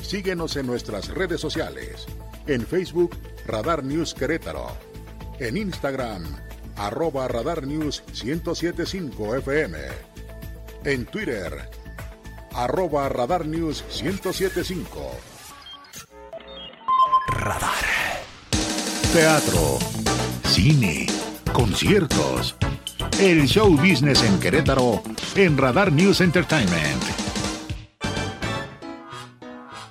Síguenos 0.00 0.56
en 0.56 0.66
nuestras 0.66 1.08
redes 1.08 1.40
sociales. 1.40 2.06
En 2.46 2.64
Facebook, 2.64 3.16
Radar 3.46 3.84
News 3.84 4.14
Querétaro. 4.14 4.68
En 5.40 5.56
Instagram, 5.56 6.24
arroba 6.76 7.26
Radar 7.28 7.66
News 7.66 8.02
1075 8.24 9.36
FM. 9.36 9.78
En 10.84 11.04
Twitter, 11.06 11.68
arroba 12.54 13.08
Radar 13.08 13.44
News 13.44 13.84
1075. 14.02 15.10
Radar. 17.26 17.84
Teatro, 19.12 19.78
cine, 20.44 21.06
conciertos. 21.52 22.56
El 23.18 23.48
show 23.48 23.76
business 23.76 24.22
en 24.22 24.38
Querétaro 24.38 25.02
en 25.34 25.58
Radar 25.58 25.92
News 25.92 26.20
Entertainment. 26.20 27.27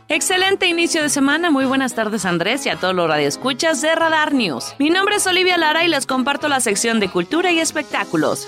Excelente 0.09 0.67
inicio 0.67 1.03
de 1.03 1.09
semana, 1.09 1.51
muy 1.51 1.65
buenas 1.65 1.93
tardes 1.93 2.23
Andrés 2.23 2.65
y 2.65 2.69
a 2.69 2.77
todos 2.77 2.95
los 2.95 3.09
radioescuchas 3.09 3.81
de 3.81 3.93
Radar 3.93 4.33
News. 4.33 4.73
Mi 4.79 4.89
nombre 4.89 5.17
es 5.17 5.27
Olivia 5.27 5.57
Lara 5.57 5.83
y 5.83 5.89
les 5.89 6.05
comparto 6.05 6.47
la 6.47 6.61
sección 6.61 7.01
de 7.01 7.09
cultura 7.09 7.51
y 7.51 7.59
espectáculos. 7.59 8.47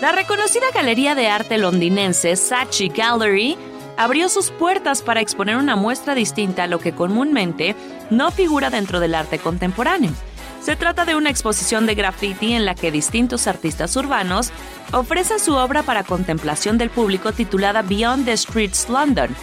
La 0.00 0.12
reconocida 0.12 0.66
galería 0.72 1.16
de 1.16 1.26
arte 1.26 1.58
londinense 1.58 2.36
Saatchi 2.36 2.90
Gallery 2.90 3.56
abrió 3.96 4.28
sus 4.28 4.52
puertas 4.52 5.02
para 5.02 5.20
exponer 5.20 5.56
una 5.56 5.74
muestra 5.74 6.14
distinta 6.14 6.62
a 6.62 6.66
lo 6.68 6.78
que 6.78 6.92
comúnmente 6.92 7.74
no 8.10 8.30
figura 8.30 8.70
dentro 8.70 9.00
del 9.00 9.16
arte 9.16 9.40
contemporáneo. 9.40 10.12
Se 10.62 10.76
trata 10.76 11.04
de 11.04 11.16
una 11.16 11.30
exposición 11.30 11.86
de 11.86 11.96
graffiti 11.96 12.52
en 12.52 12.64
la 12.64 12.76
que 12.76 12.92
distintos 12.92 13.48
artistas 13.48 13.96
urbanos 13.96 14.52
ofrecen 14.92 15.40
su 15.40 15.54
obra 15.54 15.82
para 15.82 16.04
contemplación 16.04 16.78
del 16.78 16.90
público 16.90 17.32
titulada 17.32 17.82
Beyond 17.82 18.24
the 18.24 18.36
Streets 18.36 18.88
London, 18.88 19.34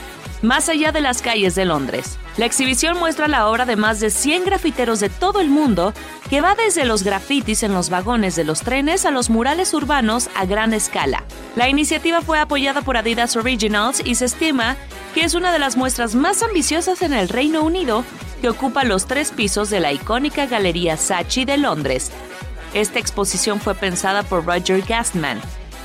más 0.43 0.69
allá 0.69 0.91
de 0.91 1.01
las 1.01 1.23
calles 1.23 1.55
de 1.55 1.65
Londres. 1.65 2.19
La 2.37 2.45
exhibición 2.45 2.99
muestra 2.99 3.27
la 3.27 3.47
obra 3.47 3.65
de 3.65 3.75
más 3.75 3.99
de 3.99 4.09
100 4.09 4.45
grafiteros 4.45 4.99
de 4.99 5.09
todo 5.09 5.39
el 5.39 5.49
mundo, 5.49 5.93
que 6.29 6.41
va 6.41 6.53
desde 6.53 6.85
los 6.85 7.03
grafitis 7.03 7.63
en 7.63 7.73
los 7.73 7.89
vagones 7.89 8.35
de 8.35 8.43
los 8.43 8.61
trenes 8.61 9.05
a 9.05 9.11
los 9.11 9.29
murales 9.29 9.73
urbanos 9.73 10.29
a 10.35 10.45
gran 10.45 10.73
escala. 10.73 11.23
La 11.55 11.69
iniciativa 11.69 12.21
fue 12.21 12.39
apoyada 12.39 12.81
por 12.81 12.97
Adidas 12.97 13.35
Originals 13.35 14.01
y 14.05 14.15
se 14.15 14.25
estima 14.25 14.75
que 15.13 15.23
es 15.23 15.33
una 15.33 15.53
de 15.53 15.59
las 15.59 15.77
muestras 15.77 16.15
más 16.15 16.43
ambiciosas 16.43 17.01
en 17.01 17.13
el 17.13 17.29
Reino 17.29 17.63
Unido, 17.63 18.03
que 18.41 18.49
ocupa 18.49 18.83
los 18.83 19.05
tres 19.05 19.31
pisos 19.31 19.69
de 19.69 19.79
la 19.79 19.93
icónica 19.93 20.47
Galería 20.47 20.97
Saatchi 20.97 21.45
de 21.45 21.57
Londres. 21.57 22.11
Esta 22.73 22.99
exposición 22.99 23.61
fue 23.61 23.75
pensada 23.75 24.23
por 24.23 24.45
Roger 24.45 24.81
Gastman, 24.81 25.39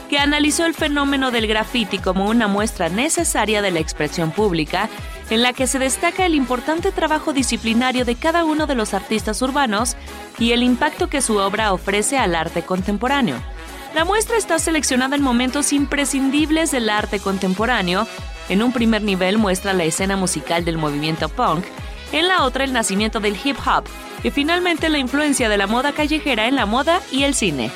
que 0.09 0.19
analizó 0.19 0.67
el 0.67 0.75
fenómeno 0.75 1.31
del 1.31 1.47
graffiti 1.47 1.99
como 1.99 2.29
una 2.29 2.49
muestra 2.49 2.89
necesaria 2.89 3.63
de 3.63 3.71
la 3.71 3.81
expresión 3.81 4.31
pública 4.31 4.89
en 5.31 5.43
la 5.43 5.53
que 5.53 5.67
se 5.67 5.79
destaca 5.79 6.25
el 6.27 6.35
importante 6.35 6.91
trabajo 6.93 7.33
disciplinario 7.33 8.05
de 8.05 8.15
cada 8.15 8.45
uno 8.45 8.67
de 8.67 8.75
los 8.75 8.95
artistas 8.95 9.43
urbanos 9.43 9.97
y 10.39 10.53
el 10.53 10.63
impacto 10.63 11.09
que 11.09 11.21
su 11.21 11.37
obra 11.37 11.73
ofrece 11.73 12.17
al 12.19 12.35
arte 12.35 12.63
contemporáneo. 12.63 13.37
La 13.95 14.05
muestra 14.05 14.37
está 14.37 14.59
seleccionada 14.59 15.17
en 15.17 15.23
momentos 15.23 15.73
imprescindibles 15.73 16.71
del 16.71 16.89
arte 16.89 17.21
contemporáneo. 17.21 18.07
En 18.49 18.63
un 18.63 18.73
primer 18.73 19.03
nivel 19.03 19.39
muestra 19.39 19.73
la 19.73 19.85
escena 19.85 20.17
musical 20.17 20.65
del 20.65 20.79
movimiento 20.79 21.29
punk, 21.29 21.65
en 22.13 22.29
la 22.29 22.45
otra 22.45 22.65
el 22.65 22.73
nacimiento 22.73 23.21
del 23.21 23.37
hip 23.43 23.57
hop 23.67 23.85
y 24.23 24.31
finalmente 24.31 24.89
la 24.89 24.99
influencia 24.99 25.49
de 25.49 25.59
la 25.59 25.67
moda 25.67 25.93
callejera 25.93 26.47
en 26.49 26.57
la 26.57 26.67
moda 26.67 27.01
y 27.13 27.25
el 27.25 27.35
cine. 27.35 27.71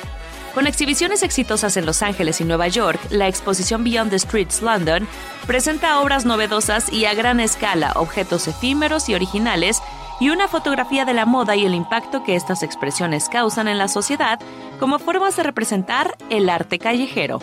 Con 0.53 0.67
exhibiciones 0.67 1.23
exitosas 1.23 1.77
en 1.77 1.87
Los 1.87 2.03
Ángeles 2.03 2.39
y 2.39 2.43
Nueva 2.43 2.67
York, 2.67 2.99
la 3.09 3.27
exposición 3.27 3.83
Beyond 3.83 4.11
the 4.11 4.19
Streets 4.19 4.61
London 4.61 5.07
presenta 5.47 5.99
obras 5.99 6.25
novedosas 6.25 6.93
y 6.93 7.05
a 7.05 7.15
gran 7.15 7.39
escala, 7.39 7.93
objetos 7.95 8.47
efímeros 8.47 9.09
y 9.09 9.15
originales, 9.15 9.81
y 10.19 10.29
una 10.29 10.47
fotografía 10.47 11.05
de 11.05 11.15
la 11.15 11.25
moda 11.25 11.55
y 11.55 11.65
el 11.65 11.73
impacto 11.73 12.23
que 12.23 12.35
estas 12.35 12.61
expresiones 12.61 13.29
causan 13.29 13.67
en 13.67 13.79
la 13.79 13.87
sociedad 13.87 14.39
como 14.79 14.99
formas 14.99 15.35
de 15.35 15.41
representar 15.41 16.15
el 16.29 16.47
arte 16.49 16.77
callejero. 16.77 17.39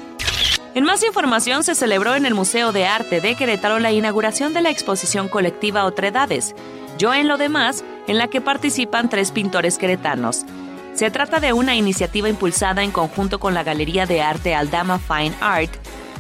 En 0.76 0.84
más 0.84 1.02
información, 1.02 1.64
se 1.64 1.74
celebró 1.74 2.14
en 2.14 2.26
el 2.26 2.34
Museo 2.34 2.70
de 2.70 2.86
Arte 2.86 3.20
de 3.20 3.34
Querétaro 3.34 3.80
la 3.80 3.90
inauguración 3.90 4.54
de 4.54 4.62
la 4.62 4.70
exposición 4.70 5.26
colectiva 5.28 5.84
Otredades, 5.84 6.54
Yo 6.96 7.12
en 7.12 7.26
lo 7.26 7.38
demás, 7.38 7.82
en 8.06 8.18
la 8.18 8.28
que 8.28 8.40
participan 8.40 9.08
tres 9.08 9.32
pintores 9.32 9.78
queretanos. 9.78 10.44
Se 10.92 11.10
trata 11.10 11.40
de 11.40 11.52
una 11.52 11.76
iniciativa 11.76 12.28
impulsada 12.28 12.82
en 12.82 12.90
conjunto 12.90 13.40
con 13.40 13.54
la 13.54 13.62
Galería 13.62 14.06
de 14.06 14.20
Arte 14.22 14.54
Aldama 14.54 14.98
Fine 14.98 15.34
Art, 15.40 15.70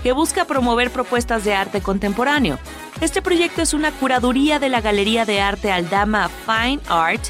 que 0.02 0.12
busca 0.12 0.46
promover 0.46 0.90
propuestas 0.90 1.44
de 1.44 1.54
arte 1.54 1.82
contemporáneo. 1.82 2.58
Este 3.00 3.20
proyecto 3.20 3.60
es 3.60 3.74
una 3.74 3.92
curaduría 3.92 4.58
de 4.58 4.68
la 4.68 4.80
Galería 4.80 5.24
de 5.26 5.40
Arte 5.40 5.70
Aldama 5.70 6.30
Fine 6.46 6.80
Art 6.88 7.22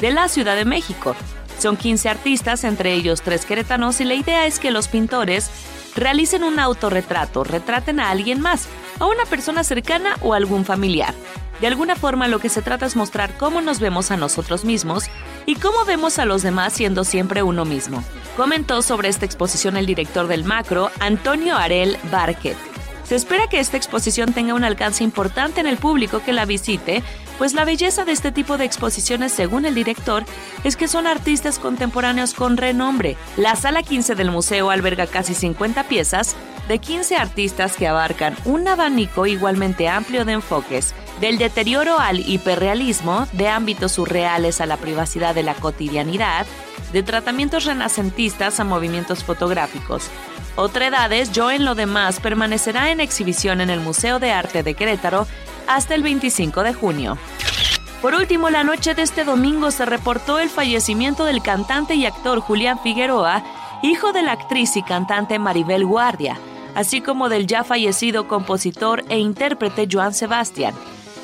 de 0.00 0.10
la 0.12 0.28
Ciudad 0.28 0.56
de 0.56 0.64
México. 0.64 1.14
Son 1.58 1.76
15 1.76 2.08
artistas, 2.08 2.64
entre 2.64 2.94
ellos 2.94 3.22
tres 3.22 3.44
queretanos, 3.44 4.00
y 4.00 4.04
la 4.04 4.14
idea 4.14 4.46
es 4.46 4.58
que 4.58 4.70
los 4.70 4.88
pintores 4.88 5.50
realicen 5.94 6.42
un 6.42 6.58
autorretrato, 6.58 7.44
retraten 7.44 8.00
a 8.00 8.10
alguien 8.10 8.40
más, 8.40 8.66
a 8.98 9.06
una 9.06 9.24
persona 9.26 9.62
cercana 9.64 10.16
o 10.22 10.34
algún 10.34 10.64
familiar. 10.64 11.14
De 11.60 11.66
alguna 11.66 11.96
forma 11.96 12.28
lo 12.28 12.40
que 12.40 12.48
se 12.48 12.62
trata 12.62 12.86
es 12.86 12.96
mostrar 12.96 13.36
cómo 13.36 13.60
nos 13.60 13.78
vemos 13.78 14.10
a 14.10 14.16
nosotros 14.16 14.64
mismos 14.64 15.04
y 15.46 15.56
cómo 15.56 15.84
vemos 15.84 16.18
a 16.18 16.24
los 16.24 16.42
demás 16.42 16.72
siendo 16.72 17.04
siempre 17.04 17.42
uno 17.42 17.64
mismo. 17.64 18.02
Comentó 18.36 18.82
sobre 18.82 19.08
esta 19.08 19.24
exposición 19.24 19.76
el 19.76 19.86
director 19.86 20.26
del 20.26 20.44
Macro, 20.44 20.90
Antonio 21.00 21.56
Arel 21.56 21.96
Barquet. 22.10 22.56
Se 23.04 23.16
espera 23.16 23.48
que 23.48 23.60
esta 23.60 23.76
exposición 23.76 24.32
tenga 24.32 24.54
un 24.54 24.64
alcance 24.64 25.04
importante 25.04 25.60
en 25.60 25.66
el 25.66 25.76
público 25.76 26.22
que 26.24 26.32
la 26.32 26.46
visite, 26.46 27.02
pues 27.38 27.52
la 27.52 27.66
belleza 27.66 28.04
de 28.04 28.12
este 28.12 28.32
tipo 28.32 28.56
de 28.56 28.64
exposiciones, 28.64 29.30
según 29.30 29.66
el 29.66 29.74
director, 29.74 30.24
es 30.64 30.76
que 30.76 30.88
son 30.88 31.06
artistas 31.06 31.58
contemporáneos 31.58 32.32
con 32.32 32.56
renombre. 32.56 33.16
La 33.36 33.56
sala 33.56 33.82
15 33.82 34.14
del 34.14 34.30
museo 34.30 34.70
alberga 34.70 35.06
casi 35.06 35.34
50 35.34 35.84
piezas 35.84 36.34
de 36.66 36.78
15 36.78 37.16
artistas 37.16 37.76
que 37.76 37.86
abarcan 37.86 38.36
un 38.46 38.66
abanico 38.66 39.26
igualmente 39.26 39.88
amplio 39.88 40.24
de 40.24 40.32
enfoques, 40.32 40.94
del 41.20 41.38
deterioro 41.38 41.98
al 41.98 42.20
hiperrealismo, 42.20 43.26
de 43.32 43.48
ámbitos 43.48 43.92
surreales 43.92 44.60
a 44.60 44.66
la 44.66 44.76
privacidad 44.76 45.34
de 45.34 45.42
la 45.42 45.54
cotidianidad, 45.54 46.46
de 46.92 47.02
tratamientos 47.02 47.64
renacentistas 47.64 48.60
a 48.60 48.64
movimientos 48.64 49.24
fotográficos. 49.24 50.10
Otra 50.56 50.86
Edades, 50.86 51.32
Yo 51.32 51.50
en 51.50 51.64
lo 51.64 51.74
demás, 51.74 52.20
permanecerá 52.20 52.90
en 52.90 53.00
exhibición 53.00 53.60
en 53.60 53.70
el 53.70 53.80
Museo 53.80 54.20
de 54.20 54.30
Arte 54.30 54.62
de 54.62 54.74
Querétaro 54.74 55.26
hasta 55.66 55.94
el 55.94 56.02
25 56.02 56.62
de 56.62 56.74
junio. 56.74 57.18
Por 58.00 58.14
último, 58.14 58.50
la 58.50 58.64
noche 58.64 58.94
de 58.94 59.02
este 59.02 59.24
domingo 59.24 59.70
se 59.70 59.86
reportó 59.86 60.38
el 60.38 60.50
fallecimiento 60.50 61.24
del 61.24 61.42
cantante 61.42 61.94
y 61.94 62.06
actor 62.06 62.40
Julián 62.40 62.78
Figueroa, 62.78 63.42
hijo 63.82 64.12
de 64.12 64.22
la 64.22 64.32
actriz 64.32 64.76
y 64.76 64.82
cantante 64.82 65.38
Maribel 65.38 65.84
Guardia, 65.84 66.38
así 66.74 67.00
como 67.00 67.28
del 67.28 67.46
ya 67.46 67.64
fallecido 67.64 68.28
compositor 68.28 69.04
e 69.08 69.18
intérprete 69.18 69.88
Joan 69.90 70.12
Sebastián. 70.12 70.74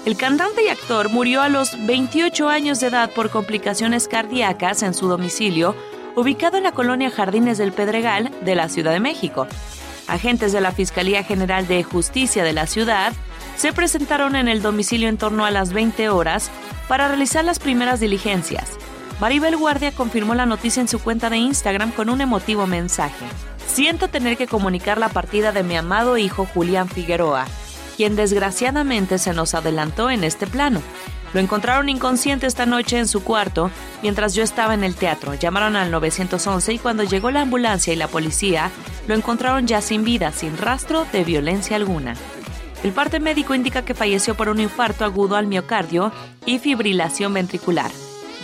El 0.07 0.17
cantante 0.17 0.65
y 0.65 0.69
actor 0.69 1.11
murió 1.11 1.43
a 1.43 1.51
los 1.51 1.77
28 1.87 2.49
años 2.49 2.81
de 2.81 2.87
edad 2.87 3.11
por 3.11 3.29
complicaciones 3.29 4.09
cardíacas 4.09 4.83
en 4.83 4.95
su 4.95 5.09
domicilio, 5.09 5.77
ubicado 6.17 6.57
en 6.57 6.63
la 6.63 6.73
colonia 6.73 7.11
Jardines 7.11 7.59
del 7.59 7.73
Pedregal 7.73 8.31
de 8.41 8.55
la 8.55 8.71
Ciudad 8.71 8.93
de 8.93 9.01
México. 9.01 9.47
Agentes 10.09 10.53
de 10.53 10.63
la 10.63 10.73
Fiscalía 10.73 11.23
General 11.23 11.69
de 11.69 11.83
Justicia 11.83 12.43
de 12.45 12.55
la 12.55 12.67
ciudad 12.67 13.13
se 13.57 13.75
presentaron 13.75 14.37
en 14.37 14.49
el 14.49 14.63
domicilio 14.63 15.09
en 15.09 15.19
torno 15.19 15.45
a 15.45 15.51
las 15.51 15.75
20 15.75 16.09
horas 16.09 16.51
para 16.89 17.07
realizar 17.07 17.45
las 17.45 17.59
primeras 17.59 18.01
diligencias. 18.01 18.79
Maribel 19.21 19.59
Guardia 19.59 19.93
confirmó 19.93 20.35
la 20.35 20.47
noticia 20.47 20.81
en 20.81 20.89
su 20.89 20.99
cuenta 20.99 21.29
de 21.29 21.37
Instagram 21.37 21.93
con 21.93 22.09
un 22.09 22.23
emotivo 22.23 22.67
mensaje. 22.67 23.27
Siento 23.67 24.09
tener 24.09 24.39
que 24.39 24.47
comunicar 24.47 24.97
la 24.97 25.11
partida 25.11 25.53
de 25.53 25.63
mi 25.63 25.77
amado 25.77 26.17
hijo 26.17 26.47
Julián 26.47 26.89
Figueroa, 26.89 27.47
quien 27.97 28.17
desgraciadamente 28.17 29.19
se 29.19 29.33
nos 29.33 29.55
adelantó 29.55 30.11
en 30.11 30.25
este 30.25 30.47
plano. 30.47 30.81
Lo 31.33 31.41
encontraron 31.41 31.89
inconsciente 31.89 32.47
esta 32.47 32.67
noche 32.67 32.99
en 32.99 33.07
su 33.07 33.23
cuarto 33.23 33.71
mientras 34.03 34.35
yo 34.35 34.43
estaba 34.43 34.75
en 34.75 34.83
el 34.83 34.97
teatro. 34.97 35.35
Llamaron 35.35 35.77
al 35.77 35.91
911 35.91 36.73
y 36.73 36.79
cuando 36.79 37.05
llegó 37.05 37.31
la 37.31 37.43
ambulancia 37.43 37.93
y 37.93 37.97
la 37.97 38.09
policía, 38.09 38.71
lo 39.07 39.15
encontraron 39.15 39.67
ya 39.67 39.81
sin 39.81 40.05
vida, 40.05 40.33
sin 40.33 40.57
rastro 40.59 41.07
de 41.13 41.25
violencia 41.25 41.77
alguna. 41.77 42.15
El 42.83 42.93
parte 42.93 43.21
médico 43.21 43.55
indica 43.55 43.85
que 43.85 43.95
falleció 43.95 44.35
por 44.35 44.49
un 44.49 44.59
infarto 44.59 45.05
agudo 45.05 45.37
al 45.37 45.47
miocardio 45.47 46.13
y 46.47 46.59
fibrilación 46.59 47.35
ventricular. 47.35 47.91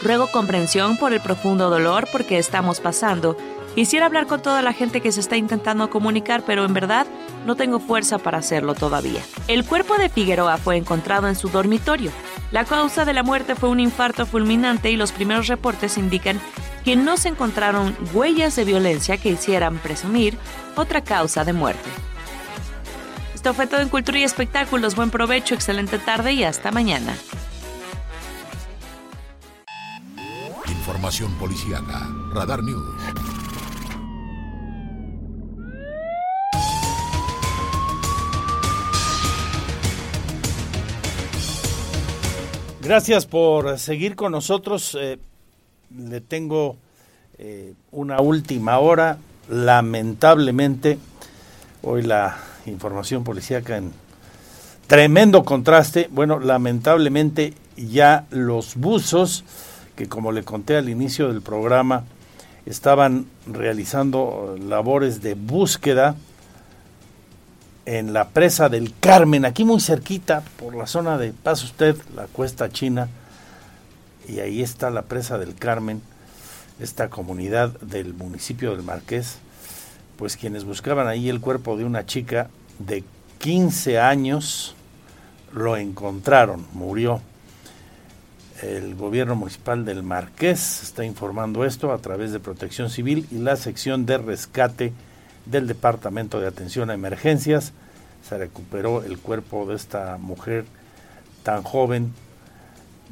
Ruego 0.02 0.28
comprensión 0.30 0.98
por 0.98 1.14
el 1.14 1.20
profundo 1.20 1.70
dolor 1.70 2.06
porque 2.12 2.38
estamos 2.38 2.80
pasando. 2.80 3.36
Quisiera 3.76 4.06
hablar 4.06 4.26
con 4.26 4.40
toda 4.40 4.62
la 4.62 4.72
gente 4.72 5.02
que 5.02 5.12
se 5.12 5.20
está 5.20 5.36
intentando 5.36 5.90
comunicar, 5.90 6.42
pero 6.46 6.64
en 6.64 6.72
verdad 6.72 7.06
no 7.44 7.56
tengo 7.56 7.78
fuerza 7.78 8.16
para 8.16 8.38
hacerlo 8.38 8.74
todavía. 8.74 9.20
El 9.48 9.66
cuerpo 9.66 9.98
de 9.98 10.08
Figueroa 10.08 10.56
fue 10.56 10.78
encontrado 10.78 11.28
en 11.28 11.36
su 11.36 11.50
dormitorio. 11.50 12.10
La 12.52 12.64
causa 12.64 13.04
de 13.04 13.12
la 13.12 13.22
muerte 13.22 13.54
fue 13.54 13.68
un 13.68 13.78
infarto 13.78 14.24
fulminante 14.24 14.90
y 14.90 14.96
los 14.96 15.12
primeros 15.12 15.48
reportes 15.48 15.98
indican 15.98 16.40
que 16.86 16.96
no 16.96 17.18
se 17.18 17.28
encontraron 17.28 17.94
huellas 18.14 18.56
de 18.56 18.64
violencia 18.64 19.18
que 19.18 19.28
hicieran 19.28 19.76
presumir 19.76 20.38
otra 20.74 21.04
causa 21.04 21.44
de 21.44 21.52
muerte. 21.52 21.90
Esto 23.34 23.52
fue 23.52 23.66
todo 23.66 23.82
en 23.82 23.90
Cultura 23.90 24.18
y 24.18 24.24
Espectáculos. 24.24 24.96
Buen 24.96 25.10
provecho, 25.10 25.54
excelente 25.54 25.98
tarde 25.98 26.32
y 26.32 26.44
hasta 26.44 26.72
mañana. 26.72 27.14
Información 30.66 31.30
policíaca. 31.34 32.08
Radar 32.32 32.62
News. 32.62 33.35
Gracias 42.86 43.26
por 43.26 43.80
seguir 43.80 44.14
con 44.14 44.30
nosotros. 44.30 44.96
Eh, 45.00 45.18
le 45.98 46.20
tengo 46.20 46.76
eh, 47.36 47.74
una 47.90 48.20
última 48.20 48.78
hora. 48.78 49.18
Lamentablemente, 49.48 50.96
hoy 51.82 52.02
la 52.02 52.36
información 52.64 53.24
policíaca 53.24 53.76
en 53.76 53.92
tremendo 54.86 55.42
contraste. 55.42 56.08
Bueno, 56.12 56.38
lamentablemente 56.38 57.54
ya 57.76 58.26
los 58.30 58.76
buzos, 58.76 59.42
que 59.96 60.08
como 60.08 60.30
le 60.30 60.44
conté 60.44 60.76
al 60.76 60.88
inicio 60.88 61.26
del 61.26 61.42
programa, 61.42 62.04
estaban 62.66 63.26
realizando 63.48 64.56
labores 64.60 65.22
de 65.22 65.34
búsqueda 65.34 66.14
en 67.86 68.12
la 68.12 68.28
presa 68.30 68.68
del 68.68 68.92
Carmen, 68.98 69.44
aquí 69.44 69.64
muy 69.64 69.80
cerquita, 69.80 70.42
por 70.58 70.74
la 70.74 70.88
zona 70.88 71.16
de, 71.18 71.32
pasa 71.32 71.64
usted, 71.64 71.96
la 72.14 72.26
cuesta 72.26 72.68
china, 72.68 73.08
y 74.28 74.40
ahí 74.40 74.60
está 74.60 74.90
la 74.90 75.02
presa 75.02 75.38
del 75.38 75.54
Carmen, 75.54 76.02
esta 76.80 77.08
comunidad 77.08 77.70
del 77.80 78.12
municipio 78.12 78.72
del 78.72 78.82
Marqués, 78.82 79.38
pues 80.18 80.36
quienes 80.36 80.64
buscaban 80.64 81.06
ahí 81.06 81.28
el 81.28 81.40
cuerpo 81.40 81.76
de 81.76 81.84
una 81.84 82.04
chica 82.04 82.50
de 82.80 83.04
15 83.38 84.00
años, 84.00 84.74
lo 85.52 85.76
encontraron, 85.76 86.66
murió. 86.72 87.20
El 88.62 88.94
gobierno 88.94 89.36
municipal 89.36 89.84
del 89.84 90.02
Marqués 90.02 90.82
está 90.82 91.04
informando 91.04 91.64
esto 91.64 91.92
a 91.92 91.98
través 91.98 92.32
de 92.32 92.40
Protección 92.40 92.90
Civil 92.90 93.26
y 93.30 93.36
la 93.36 93.56
sección 93.56 94.06
de 94.06 94.18
rescate 94.18 94.92
del 95.46 95.66
Departamento 95.66 96.40
de 96.40 96.46
Atención 96.46 96.90
a 96.90 96.94
Emergencias. 96.94 97.72
Se 98.28 98.36
recuperó 98.36 99.02
el 99.02 99.18
cuerpo 99.18 99.66
de 99.66 99.76
esta 99.76 100.18
mujer 100.18 100.64
tan 101.42 101.62
joven. 101.62 102.12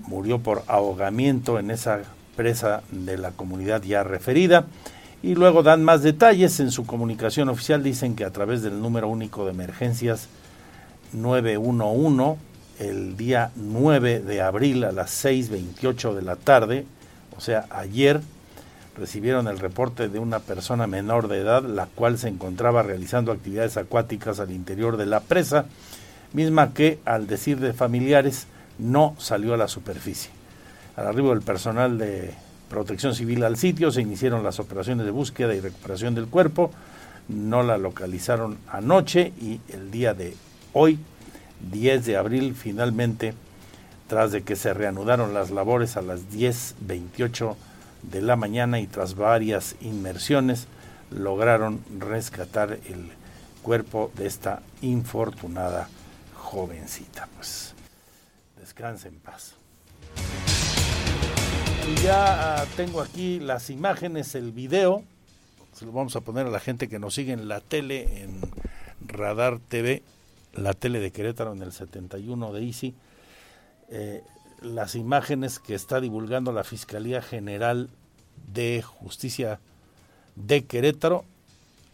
Murió 0.07 0.41
por 0.41 0.63
ahogamiento 0.67 1.59
en 1.59 1.71
esa 1.71 2.01
presa 2.37 2.83
de 2.91 3.17
la 3.17 3.31
comunidad 3.31 3.83
ya 3.83 4.03
referida. 4.03 4.67
Y 5.23 5.37
luego 5.37 5.63
dan 5.63 5.85
más 5.85 6.03
detalles 6.03 6.61
en 6.61 6.71
su 6.71 6.85
comunicación 6.85 7.49
oficial. 7.49 7.83
Dicen 7.83 8.17
que 8.17 8.25
a 8.25 8.31
través 8.31 8.63
del 8.63 8.81
número 8.83 9.09
único 9.09 9.45
de 9.45 9.53
emergencias 9.53 10.29
911 11.13 12.37
el 12.79 13.17
día 13.17 13.51
9 13.55 14.21
de 14.21 14.43
abril 14.43 14.85
a 14.85 14.93
las 14.93 15.25
6.28 15.25 16.15
de 16.15 16.23
la 16.23 16.37
tarde, 16.37 16.87
o 17.37 17.41
sea, 17.41 17.67
ayer, 17.71 18.21
recibieron 18.97 19.49
el 19.49 19.59
reporte 19.59 20.09
de 20.09 20.19
una 20.19 20.39
persona 20.39 20.87
menor 20.87 21.29
de 21.29 21.41
edad, 21.41 21.63
la 21.63 21.87
cual 21.87 22.19
se 22.19 22.29
encontraba 22.29 22.83
realizando 22.83 23.33
actividades 23.33 23.77
acuáticas 23.77 24.41
al 24.41 24.51
interior 24.51 24.97
de 24.97 25.07
la 25.07 25.21
presa, 25.21 25.67
misma 26.33 26.73
que, 26.75 26.99
al 27.05 27.27
decir 27.27 27.61
de 27.61 27.73
familiares, 27.73 28.47
no 28.79 29.15
salió 29.19 29.55
a 29.55 29.59
la 29.59 29.69
superficie. 29.69 30.31
Al 30.97 31.07
arribo 31.07 31.31
del 31.31 31.43
personal 31.43 31.99
de 31.99 32.35
protección 32.69 33.15
civil 33.15 33.45
al 33.45 33.57
sitio, 33.57 33.91
se 33.91 34.03
iniciaron 34.03 34.43
las 34.43 34.61
operaciones 34.61 35.07
de 35.07 35.13
búsqueda 35.13 35.55
y 35.55 35.61
recuperación 35.61 36.15
del 36.15 36.27
cuerpo, 36.27 36.71
no 37.29 37.63
la 37.63 37.79
localizaron 37.79 38.59
anoche 38.69 39.33
y 39.41 39.61
el 39.69 39.91
día 39.91 40.15
de 40.15 40.37
hoy, 40.73 40.99
10 41.73 42.05
de 42.05 42.17
abril, 42.17 42.55
finalmente, 42.55 43.35
tras 44.09 44.33
de 44.33 44.43
que 44.43 44.57
se 44.57 44.75
reanudaron 44.75 45.33
las 45.33 45.51
labores 45.51 45.97
a 45.97 46.03
las 46.03 46.31
10.28 46.31 47.57
de 48.11 48.23
la 48.23 48.37
mañana 48.37 48.81
y 48.81 48.87
tras 48.87 49.15
varias 49.15 49.77
inmersiones, 49.81 50.67
lograron 51.11 51.85
rescatar 51.99 52.79
el 52.87 53.11
cuerpo 53.63 54.11
de 54.15 54.27
esta 54.27 54.63
infortunada 54.83 55.89
jovencita. 56.35 57.29
Pues 57.37 57.75
descanse 58.59 59.09
en 59.09 59.17
paz. 59.17 59.55
Y 61.87 62.03
ya 62.03 62.63
ah, 62.63 62.67
tengo 62.77 63.01
aquí 63.01 63.41
las 63.41 63.71
imágenes, 63.71 64.35
el 64.35 64.53
video. 64.53 65.03
Se 65.73 65.85
lo 65.85 65.93
vamos 65.93 66.17
a 66.17 66.21
poner 66.21 66.47
a 66.47 66.51
la 66.51 66.61
gente 66.61 66.89
que 66.89 66.99
nos 66.99 67.15
sigue 67.15 67.33
en 67.33 67.49
la 67.49 67.61
tele, 67.61 68.23
en 68.23 68.41
Radar 69.07 69.59
TV, 69.59 70.03
la 70.55 70.73
tele 70.73 71.01
de 71.01 71.11
Querétaro 71.11 71.53
en 71.53 71.63
el 71.63 71.73
71 71.73 72.53
de 72.53 72.65
Easy. 72.65 72.95
Eh, 73.91 74.23
las 74.65 74.95
imágenes 74.95 75.59
que 75.59 75.75
está 75.75 76.01
divulgando 76.01 76.53
la 76.53 76.65
Fiscalía 76.65 77.23
General 77.23 77.91
de 78.53 78.83
Justicia 78.83 79.61
de 80.37 80.65
Querétaro. 80.65 81.25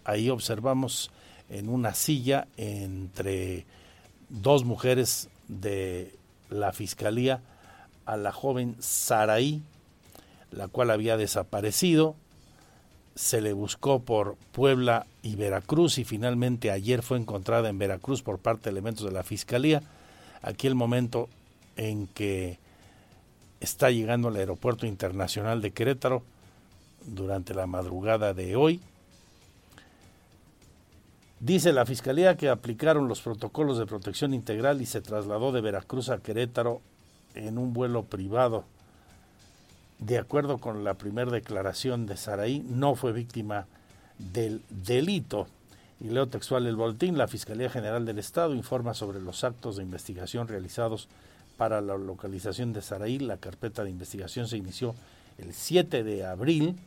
Ahí 0.05 0.31
observamos 0.31 1.11
en 1.49 1.69
una 1.69 1.95
silla 1.95 2.47
entre 2.57 3.67
dos 4.29 4.65
mujeres 4.65 5.29
de 5.49 6.15
la 6.49 6.73
Fiscalía 6.73 7.41
a 8.07 8.17
la 8.17 8.33
joven 8.33 8.77
Saraí, 8.79 9.63
la 10.51 10.69
cual 10.69 10.91
había 10.91 11.17
desaparecido. 11.17 12.15
Se 13.17 13.41
le 13.41 13.53
buscó 13.53 14.01
por 14.01 14.37
Puebla 14.53 15.07
y 15.23 15.35
Veracruz 15.35 15.99
y 15.99 16.05
finalmente 16.05 16.71
ayer 16.71 17.03
fue 17.03 17.19
encontrada 17.19 17.69
en 17.69 17.79
Veracruz 17.79 18.23
por 18.23 18.39
parte 18.39 18.65
de 18.65 18.71
elementos 18.71 19.05
de 19.05 19.13
la 19.13 19.25
Fiscalía. 19.25 19.83
Aquí 20.43 20.69
el 20.69 20.75
momento 20.75 21.29
en 21.77 22.07
que 22.07 22.59
está 23.61 23.91
llegando 23.91 24.29
al 24.29 24.37
Aeropuerto 24.37 24.87
Internacional 24.87 25.61
de 25.61 25.71
Querétaro 25.73 26.23
durante 27.07 27.55
la 27.55 27.67
madrugada 27.67 28.35
de 28.35 28.57
hoy. 28.57 28.81
Dice 31.41 31.73
la 31.73 31.87
Fiscalía 31.87 32.37
que 32.37 32.49
aplicaron 32.49 33.09
los 33.09 33.23
protocolos 33.23 33.79
de 33.79 33.87
protección 33.87 34.35
integral 34.35 34.83
y 34.83 34.87
se 34.87 35.01
trasladó 35.01 35.53
de 35.53 35.63
Veracruz 35.63 36.11
a 36.11 36.19
Querétaro 36.19 36.83
en 37.35 37.57
un 37.57 37.73
vuelo 37.73 38.05
privado. 38.05 38.65
De 39.99 40.19
acuerdo 40.19 40.59
con 40.59 40.85
la 40.85 40.95
primera 40.95 41.31
declaración 41.31 42.07
de 42.07 42.17
Saraí, 42.17 42.61
no 42.61 42.95
fue 42.95 43.13
víctima 43.13 43.67
del 44.19 44.63
delito. 44.69 45.47
Y 46.01 46.09
leo 46.09 46.29
textual 46.29 46.67
el 46.67 46.77
boletín, 46.77 47.19
la 47.19 47.29
Fiscalía 47.29 47.69
General 47.69 48.05
del 48.07 48.19
Estado 48.19 48.55
informa 48.55 48.95
sobre 48.95 49.21
los 49.21 49.45
actos 49.45 49.77
de 49.77 49.83
investigación 49.83 50.49
realizados 50.49 51.09
para 51.61 51.83
la 51.83 51.99
localización 51.99 52.73
de 52.73 52.81
Saraí. 52.81 53.19
La 53.19 53.37
carpeta 53.37 53.85
de 53.85 53.91
investigación 53.91 54.49
se 54.49 54.57
inició 54.57 54.95
el 55.37 55.53
7 55.53 56.03
de 56.03 56.25
abril 56.25 56.79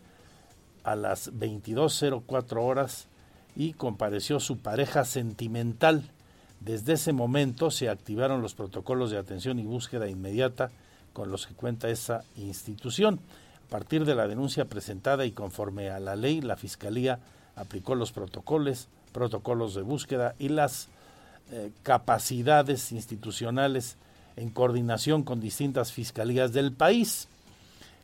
a 0.83 0.95
las 0.95 1.31
22.04 1.31 2.59
horas 2.59 3.05
y 3.55 3.73
compareció 3.73 4.39
su 4.39 4.57
pareja 4.57 5.05
sentimental. 5.05 6.09
Desde 6.59 6.93
ese 6.93 7.13
momento 7.13 7.69
se 7.69 7.87
activaron 7.87 8.41
los 8.41 8.55
protocolos 8.55 9.11
de 9.11 9.19
atención 9.19 9.59
y 9.59 9.63
búsqueda 9.67 10.09
inmediata 10.09 10.71
con 11.13 11.29
los 11.29 11.45
que 11.45 11.53
cuenta 11.53 11.89
esa 11.89 12.23
institución. 12.35 13.19
A 13.67 13.69
partir 13.69 14.05
de 14.05 14.15
la 14.15 14.27
denuncia 14.27 14.65
presentada 14.65 15.27
y 15.27 15.33
conforme 15.33 15.91
a 15.91 15.99
la 15.99 16.15
ley, 16.15 16.41
la 16.41 16.55
Fiscalía 16.55 17.19
aplicó 17.55 17.93
los 17.93 18.11
protocolos, 18.11 18.87
protocolos 19.11 19.75
de 19.75 19.83
búsqueda 19.83 20.33
y 20.39 20.49
las 20.49 20.87
eh, 21.51 21.69
capacidades 21.83 22.91
institucionales 22.91 23.97
en 24.35 24.49
coordinación 24.49 25.23
con 25.23 25.39
distintas 25.39 25.91
fiscalías 25.91 26.53
del 26.53 26.71
país. 26.71 27.27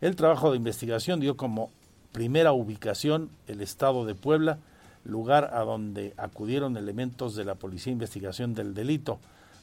El 0.01 0.15
trabajo 0.15 0.51
de 0.51 0.57
investigación 0.57 1.19
dio 1.19 1.38
como 1.38 1.71
primera 2.11 2.53
ubicación 2.53 3.30
el 3.47 3.61
estado 3.61 4.05
de 4.05 4.15
Puebla, 4.15 4.59
lugar 5.05 5.51
a 5.53 5.61
donde 5.61 6.13
acudieron 6.17 6.77
elementos 6.77 7.36
de 7.36 7.45
la 7.45 7.55
Policía 7.55 7.91
de 7.91 7.93
Investigación 7.93 8.53
del 8.53 8.73
Delito 8.73 9.19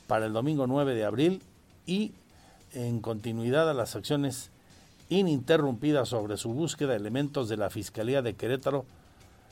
para 0.06 0.26
el 0.26 0.32
domingo 0.32 0.66
9 0.66 0.94
de 0.94 1.04
abril 1.04 1.42
y 1.86 2.12
en 2.72 3.00
continuidad 3.00 3.70
a 3.70 3.74
las 3.74 3.96
acciones 3.96 4.50
ininterrumpidas 5.08 6.08
sobre 6.08 6.36
su 6.36 6.52
búsqueda, 6.52 6.96
elementos 6.96 7.48
de 7.48 7.56
la 7.56 7.70
Fiscalía 7.70 8.22
de 8.22 8.34
Querétaro 8.34 8.84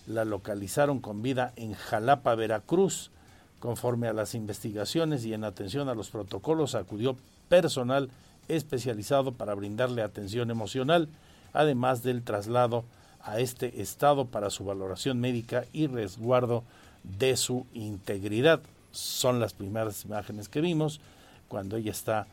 la 0.06 0.24
localizaron 0.24 1.00
con 1.00 1.22
vida 1.22 1.52
en 1.56 1.72
Jalapa, 1.72 2.34
Veracruz. 2.34 3.10
Conforme 3.64 4.08
a 4.08 4.12
las 4.12 4.34
investigaciones 4.34 5.24
y 5.24 5.32
en 5.32 5.42
atención 5.42 5.88
a 5.88 5.94
los 5.94 6.10
protocolos, 6.10 6.74
acudió 6.74 7.16
personal 7.48 8.10
especializado 8.46 9.32
para 9.32 9.54
brindarle 9.54 10.02
atención 10.02 10.50
emocional 10.50 11.08
además 11.54 12.02
del 12.02 12.22
traslado 12.22 12.84
a 13.22 13.40
este 13.40 13.80
estado 13.80 14.26
para 14.26 14.50
su 14.50 14.66
valoración 14.66 15.18
médica 15.18 15.64
y 15.72 15.86
resguardo 15.86 16.62
de 17.04 17.38
su 17.38 17.66
integridad. 17.72 18.60
Son 18.92 19.40
las 19.40 19.54
primeras 19.54 20.04
imágenes 20.04 20.50
que 20.50 20.60
vimos 20.60 21.00
cuando 21.48 21.78
ella 21.78 21.92
está 21.92 22.26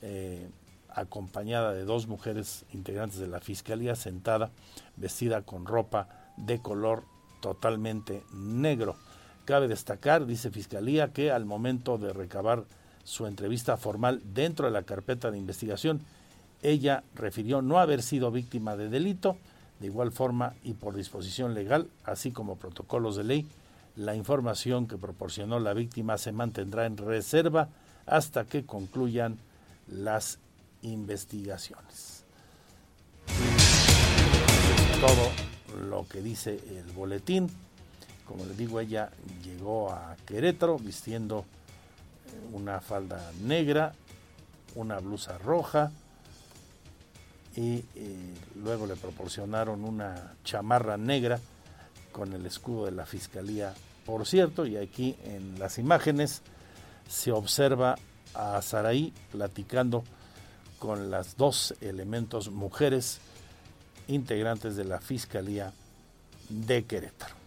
eh, 0.00 0.48
acompañada 0.88 1.74
de 1.74 1.84
dos 1.84 2.06
mujeres 2.06 2.64
integrantes 2.72 3.18
de 3.18 3.28
la 3.28 3.40
fiscalía 3.40 3.94
sentada, 3.94 4.48
vestida 4.96 5.42
con 5.42 5.66
ropa 5.66 6.08
de 6.38 6.60
color 6.60 7.02
totalmente 7.42 8.22
negro. 8.32 8.96
Cabe 9.48 9.66
destacar, 9.66 10.26
dice 10.26 10.50
Fiscalía, 10.50 11.14
que 11.14 11.32
al 11.32 11.46
momento 11.46 11.96
de 11.96 12.12
recabar 12.12 12.64
su 13.02 13.26
entrevista 13.26 13.78
formal 13.78 14.20
dentro 14.34 14.66
de 14.66 14.72
la 14.72 14.82
carpeta 14.82 15.30
de 15.30 15.38
investigación, 15.38 16.02
ella 16.62 17.02
refirió 17.14 17.62
no 17.62 17.78
haber 17.78 18.02
sido 18.02 18.30
víctima 18.30 18.76
de 18.76 18.90
delito, 18.90 19.38
de 19.80 19.86
igual 19.86 20.12
forma 20.12 20.52
y 20.64 20.74
por 20.74 20.94
disposición 20.94 21.54
legal, 21.54 21.88
así 22.04 22.30
como 22.30 22.56
protocolos 22.56 23.16
de 23.16 23.24
ley, 23.24 23.46
la 23.96 24.14
información 24.14 24.86
que 24.86 24.98
proporcionó 24.98 25.58
la 25.60 25.72
víctima 25.72 26.18
se 26.18 26.32
mantendrá 26.32 26.84
en 26.84 26.98
reserva 26.98 27.70
hasta 28.04 28.44
que 28.44 28.66
concluyan 28.66 29.38
las 29.86 30.40
investigaciones. 30.82 32.26
es 34.92 35.00
todo 35.00 35.88
lo 35.88 36.06
que 36.06 36.20
dice 36.20 36.60
el 36.68 36.92
boletín. 36.92 37.48
Como 38.28 38.44
les 38.44 38.56
digo, 38.56 38.78
ella 38.78 39.10
llegó 39.42 39.90
a 39.90 40.14
Querétaro 40.26 40.78
vistiendo 40.78 41.46
eh, 42.26 42.48
una 42.52 42.80
falda 42.80 43.32
negra, 43.42 43.94
una 44.74 44.98
blusa 44.98 45.38
roja, 45.38 45.90
y 47.56 47.84
eh, 47.96 48.34
luego 48.62 48.86
le 48.86 48.96
proporcionaron 48.96 49.82
una 49.82 50.34
chamarra 50.44 50.96
negra 50.96 51.40
con 52.12 52.32
el 52.34 52.44
escudo 52.46 52.84
de 52.84 52.92
la 52.92 53.06
fiscalía. 53.06 53.74
Por 54.04 54.26
cierto, 54.26 54.66
y 54.66 54.76
aquí 54.76 55.16
en 55.24 55.58
las 55.58 55.78
imágenes 55.78 56.42
se 57.08 57.32
observa 57.32 57.96
a 58.34 58.60
Saraí 58.62 59.12
platicando 59.32 60.04
con 60.78 61.10
las 61.10 61.36
dos 61.36 61.74
elementos 61.80 62.50
mujeres 62.50 63.20
integrantes 64.06 64.76
de 64.76 64.84
la 64.84 65.00
Fiscalía 65.00 65.72
de 66.48 66.84
Querétaro. 66.84 67.37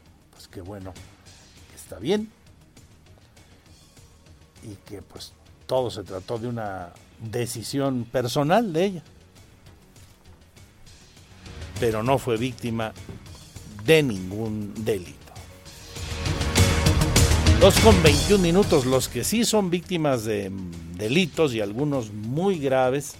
Pues 0.42 0.50
qué 0.56 0.62
bueno, 0.62 0.92
está 1.76 2.00
bien 2.00 2.28
y 4.64 4.74
que 4.90 5.04
pues 5.04 5.34
todo 5.68 5.92
se 5.92 6.02
trató 6.02 6.40
de 6.40 6.48
una 6.48 6.94
decisión 7.20 8.06
personal 8.06 8.74
de 8.74 8.86
ella 8.86 9.04
pero 11.80 12.02
no 12.02 12.18
fue 12.18 12.38
víctima 12.38 12.92
de 13.86 14.02
ningún 14.02 14.74
delito. 14.84 15.32
Dos 17.60 17.80
con 17.82 18.02
21 18.02 18.42
minutos, 18.42 18.88
los 18.88 19.10
que 19.10 19.24
sí 19.24 19.46
son 19.46 19.70
víctimas 19.70 20.24
de 20.24 20.52
delitos 20.96 21.54
y 21.54 21.62
algunos 21.62 22.12
muy 22.12 22.58
graves, 22.58 23.14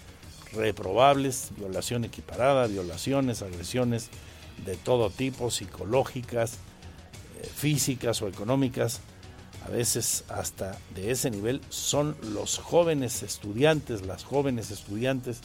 reprobables, 0.54 1.52
violación 1.56 2.04
equiparada, 2.04 2.66
violaciones, 2.66 3.44
agresiones 3.44 4.10
de 4.66 4.76
todo 4.76 5.12
tipo, 5.12 5.52
psicológicas, 5.52 6.58
físicas 7.44 8.22
o 8.22 8.28
económicas, 8.28 9.02
a 9.66 9.70
veces 9.70 10.24
hasta 10.30 10.78
de 10.96 11.12
ese 11.12 11.30
nivel, 11.30 11.62
son 11.70 12.16
los 12.34 12.58
jóvenes 12.58 13.24
estudiantes, 13.24 14.06
las 14.06 14.24
jóvenes 14.24 14.72
estudiantes 14.72 15.42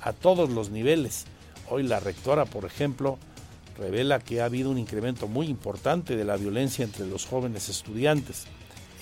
a 0.00 0.12
todos 0.12 0.50
los 0.50 0.70
niveles. 0.70 1.24
Hoy 1.70 1.82
la 1.82 2.00
rectora, 2.00 2.44
por 2.44 2.64
ejemplo, 2.64 3.18
revela 3.78 4.20
que 4.20 4.40
ha 4.40 4.44
habido 4.44 4.70
un 4.70 4.78
incremento 4.78 5.28
muy 5.28 5.46
importante 5.46 6.16
de 6.16 6.24
la 6.24 6.36
violencia 6.36 6.84
entre 6.84 7.06
los 7.06 7.26
jóvenes 7.26 7.68
estudiantes 7.68 8.44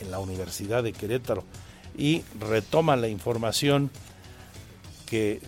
en 0.00 0.10
la 0.10 0.18
Universidad 0.18 0.82
de 0.82 0.92
Querétaro 0.92 1.44
y 1.96 2.22
retoma 2.40 2.96
la 2.96 3.08
información 3.08 3.90
que 5.06 5.40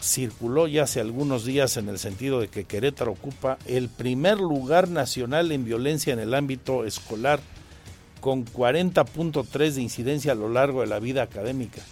circuló 0.00 0.68
ya 0.68 0.84
hace 0.84 1.00
algunos 1.00 1.44
días 1.44 1.76
en 1.76 1.88
el 1.88 1.98
sentido 1.98 2.40
de 2.40 2.48
que 2.48 2.64
Querétaro 2.64 3.12
ocupa 3.12 3.58
el 3.66 3.88
primer 3.88 4.38
lugar 4.38 4.88
nacional 4.88 5.50
en 5.50 5.64
violencia 5.64 6.12
en 6.12 6.20
el 6.20 6.34
ámbito 6.34 6.84
escolar 6.84 7.40
con 8.20 8.44
40.3 8.44 9.72
de 9.72 9.82
incidencia 9.82 10.32
a 10.32 10.36
lo 10.36 10.48
largo 10.48 10.82
de 10.82 10.86
la 10.86 10.98
vida 10.98 11.22
académica. 11.22 11.82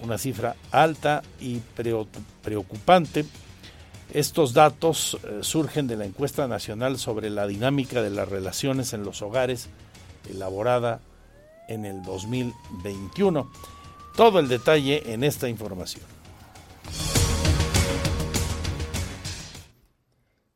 Una 0.00 0.18
cifra 0.18 0.56
alta 0.70 1.22
y 1.40 1.60
preocupante. 2.42 3.24
Estos 4.12 4.52
datos 4.52 5.18
eh, 5.24 5.38
surgen 5.40 5.86
de 5.86 5.96
la 5.96 6.04
encuesta 6.04 6.46
nacional 6.46 6.98
sobre 6.98 7.30
la 7.30 7.46
dinámica 7.46 8.02
de 8.02 8.10
las 8.10 8.28
relaciones 8.28 8.92
en 8.92 9.04
los 9.04 9.22
hogares 9.22 9.68
elaborada 10.30 11.00
en 11.68 11.84
el 11.84 12.02
2021. 12.02 13.50
Todo 14.14 14.38
el 14.38 14.48
detalle 14.48 15.12
en 15.12 15.24
esta 15.24 15.48
información. 15.48 16.15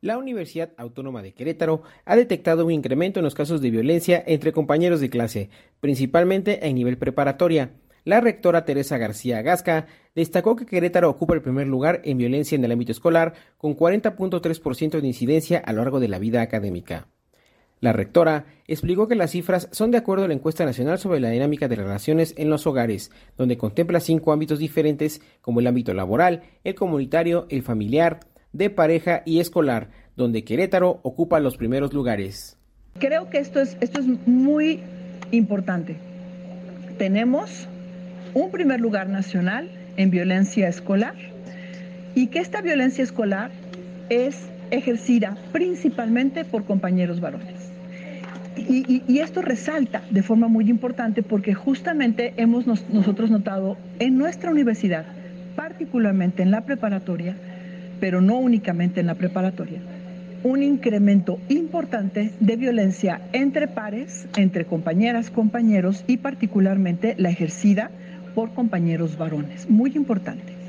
La 0.01 0.17
Universidad 0.17 0.71
Autónoma 0.77 1.21
de 1.21 1.31
Querétaro 1.31 1.83
ha 2.05 2.15
detectado 2.15 2.65
un 2.65 2.71
incremento 2.71 3.19
en 3.19 3.23
los 3.23 3.35
casos 3.35 3.61
de 3.61 3.69
violencia 3.69 4.23
entre 4.25 4.51
compañeros 4.51 4.99
de 4.99 5.11
clase, 5.11 5.51
principalmente 5.79 6.67
en 6.67 6.73
nivel 6.73 6.97
preparatoria. 6.97 7.73
La 8.03 8.19
rectora 8.19 8.65
Teresa 8.65 8.97
García 8.97 9.43
Gasca 9.43 9.85
destacó 10.15 10.55
que 10.55 10.65
Querétaro 10.65 11.07
ocupa 11.07 11.35
el 11.35 11.43
primer 11.43 11.67
lugar 11.67 12.01
en 12.03 12.17
violencia 12.17 12.55
en 12.55 12.65
el 12.65 12.71
ámbito 12.71 12.91
escolar, 12.91 13.35
con 13.59 13.77
40.3% 13.77 15.01
de 15.01 15.07
incidencia 15.07 15.59
a 15.59 15.71
lo 15.71 15.83
largo 15.83 15.99
de 15.99 16.07
la 16.07 16.17
vida 16.17 16.41
académica. 16.41 17.07
La 17.79 17.93
rectora 17.93 18.45
explicó 18.65 19.07
que 19.07 19.15
las 19.15 19.31
cifras 19.31 19.69
son 19.71 19.91
de 19.91 19.99
acuerdo 19.99 20.25
a 20.25 20.27
la 20.27 20.33
encuesta 20.33 20.65
nacional 20.65 20.97
sobre 20.97 21.19
la 21.19 21.29
dinámica 21.29 21.67
de 21.67 21.75
relaciones 21.75 22.33
en 22.37 22.49
los 22.49 22.65
hogares, 22.65 23.11
donde 23.37 23.57
contempla 23.57 23.99
cinco 23.99 24.31
ámbitos 24.31 24.57
diferentes 24.57 25.21
como 25.41 25.59
el 25.59 25.67
ámbito 25.67 25.93
laboral, 25.93 26.41
el 26.63 26.73
comunitario, 26.73 27.45
el 27.49 27.61
familiar, 27.61 28.30
de 28.53 28.69
pareja 28.69 29.23
y 29.25 29.39
escolar, 29.39 29.89
donde 30.15 30.43
Querétaro 30.43 30.99
ocupa 31.03 31.39
los 31.39 31.57
primeros 31.57 31.93
lugares. 31.93 32.57
Creo 32.99 33.29
que 33.29 33.39
esto 33.39 33.61
es, 33.61 33.77
esto 33.79 33.99
es 33.99 34.07
muy 34.27 34.81
importante. 35.31 35.95
Tenemos 36.97 37.67
un 38.33 38.51
primer 38.51 38.79
lugar 38.79 39.09
nacional 39.09 39.69
en 39.97 40.09
violencia 40.09 40.67
escolar 40.67 41.15
y 42.15 42.27
que 42.27 42.39
esta 42.39 42.61
violencia 42.61 43.03
escolar 43.03 43.51
es 44.09 44.37
ejercida 44.71 45.37
principalmente 45.51 46.45
por 46.45 46.65
compañeros 46.65 47.19
varones. 47.19 47.71
Y, 48.57 49.19
esto 49.19 49.41
resalta 49.41 50.03
de 50.09 50.23
forma 50.23 50.47
muy 50.47 50.69
importante 50.69 51.23
porque 51.23 51.53
justamente 51.53 52.33
hemos 52.37 52.67
nosotros 52.67 53.31
notado 53.31 53.77
en 53.99 54.17
nuestra 54.17 54.51
universidad, 54.51 55.05
particularmente 55.55 56.43
en 56.43 56.51
la 56.51 56.65
preparatoria, 56.65 57.35
pero 58.01 58.19
no 58.19 58.37
únicamente 58.37 58.99
en 58.99 59.07
la 59.07 59.15
preparatoria, 59.15 59.81
un 60.43 60.63
incremento 60.63 61.39
importante 61.47 62.33
de 62.39 62.55
violencia 62.57 63.21
entre 63.31 63.69
pares, 63.69 64.27
entre 64.35 64.65
compañeras, 64.65 65.29
compañeros 65.29 66.03
y 66.07 66.17
particularmente 66.17 67.15
la 67.17 67.29
ejercida 67.29 67.91
por 68.35 68.53
compañeros 68.53 69.17
varones. 69.17 69.69
Muy 69.69 69.91
importante. 69.95 70.61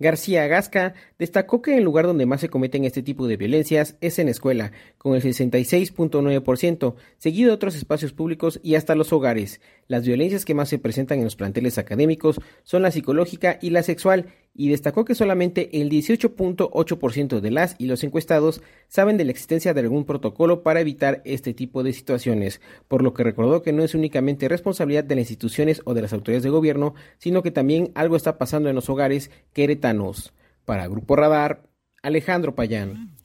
García 0.00 0.46
Gasca 0.46 0.94
destacó 1.18 1.60
que 1.60 1.76
el 1.76 1.84
lugar 1.84 2.06
donde 2.06 2.24
más 2.24 2.40
se 2.40 2.48
cometen 2.48 2.86
este 2.86 3.02
tipo 3.02 3.26
de 3.28 3.36
violencias 3.36 3.96
es 4.00 4.18
en 4.18 4.30
escuela, 4.30 4.72
con 4.96 5.14
el 5.14 5.22
66.9%, 5.22 6.94
seguido 7.18 7.48
de 7.48 7.54
otros 7.54 7.76
espacios 7.76 8.14
públicos 8.14 8.60
y 8.62 8.76
hasta 8.76 8.94
los 8.94 9.12
hogares. 9.12 9.60
Las 9.88 10.06
violencias 10.06 10.46
que 10.46 10.54
más 10.54 10.70
se 10.70 10.78
presentan 10.78 11.18
en 11.18 11.24
los 11.24 11.36
planteles 11.36 11.76
académicos 11.76 12.40
son 12.62 12.80
la 12.80 12.90
psicológica 12.90 13.58
y 13.60 13.70
la 13.70 13.82
sexual, 13.82 14.32
y 14.60 14.68
destacó 14.68 15.06
que 15.06 15.14
solamente 15.14 15.80
el 15.80 15.88
18.8% 15.88 17.40
de 17.40 17.50
las 17.50 17.76
y 17.78 17.86
los 17.86 18.04
encuestados 18.04 18.60
saben 18.88 19.16
de 19.16 19.24
la 19.24 19.30
existencia 19.30 19.72
de 19.72 19.80
algún 19.80 20.04
protocolo 20.04 20.62
para 20.62 20.82
evitar 20.82 21.22
este 21.24 21.54
tipo 21.54 21.82
de 21.82 21.94
situaciones, 21.94 22.60
por 22.86 23.00
lo 23.02 23.14
que 23.14 23.24
recordó 23.24 23.62
que 23.62 23.72
no 23.72 23.82
es 23.82 23.94
únicamente 23.94 24.50
responsabilidad 24.50 25.04
de 25.04 25.14
las 25.14 25.22
instituciones 25.22 25.80
o 25.86 25.94
de 25.94 26.02
las 26.02 26.12
autoridades 26.12 26.42
de 26.42 26.50
gobierno, 26.50 26.92
sino 27.16 27.42
que 27.42 27.50
también 27.50 27.90
algo 27.94 28.16
está 28.16 28.36
pasando 28.36 28.68
en 28.68 28.74
los 28.74 28.90
hogares 28.90 29.30
queretanos. 29.54 30.34
Para 30.66 30.88
Grupo 30.88 31.16
Radar, 31.16 31.62
Alejandro 32.02 32.54
Payán. 32.54 33.16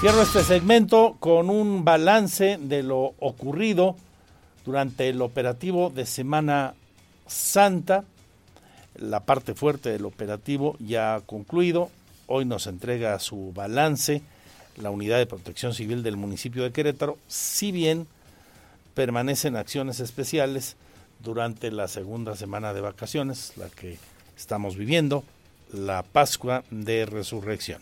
Cierro 0.00 0.22
este 0.22 0.42
segmento 0.42 1.18
con 1.20 1.50
un 1.50 1.84
balance 1.84 2.56
de 2.58 2.82
lo 2.82 3.12
ocurrido 3.18 3.96
durante 4.64 5.10
el 5.10 5.20
operativo 5.20 5.90
de 5.90 6.06
Semana 6.06 6.76
Santa. 7.30 8.04
La 8.96 9.20
parte 9.20 9.54
fuerte 9.54 9.90
del 9.90 10.04
operativo 10.04 10.76
ya 10.80 11.14
ha 11.14 11.20
concluido. 11.20 11.90
Hoy 12.26 12.44
nos 12.44 12.66
entrega 12.66 13.18
su 13.18 13.52
balance 13.52 14.22
la 14.76 14.90
Unidad 14.90 15.18
de 15.18 15.26
Protección 15.26 15.74
Civil 15.74 16.02
del 16.02 16.16
municipio 16.16 16.62
de 16.62 16.72
Querétaro, 16.72 17.18
si 17.28 17.72
bien 17.72 18.06
permanecen 18.94 19.56
acciones 19.56 20.00
especiales 20.00 20.76
durante 21.20 21.70
la 21.70 21.88
segunda 21.88 22.34
semana 22.36 22.72
de 22.72 22.80
vacaciones, 22.80 23.56
la 23.56 23.68
que 23.68 23.98
estamos 24.36 24.76
viviendo, 24.76 25.24
la 25.72 26.02
Pascua 26.02 26.64
de 26.70 27.06
Resurrección. 27.06 27.80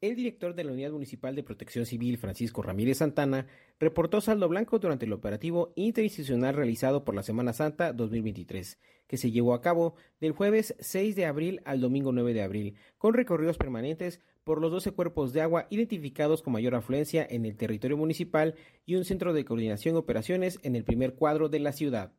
El 0.00 0.16
director 0.16 0.54
de 0.54 0.64
la 0.64 0.72
Unidad 0.72 0.90
Municipal 0.90 1.34
de 1.34 1.42
Protección 1.42 1.86
Civil, 1.86 2.18
Francisco 2.18 2.62
Ramírez 2.62 2.98
Santana, 2.98 3.46
reportó 3.78 4.20
saldo 4.20 4.48
blanco 4.48 4.78
durante 4.78 5.06
el 5.06 5.12
operativo 5.12 5.72
interinstitucional 5.76 6.54
realizado 6.54 7.04
por 7.04 7.14
la 7.14 7.22
Semana 7.22 7.52
Santa 7.52 7.92
2023, 7.92 8.78
que 9.06 9.16
se 9.16 9.30
llevó 9.30 9.54
a 9.54 9.60
cabo 9.60 9.94
del 10.20 10.32
jueves 10.32 10.74
6 10.78 11.16
de 11.16 11.26
abril 11.26 11.60
al 11.64 11.80
domingo 11.80 12.12
9 12.12 12.34
de 12.34 12.42
abril, 12.42 12.76
con 12.98 13.14
recorridos 13.14 13.58
permanentes 13.58 14.20
por 14.44 14.60
los 14.60 14.70
12 14.70 14.92
cuerpos 14.92 15.32
de 15.32 15.40
agua 15.40 15.66
identificados 15.70 16.42
con 16.42 16.52
mayor 16.52 16.74
afluencia 16.74 17.26
en 17.28 17.46
el 17.46 17.56
territorio 17.56 17.96
municipal 17.96 18.54
y 18.84 18.94
un 18.94 19.04
centro 19.04 19.32
de 19.32 19.44
coordinación 19.44 19.94
de 19.94 20.00
operaciones 20.00 20.58
en 20.62 20.76
el 20.76 20.84
primer 20.84 21.14
cuadro 21.14 21.48
de 21.48 21.60
la 21.60 21.72
ciudad. 21.72 22.12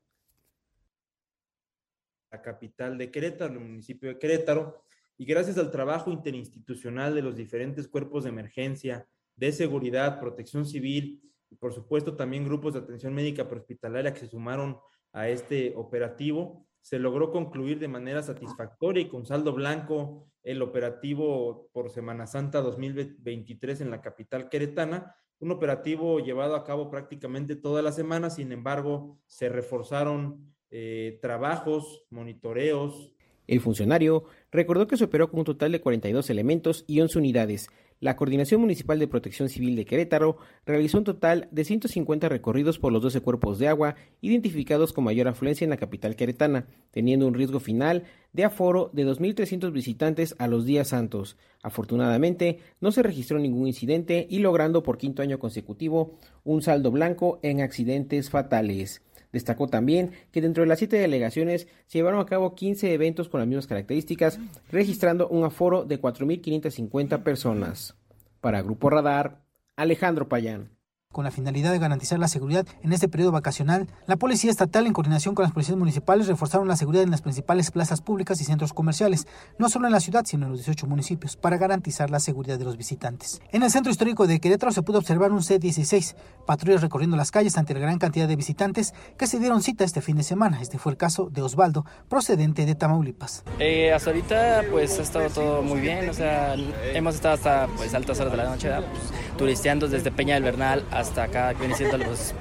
La 2.32 2.42
capital 2.42 2.98
de 2.98 3.12
Querétaro, 3.12 3.54
el 3.54 3.60
municipio 3.60 4.10
de 4.10 4.20
Querétaro, 4.20 4.84
y 5.18 5.26
gracias 5.26 5.58
al 5.58 5.72
trabajo 5.72 6.12
interinstitucional 6.12 7.16
de 7.16 7.22
los 7.22 7.38
diferentes 7.38 7.88
cuerpos 7.88 8.26
de 8.26 8.32
emergencia, 8.32 9.08
de 9.36 9.52
seguridad, 9.52 10.20
protección 10.20 10.66
civil 10.66 11.22
y 11.22 11.35
por 11.60 11.74
supuesto 11.74 12.16
también 12.16 12.46
grupos 12.46 12.74
de 12.74 12.80
atención 12.80 13.14
médica 13.14 13.48
prehospitalaria 13.48 14.14
que 14.14 14.22
se 14.22 14.28
sumaron 14.28 14.78
a 15.14 15.30
este 15.30 15.74
operativo, 15.76 16.68
se 16.82 17.00
logró 17.00 17.32
concluir 17.32 17.80
de 17.80 17.88
manera 17.88 18.22
satisfactoria 18.22 19.02
y 19.02 19.08
con 19.08 19.26
saldo 19.26 19.54
blanco 19.54 20.28
el 20.44 20.62
operativo 20.62 21.70
por 21.74 21.90
Semana 21.90 22.28
Santa 22.28 22.62
2023 22.62 23.82
en 23.82 23.90
la 23.90 24.02
capital 24.02 24.50
queretana, 24.50 25.16
un 25.40 25.52
operativo 25.52 26.20
llevado 26.20 26.56
a 26.56 26.64
cabo 26.64 26.90
prácticamente 26.90 27.56
toda 27.56 27.82
la 27.82 27.92
semana, 27.92 28.30
sin 28.30 28.52
embargo, 28.52 29.20
se 29.26 29.50
reforzaron 29.50 30.54
eh, 30.70 31.18
trabajos, 31.22 32.06
monitoreos, 32.10 33.16
el 33.48 33.62
funcionario 33.62 34.24
recordó 34.52 34.88
que 34.88 34.98
se 34.98 35.04
operó 35.04 35.30
con 35.30 35.40
un 35.40 35.46
total 35.46 35.72
de 35.72 35.82
42 35.82 36.30
elementos 36.30 36.84
y 36.88 37.02
11 37.02 37.20
unidades. 37.20 37.70
La 38.06 38.18
Coordinación 38.18 38.62
Municipal 38.62 39.00
de 39.00 39.08
Protección 39.08 39.50
Civil 39.50 39.76
de 39.76 39.86
Querétaro 39.86 40.38
realizó 40.64 41.00
un 41.00 41.06
total 41.06 41.48
de 41.50 41.66
150 41.66 42.30
recorridos 42.30 42.78
por 42.78 42.94
los 42.94 43.02
12 43.02 43.22
cuerpos 43.22 43.58
de 43.58 43.68
agua 43.68 43.96
identificados 44.22 44.94
con 44.94 45.06
mayor 45.06 45.28
afluencia 45.28 45.66
en 45.66 45.72
la 45.72 45.78
capital 45.78 46.16
queretana, 46.16 46.68
teniendo 46.92 47.26
un 47.26 47.34
riesgo 47.34 47.60
final 47.60 48.04
de 48.32 48.44
aforo 48.44 48.92
de 48.94 49.08
2.300 49.08 49.72
visitantes 49.72 50.36
a 50.38 50.46
los 50.46 50.66
días 50.66 50.90
santos. 50.90 51.36
Afortunadamente, 51.64 52.60
no 52.80 52.92
se 52.92 53.02
registró 53.02 53.40
ningún 53.40 53.66
incidente 53.66 54.28
y 54.30 54.38
logrando 54.38 54.84
por 54.84 55.00
quinto 55.00 55.24
año 55.24 55.40
consecutivo 55.40 56.20
un 56.44 56.62
saldo 56.62 56.92
blanco 56.92 57.40
en 57.42 57.62
accidentes 57.62 58.30
fatales. 58.30 59.02
Destacó 59.36 59.68
también 59.68 60.12
que 60.32 60.40
dentro 60.40 60.64
de 60.64 60.68
las 60.70 60.80
siete 60.80 60.96
delegaciones 60.96 61.68
se 61.88 61.98
llevaron 61.98 62.22
a 62.22 62.26
cabo 62.26 62.56
15 62.56 62.94
eventos 62.94 63.28
con 63.28 63.42
las 63.42 63.48
mismas 63.50 63.68
características, 63.68 64.40
registrando 64.72 65.28
un 65.28 65.44
aforo 65.44 65.84
de 65.84 66.00
4.550 66.00 67.22
personas. 67.22 67.98
Para 68.40 68.62
Grupo 68.62 68.90
Radar, 68.90 69.44
Alejandro 69.76 70.30
Payán. 70.30 70.75
Con 71.16 71.24
la 71.24 71.32
finalidad 71.32 71.72
de 71.72 71.80
garantizar 71.80 72.20
la 72.20 72.28
seguridad 72.28 72.68
en 72.84 72.92
este 72.92 73.08
periodo 73.08 73.32
vacacional. 73.32 73.88
La 74.06 74.18
Policía 74.18 74.52
Estatal, 74.52 74.86
en 74.86 74.92
coordinación 74.92 75.34
con 75.34 75.44
las 75.44 75.54
policías 75.54 75.78
municipales, 75.78 76.28
reforzaron 76.28 76.68
la 76.68 76.76
seguridad 76.76 77.04
en 77.04 77.12
las 77.12 77.22
principales 77.22 77.72
plazas 77.72 78.02
públicas 78.02 78.42
y 78.42 78.44
centros 78.44 78.74
comerciales, 78.74 79.26
no 79.58 79.70
solo 79.70 79.88
en 79.88 79.94
la 79.94 80.02
ciudad, 80.02 80.26
sino 80.26 80.46
en 80.46 80.52
los 80.52 80.60
18 80.60 80.88
municipios, 80.88 81.38
para 81.38 81.58
garantizar 81.58 82.10
la 82.10 82.20
seguridad 82.20 82.60
de 82.60 82.66
los 82.66 82.76
visitantes. 82.76 83.40
En 83.54 83.64
el 83.64 83.72
centro 83.72 83.94
histórico 83.94 84.28
de 84.28 84.42
Querétaro 84.42 84.74
se 84.74 84.82
pudo 84.82 84.98
observar 84.98 85.32
un 85.32 85.42
C-16, 85.42 86.18
patrullas 86.46 86.82
recorriendo 86.82 87.16
las 87.16 87.32
calles 87.32 87.58
ante 87.58 87.74
la 87.74 87.80
gran 87.80 87.98
cantidad 87.98 88.28
de 88.28 88.36
visitantes 88.36 88.94
que 89.18 89.26
se 89.26 89.40
dieron 89.40 89.62
cita 89.62 89.86
este 89.86 90.02
fin 90.02 90.18
de 90.18 90.24
semana. 90.24 90.62
Este 90.62 90.78
fue 90.80 90.92
el 90.92 90.98
caso 90.98 91.30
de 91.32 91.42
Osvaldo, 91.42 91.86
procedente 92.10 92.66
de 92.66 92.76
Tamaulipas. 92.76 93.46
Eh, 93.60 93.94
hasta 93.94 94.10
ahorita 94.10 94.64
pues 94.70 95.00
ha 95.00 95.04
estado 95.04 95.30
todo 95.30 95.62
muy 95.62 95.80
bien, 95.80 96.10
o 96.10 96.14
sea, 96.14 96.56
hemos 96.94 97.16
estado 97.16 97.36
hasta 97.36 97.68
pues 97.78 97.94
altas 97.94 98.20
horas 98.20 98.34
de 98.34 98.38
la 98.38 98.50
noche, 98.50 98.70
pues, 98.70 99.38
turisteando 99.38 99.88
desde 99.88 100.12
Peña 100.12 100.34
del 100.34 100.44
Bernal 100.44 100.84
hasta 100.92 101.05
acá, 101.18 101.54
que 101.54 101.60
viene 101.60 101.76
siendo 101.76 101.98
los, 101.98 102.34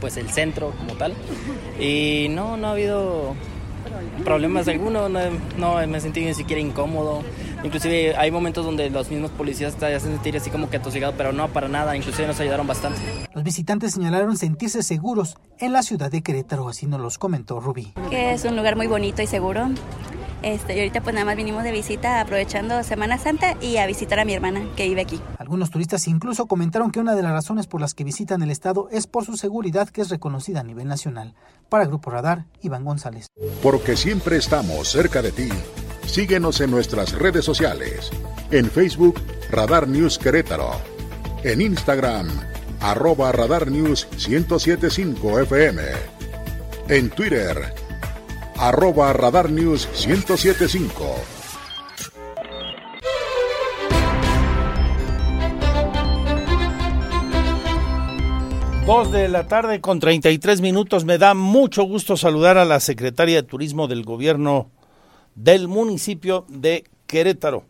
pues 0.00 0.16
el 0.16 0.30
centro 0.30 0.70
como 0.72 0.94
tal. 0.94 1.14
Y 1.80 2.28
no, 2.30 2.56
no 2.56 2.68
ha 2.68 2.70
habido 2.72 3.34
problemas 4.24 4.68
alguno, 4.68 5.08
no, 5.08 5.20
no 5.58 5.86
me 5.86 5.98
he 5.98 6.00
sentido 6.00 6.28
ni 6.28 6.34
siquiera 6.34 6.60
incómodo. 6.60 7.22
Inclusive 7.62 8.14
hay 8.16 8.30
momentos 8.30 8.64
donde 8.64 8.90
los 8.90 9.10
mismos 9.10 9.30
policías 9.30 9.74
te 9.76 9.86
hacen 9.86 10.12
sentir 10.12 10.36
así 10.36 10.50
como 10.50 10.68
que 10.68 10.76
atosigado, 10.76 11.14
pero 11.16 11.32
no 11.32 11.48
para 11.48 11.68
nada, 11.68 11.96
inclusive 11.96 12.26
nos 12.26 12.38
ayudaron 12.40 12.66
bastante. 12.66 13.00
Los 13.34 13.42
visitantes 13.42 13.94
señalaron 13.94 14.36
sentirse 14.36 14.82
seguros 14.82 15.36
en 15.58 15.72
la 15.72 15.82
ciudad 15.82 16.10
de 16.10 16.22
Querétaro, 16.22 16.68
así 16.68 16.86
nos 16.86 17.00
los 17.00 17.18
comentó 17.18 17.60
Rubí. 17.60 17.94
Que 18.10 18.32
es 18.32 18.44
un 18.44 18.56
lugar 18.56 18.76
muy 18.76 18.86
bonito 18.86 19.22
y 19.22 19.26
seguro. 19.26 19.68
Este, 20.44 20.76
y 20.76 20.80
ahorita 20.80 21.00
pues 21.00 21.14
nada 21.14 21.24
más 21.24 21.36
vinimos 21.36 21.64
de 21.64 21.72
visita 21.72 22.20
aprovechando 22.20 22.82
Semana 22.82 23.16
Santa 23.16 23.56
y 23.62 23.78
a 23.78 23.86
visitar 23.86 24.20
a 24.20 24.26
mi 24.26 24.34
hermana 24.34 24.68
que 24.76 24.86
vive 24.86 25.00
aquí. 25.00 25.18
Algunos 25.38 25.70
turistas 25.70 26.06
incluso 26.06 26.44
comentaron 26.44 26.90
que 26.90 27.00
una 27.00 27.14
de 27.14 27.22
las 27.22 27.32
razones 27.32 27.66
por 27.66 27.80
las 27.80 27.94
que 27.94 28.04
visitan 28.04 28.42
el 28.42 28.50
estado 28.50 28.88
es 28.92 29.06
por 29.06 29.24
su 29.24 29.38
seguridad 29.38 29.88
que 29.88 30.02
es 30.02 30.10
reconocida 30.10 30.60
a 30.60 30.62
nivel 30.62 30.86
nacional. 30.86 31.34
Para 31.70 31.86
Grupo 31.86 32.10
Radar, 32.10 32.44
Iván 32.60 32.84
González. 32.84 33.28
Porque 33.62 33.96
siempre 33.96 34.36
estamos 34.36 34.90
cerca 34.90 35.22
de 35.22 35.32
ti. 35.32 35.48
Síguenos 36.04 36.60
en 36.60 36.72
nuestras 36.72 37.12
redes 37.12 37.46
sociales. 37.46 38.10
En 38.50 38.70
Facebook, 38.70 39.22
Radar 39.50 39.88
News 39.88 40.18
Querétaro. 40.18 40.72
En 41.42 41.62
Instagram, 41.62 42.28
arroba 42.80 43.32
Radar 43.32 43.70
News 43.70 44.06
1075 44.28 45.40
FM. 45.40 45.82
En 46.90 47.08
Twitter, 47.08 47.83
arroba 48.58 49.12
Radar 49.12 49.50
News 49.50 49.88
1075. 50.06 51.14
Dos 58.86 59.10
de 59.10 59.28
la 59.28 59.48
tarde 59.48 59.80
con 59.80 59.98
33 59.98 60.60
minutos. 60.60 61.04
Me 61.04 61.16
da 61.16 61.32
mucho 61.32 61.84
gusto 61.84 62.16
saludar 62.16 62.58
a 62.58 62.66
la 62.66 62.80
secretaria 62.80 63.36
de 63.36 63.48
Turismo 63.48 63.88
del 63.88 64.04
Gobierno 64.04 64.70
del 65.34 65.68
municipio 65.68 66.44
de 66.48 66.84
Querétaro. 67.06 67.64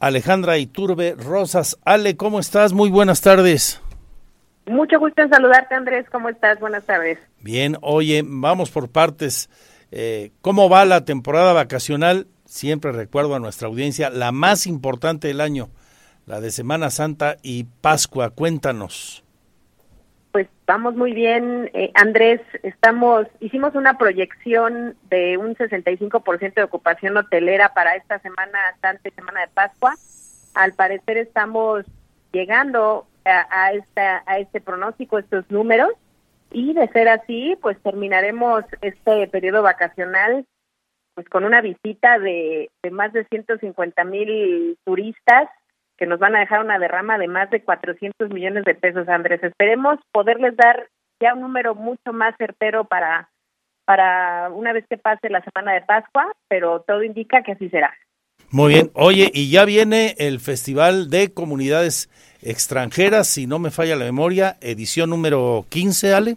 Alejandra 0.00 0.58
Iturbe 0.58 1.14
Rosas. 1.14 1.78
Ale, 1.84 2.16
¿cómo 2.16 2.40
estás? 2.40 2.72
Muy 2.72 2.90
buenas 2.90 3.20
tardes. 3.20 3.80
Mucho 4.68 4.98
gusto 4.98 5.22
en 5.22 5.30
saludarte, 5.30 5.74
Andrés. 5.74 6.06
¿Cómo 6.10 6.28
estás? 6.28 6.60
Buenas 6.60 6.84
tardes. 6.84 7.18
Bien, 7.40 7.76
oye, 7.80 8.22
vamos 8.24 8.70
por 8.70 8.90
partes. 8.90 9.48
Eh, 9.90 10.32
¿Cómo 10.40 10.68
va 10.68 10.84
la 10.84 11.04
temporada 11.04 11.52
vacacional? 11.52 12.26
Siempre 12.44 12.92
recuerdo 12.92 13.34
a 13.34 13.40
nuestra 13.40 13.68
audiencia, 13.68 14.10
la 14.10 14.32
más 14.32 14.66
importante 14.66 15.28
del 15.28 15.40
año, 15.40 15.68
la 16.26 16.40
de 16.40 16.50
Semana 16.50 16.90
Santa 16.90 17.36
y 17.42 17.64
Pascua. 17.64 18.30
Cuéntanos. 18.30 19.24
Pues 20.32 20.46
vamos 20.66 20.94
muy 20.94 21.12
bien, 21.12 21.70
eh, 21.72 21.90
Andrés. 21.94 22.40
Estamos, 22.62 23.26
hicimos 23.40 23.74
una 23.74 23.96
proyección 23.96 24.96
de 25.08 25.38
un 25.38 25.56
65% 25.56 26.54
de 26.54 26.62
ocupación 26.62 27.16
hotelera 27.16 27.72
para 27.74 27.96
esta 27.96 28.18
Semana 28.18 28.58
Santa 28.80 29.08
y 29.08 29.12
Semana 29.12 29.40
de 29.40 29.48
Pascua. 29.48 29.94
Al 30.54 30.74
parecer 30.74 31.16
estamos 31.16 31.84
llegando 32.32 33.06
a, 33.24 33.46
a, 33.50 33.72
esta, 33.72 34.22
a 34.26 34.38
este 34.38 34.60
pronóstico, 34.60 35.18
estos 35.18 35.50
números. 35.50 35.90
Y 36.50 36.72
de 36.72 36.88
ser 36.88 37.08
así, 37.08 37.56
pues 37.60 37.80
terminaremos 37.82 38.64
este 38.80 39.28
periodo 39.28 39.62
vacacional 39.62 40.46
pues 41.14 41.28
con 41.28 41.44
una 41.44 41.60
visita 41.60 42.20
de, 42.20 42.70
de 42.80 42.90
más 42.92 43.12
de 43.12 43.24
150 43.24 44.04
mil 44.04 44.78
turistas 44.84 45.48
que 45.96 46.06
nos 46.06 46.20
van 46.20 46.36
a 46.36 46.38
dejar 46.38 46.60
una 46.60 46.78
derrama 46.78 47.18
de 47.18 47.26
más 47.26 47.50
de 47.50 47.64
400 47.64 48.30
millones 48.30 48.64
de 48.64 48.76
pesos, 48.76 49.08
Andrés. 49.08 49.42
Esperemos 49.42 49.98
poderles 50.12 50.56
dar 50.56 50.88
ya 51.20 51.34
un 51.34 51.40
número 51.40 51.74
mucho 51.74 52.12
más 52.12 52.36
certero 52.38 52.84
para, 52.84 53.28
para 53.84 54.48
una 54.50 54.72
vez 54.72 54.86
que 54.88 54.96
pase 54.96 55.28
la 55.28 55.42
semana 55.42 55.72
de 55.72 55.80
Pascua, 55.82 56.32
pero 56.46 56.82
todo 56.82 57.02
indica 57.02 57.42
que 57.42 57.52
así 57.52 57.68
será. 57.68 57.92
Muy 58.50 58.74
bien. 58.74 58.90
Oye, 58.94 59.30
y 59.32 59.50
ya 59.50 59.64
viene 59.64 60.14
el 60.18 60.40
Festival 60.40 61.10
de 61.10 61.32
Comunidades 61.32 62.08
Extranjeras, 62.40 63.28
si 63.28 63.46
no 63.46 63.58
me 63.58 63.70
falla 63.70 63.96
la 63.96 64.04
memoria, 64.04 64.56
edición 64.60 65.10
número 65.10 65.66
15, 65.68 66.14
Ale. 66.14 66.36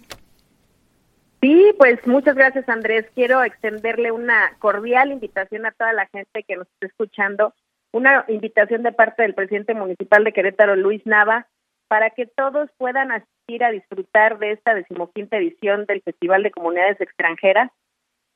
Sí, 1.42 1.74
pues 1.78 2.06
muchas 2.06 2.36
gracias, 2.36 2.68
Andrés. 2.70 3.06
Quiero 3.16 3.44
extenderle 3.44 4.12
una 4.12 4.56
cordial 4.60 5.12
invitación 5.12 5.66
a 5.66 5.72
toda 5.72 5.94
la 5.94 6.08
gente 6.08 6.44
que 6.44 6.56
nos 6.56 6.68
está 6.68 6.88
escuchando 6.88 7.54
una 7.94 8.26
invitación 8.28 8.84
de 8.84 8.92
parte 8.92 9.24
del 9.24 9.34
presidente 9.34 9.74
municipal 9.74 10.24
de 10.24 10.34
Querétaro, 10.34 10.76
Luis 10.76 11.02
Nava, 11.06 11.48
para 11.88 12.10
que 12.12 12.26
todos 12.26 12.70
puedan 12.78 13.12
asistir 13.12 13.64
a 13.64 13.72
disfrutar 13.72 14.40
de 14.40 14.52
esta 14.52 14.74
decimoquinta 14.74 15.38
edición 15.38 15.86
del 15.86 16.02
Festival 16.02 16.44
de 16.44 16.52
Comunidades 16.52 17.02
Extranjeras, 17.02 17.70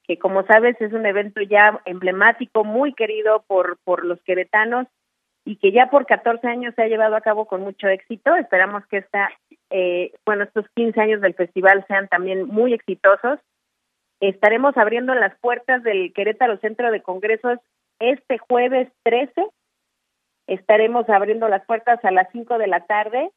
que 0.08 0.18
como 0.20 0.46
sabes 0.46 0.80
es 0.80 0.94
un 0.94 1.06
evento 1.06 1.42
ya 1.42 1.82
emblemático, 1.86 2.64
muy 2.64 2.94
querido 2.94 3.44
por, 3.48 3.78
por 3.84 4.06
los 4.06 4.22
queretanos 4.24 4.88
y 5.46 5.58
que 5.58 5.72
ya 5.72 5.90
por 5.90 6.06
14 6.06 6.48
años 6.48 6.74
se 6.76 6.84
ha 6.84 6.88
llevado 6.88 7.16
a 7.16 7.22
cabo 7.22 7.46
con 7.46 7.62
mucho 7.62 7.88
éxito. 7.88 8.36
Esperamos 8.36 8.86
que 8.88 8.98
esta, 8.98 9.30
eh, 9.70 10.12
bueno, 10.26 10.44
estos 10.44 10.66
15 10.76 11.00
años 11.00 11.22
del 11.22 11.34
festival 11.34 11.86
sean 11.88 12.08
también 12.08 12.48
muy 12.48 12.74
exitosos. 12.74 13.40
Estaremos 14.20 14.76
abriendo 14.78 15.14
las 15.14 15.38
puertas 15.40 15.84
del 15.84 16.14
Querétaro 16.14 16.58
Centro 16.58 16.92
de 16.92 17.02
Congresos 17.02 17.60
este 18.00 18.38
jueves 18.38 18.90
13 19.04 19.48
estaremos 20.48 21.10
abriendo 21.10 21.48
las 21.48 21.66
puertas 21.66 22.04
a 22.04 22.12
las 22.12 22.28
5 22.32 22.58
de 22.58 22.68
la 22.68 22.86
tarde 22.86 23.32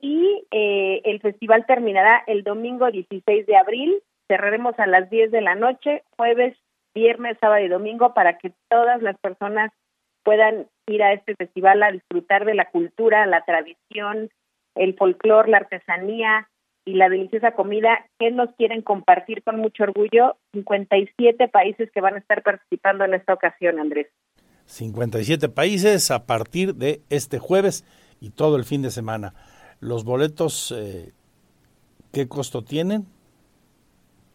y 0.00 0.46
eh, 0.50 1.00
el 1.04 1.20
festival 1.20 1.66
terminará 1.66 2.22
el 2.26 2.42
domingo 2.44 2.90
16 2.90 3.46
de 3.46 3.56
abril. 3.56 4.02
Cerraremos 4.32 4.78
a 4.78 4.86
las 4.86 5.10
10 5.10 5.30
de 5.30 5.42
la 5.42 5.54
noche, 5.54 6.04
jueves, 6.16 6.56
viernes, 6.94 7.36
sábado 7.38 7.62
y 7.66 7.68
domingo 7.68 8.14
para 8.14 8.38
que 8.38 8.54
todas 8.70 9.02
las 9.02 9.18
personas 9.18 9.70
puedan 10.24 10.68
ir 10.86 11.02
a 11.02 11.12
este 11.12 11.36
festival 11.36 11.82
a 11.82 11.92
disfrutar 11.92 12.46
de 12.46 12.54
la 12.54 12.70
cultura, 12.70 13.26
la 13.26 13.44
tradición, 13.44 14.30
el 14.74 14.96
folclor, 14.96 15.50
la 15.50 15.58
artesanía 15.58 16.48
y 16.86 16.94
la 16.94 17.10
deliciosa 17.10 17.52
comida 17.52 18.06
que 18.18 18.30
nos 18.30 18.48
quieren 18.54 18.80
compartir 18.80 19.42
con 19.42 19.58
mucho 19.58 19.82
orgullo 19.82 20.38
57 20.54 21.48
países 21.48 21.90
que 21.92 22.00
van 22.00 22.14
a 22.14 22.20
estar 22.20 22.42
participando 22.42 23.04
en 23.04 23.12
esta 23.12 23.34
ocasión, 23.34 23.78
Andrés. 23.78 24.06
57 24.64 25.50
países 25.50 26.10
a 26.10 26.24
partir 26.24 26.74
de 26.76 27.02
este 27.10 27.38
jueves 27.38 27.84
y 28.18 28.30
todo 28.30 28.56
el 28.56 28.64
fin 28.64 28.80
de 28.80 28.92
semana. 28.92 29.34
¿Los 29.80 30.04
boletos 30.04 30.72
eh, 30.74 31.12
qué 32.14 32.28
costo 32.28 32.62
tienen? 32.62 33.04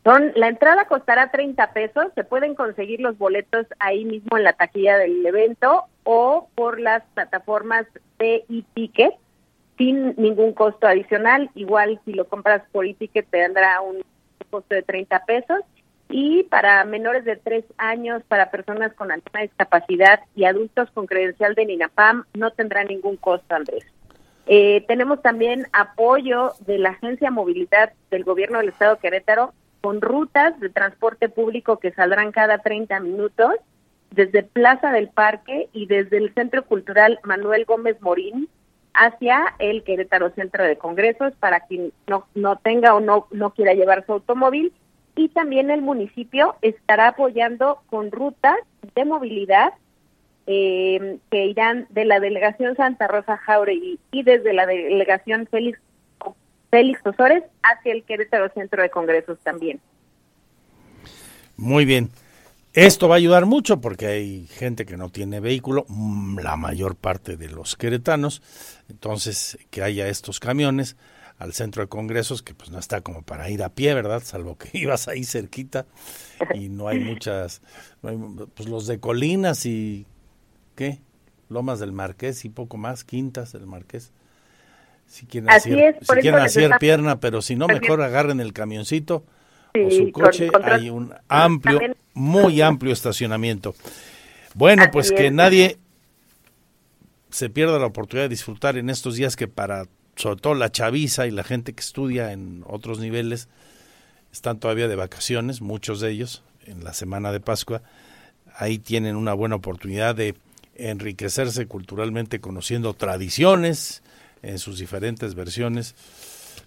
Son, 0.07 0.31
la 0.35 0.47
entrada 0.47 0.85
costará 0.85 1.31
30 1.31 1.73
pesos, 1.73 2.05
se 2.15 2.23
pueden 2.23 2.55
conseguir 2.55 3.01
los 3.01 3.17
boletos 3.17 3.67
ahí 3.77 4.05
mismo 4.05 4.37
en 4.37 4.45
la 4.45 4.53
taquilla 4.53 4.97
del 4.97 5.25
evento 5.25 5.83
o 6.05 6.47
por 6.55 6.79
las 6.79 7.03
plataformas 7.13 7.85
de 8.17 8.45
e-ticket 8.47 9.13
sin 9.77 10.15
ningún 10.15 10.53
costo 10.53 10.87
adicional. 10.87 11.49
Igual 11.55 11.99
si 12.05 12.13
lo 12.13 12.25
compras 12.25 12.63
por 12.71 12.85
e-ticket 12.85 13.29
te 13.29 13.39
tendrá 13.39 13.81
un 13.81 14.01
costo 14.49 14.75
de 14.75 14.81
30 14.81 15.25
pesos. 15.25 15.59
Y 16.07 16.43
para 16.43 16.85
menores 16.85 17.25
de 17.25 17.35
3 17.35 17.65
años, 17.77 18.23
para 18.29 18.49
personas 18.49 18.93
con 18.93 19.11
alguna 19.11 19.41
discapacidad 19.41 20.21
y 20.37 20.45
adultos 20.45 20.89
con 20.91 21.05
credencial 21.05 21.53
de 21.53 21.65
NINAPAM, 21.65 22.23
no 22.33 22.51
tendrá 22.51 22.85
ningún 22.85 23.17
costo, 23.17 23.55
Andrés. 23.55 23.85
Eh, 24.45 24.85
tenemos 24.87 25.21
también 25.21 25.67
apoyo 25.73 26.53
de 26.61 26.77
la 26.77 26.91
Agencia 26.91 27.29
Movilidad 27.29 27.91
del 28.09 28.23
Gobierno 28.23 28.59
del 28.59 28.69
Estado 28.69 28.95
de 28.95 29.01
Querétaro 29.01 29.53
con 29.81 30.01
rutas 30.01 30.59
de 30.59 30.69
transporte 30.69 31.29
público 31.29 31.77
que 31.77 31.91
saldrán 31.91 32.31
cada 32.31 32.59
30 32.59 32.99
minutos 32.99 33.51
desde 34.11 34.43
Plaza 34.43 34.91
del 34.91 35.09
Parque 35.09 35.69
y 35.73 35.85
desde 35.85 36.17
el 36.17 36.33
Centro 36.33 36.65
Cultural 36.65 37.19
Manuel 37.23 37.65
Gómez 37.65 38.01
Morín 38.01 38.49
hacia 38.93 39.53
el 39.59 39.83
Querétaro 39.83 40.31
Centro 40.31 40.63
de 40.63 40.77
Congresos 40.77 41.33
para 41.39 41.61
quien 41.61 41.93
no, 42.07 42.25
no 42.33 42.55
tenga 42.57 42.95
o 42.95 42.99
no, 42.99 43.27
no 43.31 43.51
quiera 43.51 43.73
llevar 43.73 44.05
su 44.05 44.13
automóvil. 44.13 44.73
Y 45.15 45.29
también 45.29 45.71
el 45.71 45.81
municipio 45.81 46.55
estará 46.61 47.09
apoyando 47.09 47.81
con 47.89 48.11
rutas 48.11 48.57
de 48.95 49.05
movilidad 49.05 49.73
eh, 50.45 51.17
que 51.29 51.45
irán 51.45 51.87
de 51.89 52.05
la 52.05 52.19
delegación 52.19 52.75
Santa 52.75 53.07
Rosa 53.07 53.37
Jauregui 53.37 53.99
y 54.11 54.23
desde 54.23 54.53
la 54.53 54.65
delegación 54.65 55.47
Félix 55.47 55.79
Félix 56.69 57.05
Osores 57.05 57.43
hacia 57.63 57.93
el 57.93 58.03
Querétaro 58.03 58.49
Centro 58.53 58.81
de 58.81 58.89
Congresos 58.89 59.39
también. 59.43 59.79
Muy 61.55 61.85
bien. 61.85 62.11
Esto 62.73 63.07
va 63.07 63.15
a 63.15 63.17
ayudar 63.17 63.47
mucho 63.47 63.81
porque 63.81 64.05
hay 64.05 64.45
gente 64.45 64.85
que 64.85 64.97
no 64.97 65.09
tiene 65.09 65.39
vehículo, 65.39 65.85
mm, 65.87 66.37
la 66.39 66.55
mayor 66.57 66.95
parte 66.95 67.35
de 67.35 67.49
los 67.49 67.75
queretanos, 67.75 68.43
entonces 68.87 69.57
que 69.71 69.81
haya 69.81 70.07
estos 70.07 70.39
camiones 70.39 70.95
al 71.39 71.53
centro 71.53 71.81
de 71.81 71.89
congresos, 71.89 72.43
que 72.43 72.53
pues 72.53 72.69
no 72.69 72.77
está 72.77 73.01
como 73.01 73.23
para 73.23 73.49
ir 73.49 73.63
a 73.63 73.69
pie, 73.69 73.95
¿verdad? 73.95 74.21
Salvo 74.23 74.57
que 74.57 74.69
ibas 74.77 75.07
ahí 75.07 75.23
cerquita 75.23 75.87
y 76.53 76.69
no 76.69 76.87
hay 76.87 76.99
muchas, 76.99 77.61
pues 78.01 78.69
los 78.69 78.85
de 78.85 78.99
Colinas 78.99 79.65
y, 79.65 80.05
¿qué? 80.75 80.99
Lomas 81.49 81.79
del 81.79 81.93
Marqués 81.93 82.45
y 82.45 82.49
poco 82.49 82.77
más, 82.77 83.03
Quintas 83.03 83.53
del 83.53 83.65
Marqués. 83.65 84.11
Si 85.07 85.25
quieren 85.25 85.49
hacer, 85.49 85.97
si 86.01 86.15
quieren 86.17 86.41
hacer 86.41 86.71
pierna, 86.79 87.19
pero 87.19 87.41
si 87.41 87.55
no, 87.55 87.67
mejor 87.67 88.01
agarren 88.01 88.39
el 88.39 88.53
camioncito 88.53 89.23
o 89.73 89.91
su 89.91 90.11
coche, 90.11 90.49
hay 90.63 90.89
un 90.89 91.13
amplio, 91.27 91.79
muy 92.13 92.61
amplio 92.61 92.93
estacionamiento. 92.93 93.73
Bueno, 94.53 94.85
pues 94.91 95.11
que 95.11 95.31
nadie 95.31 95.77
se 97.29 97.49
pierda 97.49 97.79
la 97.79 97.85
oportunidad 97.85 98.25
de 98.25 98.29
disfrutar 98.29 98.77
en 98.77 98.89
estos 98.89 99.15
días 99.15 99.35
que 99.35 99.47
para 99.47 99.85
sobre 100.15 100.41
todo 100.41 100.55
la 100.55 100.71
chaviza 100.71 101.27
y 101.27 101.31
la 101.31 101.43
gente 101.43 101.73
que 101.73 101.81
estudia 101.81 102.31
en 102.31 102.63
otros 102.67 102.99
niveles 102.99 103.47
están 104.31 104.59
todavía 104.59 104.87
de 104.87 104.95
vacaciones, 104.95 105.61
muchos 105.61 105.99
de 105.99 106.09
ellos 106.11 106.43
en 106.65 106.83
la 106.83 106.93
semana 106.93 107.31
de 107.31 107.39
Pascua. 107.39 107.81
Ahí 108.55 108.79
tienen 108.79 109.15
una 109.15 109.33
buena 109.33 109.55
oportunidad 109.55 110.15
de 110.15 110.35
enriquecerse 110.75 111.67
culturalmente 111.67 112.39
conociendo 112.41 112.93
tradiciones 112.93 114.01
en 114.41 114.59
sus 114.59 114.79
diferentes 114.79 115.35
versiones 115.35 115.95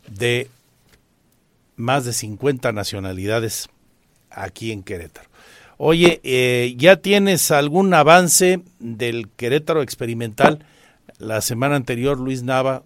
de 0.08 0.48
más 1.76 2.04
de 2.04 2.12
50 2.12 2.72
nacionalidades 2.72 3.68
aquí 4.30 4.72
en 4.72 4.82
Querétaro. 4.82 5.28
Oye, 5.78 6.20
eh, 6.24 6.74
¿ya 6.76 6.96
tienes 6.96 7.50
algún 7.50 7.94
avance 7.94 8.62
del 8.78 9.28
Querétaro 9.30 9.82
experimental? 9.82 10.64
La 11.18 11.40
semana 11.40 11.76
anterior 11.76 12.18
Luis 12.18 12.42
Nava, 12.42 12.82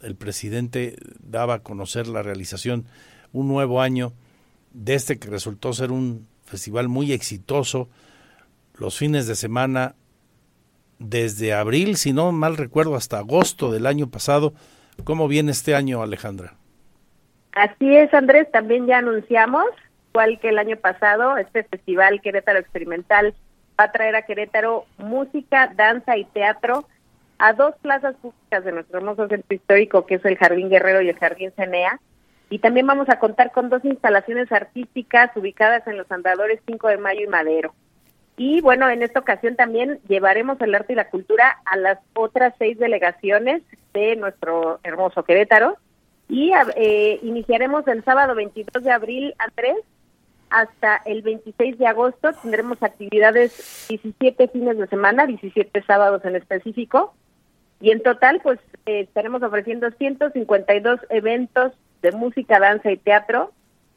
el 0.00 0.14
presidente, 0.14 0.96
daba 1.20 1.54
a 1.54 1.62
conocer 1.64 2.06
la 2.06 2.22
realización 2.22 2.86
un 3.32 3.48
nuevo 3.48 3.82
año 3.82 4.12
de 4.72 4.94
este 4.94 5.18
que 5.18 5.28
resultó 5.28 5.72
ser 5.72 5.90
un 5.90 6.28
festival 6.44 6.88
muy 6.88 7.12
exitoso. 7.12 7.88
Los 8.78 8.96
fines 8.96 9.26
de 9.26 9.34
semana, 9.34 9.96
desde 10.98 11.52
abril, 11.52 11.96
si 11.96 12.12
no 12.12 12.32
mal 12.32 12.56
recuerdo, 12.56 12.94
hasta 12.94 13.18
agosto 13.18 13.70
del 13.70 13.86
año 13.86 14.10
pasado. 14.10 14.52
¿Cómo 15.04 15.28
viene 15.28 15.52
este 15.52 15.74
año, 15.74 16.02
Alejandra? 16.02 16.54
Así 17.52 17.96
es, 17.96 18.12
Andrés, 18.12 18.50
también 18.50 18.86
ya 18.86 18.98
anunciamos, 18.98 19.64
igual 20.12 20.38
que 20.40 20.50
el 20.50 20.58
año 20.58 20.76
pasado, 20.76 21.36
este 21.38 21.64
festival 21.64 22.20
Querétaro 22.20 22.58
Experimental 22.58 23.34
va 23.78 23.84
a 23.84 23.92
traer 23.92 24.14
a 24.16 24.22
Querétaro 24.22 24.86
música, 24.98 25.72
danza 25.74 26.16
y 26.16 26.24
teatro 26.24 26.86
a 27.38 27.52
dos 27.52 27.74
plazas 27.82 28.14
públicas 28.16 28.64
de 28.64 28.72
nuestro 28.72 28.98
hermoso 28.98 29.28
centro 29.28 29.54
histórico, 29.54 30.06
que 30.06 30.16
es 30.16 30.24
el 30.24 30.36
Jardín 30.36 30.70
Guerrero 30.70 31.02
y 31.02 31.08
el 31.08 31.18
Jardín 31.18 31.52
Cenea. 31.56 32.00
Y 32.48 32.60
también 32.60 32.86
vamos 32.86 33.08
a 33.08 33.18
contar 33.18 33.52
con 33.52 33.68
dos 33.68 33.84
instalaciones 33.84 34.50
artísticas 34.52 35.30
ubicadas 35.36 35.86
en 35.86 35.96
los 35.96 36.10
andadores 36.10 36.60
5 36.66 36.88
de 36.88 36.98
Mayo 36.98 37.20
y 37.24 37.26
Madero. 37.26 37.74
Y 38.36 38.60
bueno, 38.60 38.88
en 38.90 39.02
esta 39.02 39.20
ocasión 39.20 39.56
también 39.56 39.98
llevaremos 40.08 40.60
el 40.60 40.74
arte 40.74 40.92
y 40.92 40.96
la 40.96 41.08
cultura 41.08 41.58
a 41.64 41.76
las 41.76 41.98
otras 42.14 42.54
seis 42.58 42.78
delegaciones 42.78 43.62
de 43.94 44.16
nuestro 44.16 44.78
hermoso 44.82 45.24
Querétaro 45.24 45.78
y 46.28 46.52
eh, 46.76 47.18
iniciaremos 47.22 47.86
el 47.88 48.04
sábado 48.04 48.34
22 48.34 48.82
de 48.82 48.90
abril 48.90 49.34
a 49.38 49.46
3 49.54 49.76
hasta 50.50 50.96
el 51.04 51.22
26 51.22 51.78
de 51.78 51.86
agosto. 51.86 52.32
Tendremos 52.42 52.82
actividades 52.82 53.86
17 53.88 54.48
fines 54.48 54.76
de 54.78 54.86
semana, 54.88 55.26
17 55.26 55.82
sábados 55.82 56.24
en 56.24 56.36
específico. 56.36 57.14
Y 57.80 57.90
en 57.90 58.02
total, 58.02 58.40
pues 58.42 58.58
eh, 58.86 59.00
estaremos 59.00 59.42
ofreciendo 59.42 59.90
152 59.90 61.00
eventos 61.10 61.72
de 62.02 62.12
música, 62.12 62.58
danza 62.58 62.90
y 62.90 62.96
teatro, 62.96 63.52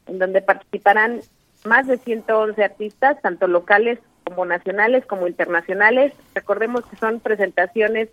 en 0.06 0.18
donde 0.18 0.42
participarán 0.42 1.20
más 1.64 1.86
de 1.86 1.98
111 1.98 2.62
artistas, 2.62 3.20
tanto 3.22 3.46
locales 3.46 3.98
como 4.30 4.44
nacionales 4.44 5.04
como 5.06 5.26
internacionales. 5.26 6.12
Recordemos 6.34 6.86
que 6.86 6.96
son 6.96 7.18
presentaciones 7.18 8.08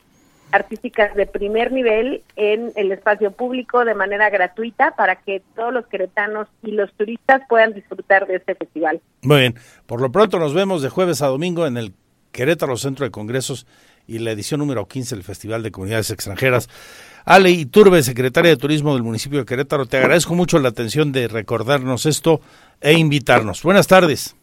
artísticas 0.52 1.14
de 1.16 1.28
primer 1.28 1.72
nivel 1.72 2.24
en 2.36 2.72
el 2.76 2.92
espacio 2.92 3.32
público 3.32 3.86
de 3.86 3.94
manera 3.94 4.30
gratuita 4.32 4.96
para 4.96 5.18
que 5.18 5.44
todos 5.56 5.72
los 5.72 5.86
queretanos 5.88 6.48
y 6.64 6.72
los 6.72 6.92
turistas 6.94 7.44
puedan 7.48 7.74
disfrutar 7.74 8.26
de 8.26 8.38
este 8.38 8.56
festival. 8.56 9.00
Muy 9.22 9.42
bien, 9.42 9.56
por 9.86 10.02
lo 10.02 10.12
pronto 10.12 10.40
nos 10.40 10.56
vemos 10.56 10.82
de 10.82 10.90
jueves 10.90 11.22
a 11.22 11.28
domingo 11.28 11.68
en 11.68 11.78
el 11.78 11.94
Querétaro 12.32 12.78
Centro 12.78 13.06
de 13.06 13.12
Congresos 13.12 13.68
y 14.08 14.20
la 14.20 14.32
edición 14.32 14.60
número 14.60 14.88
15 14.88 15.16
del 15.16 15.24
Festival 15.24 15.62
de 15.62 15.72
Comunidades 15.72 16.10
Extranjeras. 16.10 16.70
Ale 17.26 17.52
Iturbe, 17.52 18.02
secretaria 18.02 18.52
de 18.52 18.58
Turismo 18.58 18.94
del 18.94 19.04
municipio 19.04 19.40
de 19.40 19.46
Querétaro, 19.46 19.86
te 19.86 19.98
agradezco 19.98 20.34
mucho 20.34 20.58
la 20.60 20.70
atención 20.70 21.12
de 21.12 21.28
recordarnos 21.28 22.06
esto 22.06 22.40
e 22.80 22.94
invitarnos. 22.94 23.64
Buenas 23.64 23.88
tardes. 23.88 24.37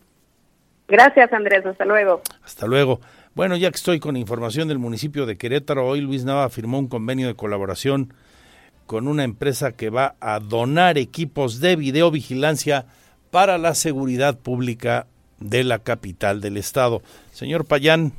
Gracias, 0.89 1.33
Andrés. 1.33 1.65
Hasta 1.65 1.85
luego. 1.85 2.23
Hasta 2.43 2.67
luego. 2.67 3.01
Bueno, 3.35 3.57
ya 3.57 3.71
que 3.71 3.77
estoy 3.77 4.01
con 4.01 4.17
información 4.17 4.69
del 4.69 4.79
municipio 4.79 5.27
de 5.27 5.37
Querétaro, 5.37 5.87
hoy 5.87 6.01
Luis 6.01 6.25
Nava 6.25 6.49
firmó 6.51 6.79
un 6.79 6.89
convenio 6.89 7.27
de 7.27 7.35
colaboración 7.35 8.13
con 8.87 9.09
una 9.09 9.25
empresa 9.25 9.73
que 9.73 9.91
va 9.91 10.15
a 10.21 10.41
donar 10.41 10.99
equipos 10.99 11.61
de 11.61 11.77
videovigilancia 11.77 12.87
para 13.31 13.59
la 13.59 13.75
seguridad 13.75 14.39
pública 14.39 15.07
de 15.41 15.65
la 15.65 15.81
capital 15.81 16.41
del 16.41 16.57
estado. 16.57 17.03
Señor 17.33 17.65
Payán. 17.65 18.13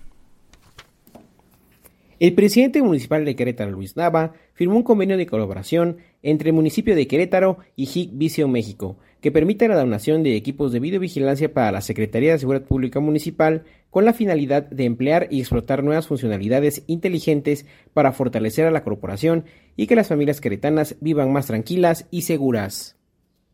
El 2.20 2.34
presidente 2.34 2.82
municipal 2.82 3.26
de 3.26 3.36
Querétaro, 3.36 3.72
Luis 3.72 3.96
Nava, 3.96 4.34
firmó 4.54 4.78
un 4.78 4.84
convenio 4.84 5.18
de 5.18 5.28
colaboración 5.28 5.98
entre 6.24 6.50
el 6.50 6.56
municipio 6.56 6.96
de 6.96 7.08
Querétaro 7.08 7.60
y 7.76 7.86
HIC 7.86 8.12
Vision 8.14 8.52
México, 8.52 8.98
que 9.26 9.32
permite 9.32 9.68
la 9.68 9.76
donación 9.76 10.22
de 10.22 10.36
equipos 10.36 10.72
de 10.72 10.80
videovigilancia 10.80 11.52
para 11.52 11.72
la 11.72 11.82
Secretaría 11.82 12.34
de 12.34 12.38
Seguridad 12.38 12.68
Pública 12.68 13.00
Municipal 13.00 13.64
con 13.90 14.06
la 14.06 14.14
finalidad 14.14 14.70
de 14.70 14.86
emplear 14.86 15.30
y 15.32 15.40
explotar 15.40 15.84
nuevas 15.84 16.06
funcionalidades 16.06 16.84
inteligentes 16.86 17.66
para 17.96 18.12
fortalecer 18.12 18.68
a 18.68 18.70
la 18.72 18.84
corporación 18.84 19.46
y 19.76 19.88
que 19.88 19.96
las 19.96 20.10
familias 20.10 20.42
queretanas 20.42 20.98
vivan 21.02 21.34
más 21.34 21.48
tranquilas 21.48 22.06
y 22.12 22.22
seguras. 22.22 22.98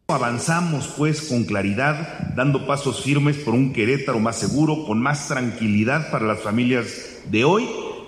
Avanzamos 0.10 0.94
pues 0.98 1.22
con 1.22 1.46
claridad, 1.46 2.34
dando 2.36 2.68
pasos 2.68 3.02
firmes 3.02 3.38
por 3.38 3.54
un 3.54 3.72
Querétaro 3.72 4.20
más 4.20 4.36
seguro, 4.36 4.86
con 4.86 5.02
más 5.02 5.30
tranquilidad 5.30 6.12
para 6.12 6.26
las 6.26 6.42
familias 6.42 7.22
de 7.32 7.46
hoy 7.46 7.66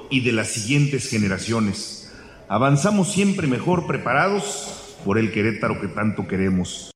y 0.09 0.19
de 0.19 0.33
las 0.33 0.49
siguientes 0.49 1.09
generaciones. 1.09 2.13
Avanzamos 2.49 3.13
siempre 3.13 3.47
mejor 3.47 3.87
preparados 3.87 4.97
por 5.05 5.17
el 5.17 5.31
Querétaro 5.31 5.79
que 5.79 5.87
tanto 5.87 6.27
queremos. 6.27 6.92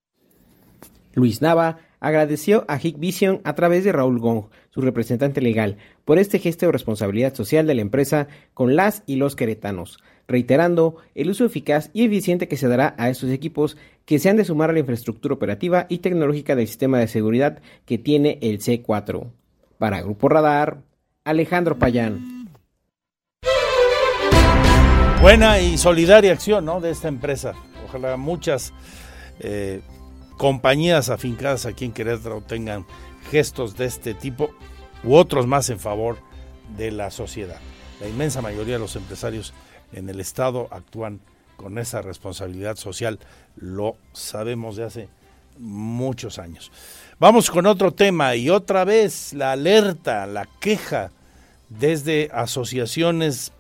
Luis 1.18 1.42
Nava 1.42 1.80
agradeció 2.00 2.64
a 2.68 2.80
Hick 2.80 3.00
Vision 3.00 3.42
a 3.44 3.56
través 3.56 3.84
de 3.84 3.92
Raúl 3.92 4.20
Gong, 4.20 4.50
su 4.70 4.82
representante 4.82 5.42
legal, 5.42 5.78
por 6.06 6.20
este 6.20 6.38
gesto 6.38 6.68
de 6.68 6.72
responsabilidad 6.72 7.34
social 7.34 7.66
de 7.66 7.74
la 7.74 7.82
empresa 7.82 8.28
con 8.54 8.76
las 8.76 9.02
y 9.08 9.16
los 9.16 9.36
queretanos, 9.36 9.98
reiterando 10.28 10.98
el 11.16 11.32
uso 11.32 11.44
eficaz 11.44 11.90
y 11.92 12.06
eficiente 12.06 12.48
que 12.48 12.56
se 12.56 12.68
dará 12.68 12.94
a 13.00 13.10
estos 13.10 13.32
equipos 13.32 13.78
que 14.06 14.20
se 14.20 14.30
han 14.30 14.38
de 14.38 14.46
sumar 14.46 14.70
a 14.70 14.74
la 14.74 14.80
infraestructura 14.80 15.34
operativa 15.34 15.88
y 15.90 15.98
tecnológica 15.98 16.56
del 16.56 16.68
sistema 16.68 17.00
de 17.00 17.08
seguridad 17.08 17.64
que 17.86 17.98
tiene 17.98 18.38
el 18.44 18.60
C4. 18.60 19.32
Para 19.80 20.04
Grupo 20.04 20.30
Radar, 20.30 20.84
Alejandro 21.24 21.80
Payán. 21.80 22.48
Buena 25.20 25.60
y 25.60 25.80
solidaria 25.80 26.34
acción 26.34 26.66
¿no? 26.66 26.80
de 26.80 26.92
esta 26.92 27.08
empresa. 27.08 27.54
Ojalá 27.88 28.18
muchas 28.18 28.72
eh, 29.40 29.82
compañías 30.38 31.10
afincadas 31.10 31.66
aquí 31.66 31.86
en 31.86 31.92
Querétaro 31.92 32.42
tengan 32.42 32.86
gestos 33.30 33.76
de 33.76 33.86
este 33.86 34.14
tipo 34.14 34.52
u 35.04 35.16
otros 35.16 35.48
más 35.48 35.70
en 35.70 35.80
favor 35.80 36.18
de 36.78 36.92
la 36.92 37.12
sociedad. 37.12 37.60
La 38.00 38.08
inmensa 38.08 38.42
mayoría 38.42 38.76
de 38.76 38.80
los 38.80 38.96
empresarios 38.96 39.54
en 39.92 40.10
el 40.10 40.20
Estado 40.20 40.68
actúan 40.72 41.20
con 41.56 41.80
esa 41.80 42.02
responsabilidad 42.02 42.76
social, 42.76 43.20
lo 43.56 43.98
sabemos 44.14 44.76
de 44.76 44.84
hace 44.84 45.10
muchos 45.58 46.38
años. 46.38 46.72
Vamos 47.20 47.50
con 47.50 47.66
otro 47.66 47.92
tema 47.92 48.36
y 48.36 48.52
otra 48.52 48.86
vez 48.86 49.34
la 49.34 49.54
alerta, 49.54 50.28
la 50.28 50.48
queja 50.60 51.12
desde 51.70 52.30
asociaciones 52.32 53.52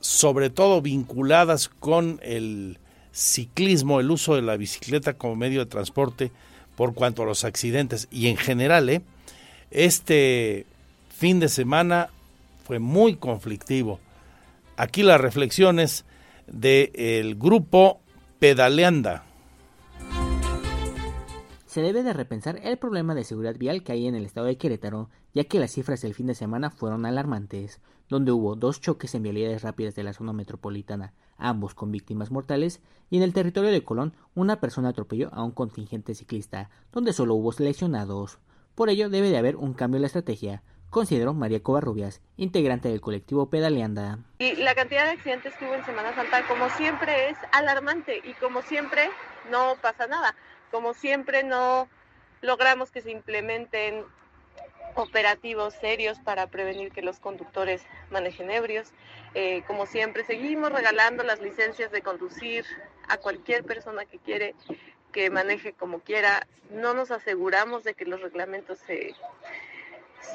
sobre 0.00 0.50
todo 0.50 0.82
vinculadas 0.82 1.68
con 1.68 2.20
el 2.22 2.78
ciclismo, 3.12 4.00
el 4.00 4.10
uso 4.10 4.34
de 4.34 4.42
la 4.42 4.56
bicicleta 4.56 5.12
como 5.14 5.36
medio 5.36 5.60
de 5.60 5.66
transporte 5.66 6.32
por 6.76 6.94
cuanto 6.94 7.22
a 7.22 7.26
los 7.26 7.44
accidentes 7.44 8.08
y 8.10 8.28
en 8.28 8.36
general, 8.36 8.88
¿eh? 8.88 9.02
este 9.70 10.66
fin 11.14 11.38
de 11.38 11.48
semana 11.48 12.08
fue 12.64 12.78
muy 12.78 13.16
conflictivo. 13.16 14.00
Aquí 14.76 15.02
las 15.02 15.20
reflexiones 15.20 16.04
del 16.46 17.36
grupo 17.36 18.00
pedaleanda. 18.38 19.24
Se 21.72 21.80
debe 21.80 22.02
de 22.02 22.12
repensar 22.12 22.60
el 22.64 22.76
problema 22.76 23.14
de 23.14 23.24
seguridad 23.24 23.56
vial 23.56 23.82
que 23.82 23.92
hay 23.92 24.06
en 24.06 24.14
el 24.14 24.26
estado 24.26 24.46
de 24.46 24.58
Querétaro, 24.58 25.08
ya 25.32 25.44
que 25.44 25.58
las 25.58 25.70
cifras 25.70 26.02
del 26.02 26.12
fin 26.12 26.26
de 26.26 26.34
semana 26.34 26.68
fueron 26.68 27.06
alarmantes, 27.06 27.80
donde 28.10 28.30
hubo 28.30 28.56
dos 28.56 28.82
choques 28.82 29.14
en 29.14 29.22
vialidades 29.22 29.62
rápidas 29.62 29.94
de 29.94 30.02
la 30.02 30.12
zona 30.12 30.34
metropolitana, 30.34 31.14
ambos 31.38 31.74
con 31.74 31.90
víctimas 31.90 32.30
mortales, 32.30 32.82
y 33.08 33.16
en 33.16 33.22
el 33.22 33.32
territorio 33.32 33.70
de 33.70 33.82
Colón 33.84 34.14
una 34.34 34.60
persona 34.60 34.90
atropelló 34.90 35.32
a 35.32 35.42
un 35.42 35.52
contingente 35.52 36.14
ciclista, 36.14 36.68
donde 36.92 37.14
solo 37.14 37.36
hubo 37.36 37.54
lesionados. 37.58 38.38
Por 38.74 38.90
ello 38.90 39.08
debe 39.08 39.30
de 39.30 39.38
haber 39.38 39.56
un 39.56 39.72
cambio 39.72 39.96
en 39.96 40.02
la 40.02 40.08
estrategia, 40.08 40.62
consideró 40.90 41.32
María 41.32 41.62
Covarrubias, 41.62 42.20
integrante 42.36 42.90
del 42.90 43.00
colectivo 43.00 43.48
Pedaleanda. 43.48 44.18
Y 44.40 44.56
la 44.56 44.74
cantidad 44.74 45.06
de 45.06 45.12
accidentes 45.12 45.54
que 45.56 45.64
hubo 45.64 45.74
en 45.76 45.86
Semana 45.86 46.14
Santa, 46.14 46.46
como 46.46 46.68
siempre, 46.68 47.30
es 47.30 47.38
alarmante 47.50 48.18
y 48.18 48.34
como 48.34 48.60
siempre 48.60 49.08
no 49.50 49.76
pasa 49.80 50.06
nada. 50.06 50.34
Como 50.72 50.94
siempre 50.94 51.44
no 51.44 51.88
logramos 52.40 52.90
que 52.90 53.02
se 53.02 53.12
implementen 53.12 54.04
operativos 54.94 55.74
serios 55.74 56.18
para 56.18 56.48
prevenir 56.48 56.92
que 56.92 57.02
los 57.02 57.20
conductores 57.20 57.82
manejen 58.10 58.50
ebrios. 58.50 58.92
Eh, 59.34 59.62
como 59.66 59.86
siempre, 59.86 60.24
seguimos 60.24 60.72
regalando 60.72 61.22
las 61.22 61.40
licencias 61.40 61.92
de 61.92 62.02
conducir 62.02 62.64
a 63.08 63.16
cualquier 63.18 63.64
persona 63.64 64.04
que 64.04 64.18
quiere 64.18 64.54
que 65.12 65.30
maneje 65.30 65.72
como 65.72 66.00
quiera. 66.00 66.46
No 66.70 66.94
nos 66.94 67.10
aseguramos 67.10 67.84
de 67.84 67.94
que 67.94 68.06
los 68.06 68.20
reglamentos 68.20 68.78
se, 68.78 69.14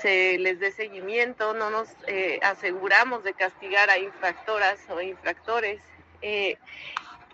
se 0.01 0.37
les 0.39 0.59
dé 0.59 0.71
seguimiento, 0.71 1.53
no 1.53 1.69
nos 1.69 1.89
eh, 2.07 2.39
aseguramos 2.43 3.23
de 3.23 3.33
castigar 3.33 3.89
a 3.89 3.97
infractoras 3.97 4.79
o 4.89 5.01
infractores. 5.01 5.81
Eh, 6.21 6.57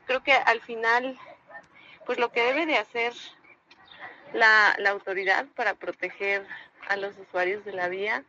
creo 0.06 0.24
que 0.24 0.34
al 0.34 0.62
final, 0.62 1.18
pues 2.06 2.20
lo 2.20 2.32
que 2.32 2.42
debe 2.42 2.66
de 2.66 2.78
hacer 2.78 3.14
la, 4.34 4.76
la 4.80 4.92
autoridad 4.92 5.46
para 5.56 5.76
proteger 5.76 6.46
a 6.88 6.98
los 6.98 7.18
usuarios 7.18 7.64
de 7.66 7.74
la 7.74 7.88
vía 7.90 8.24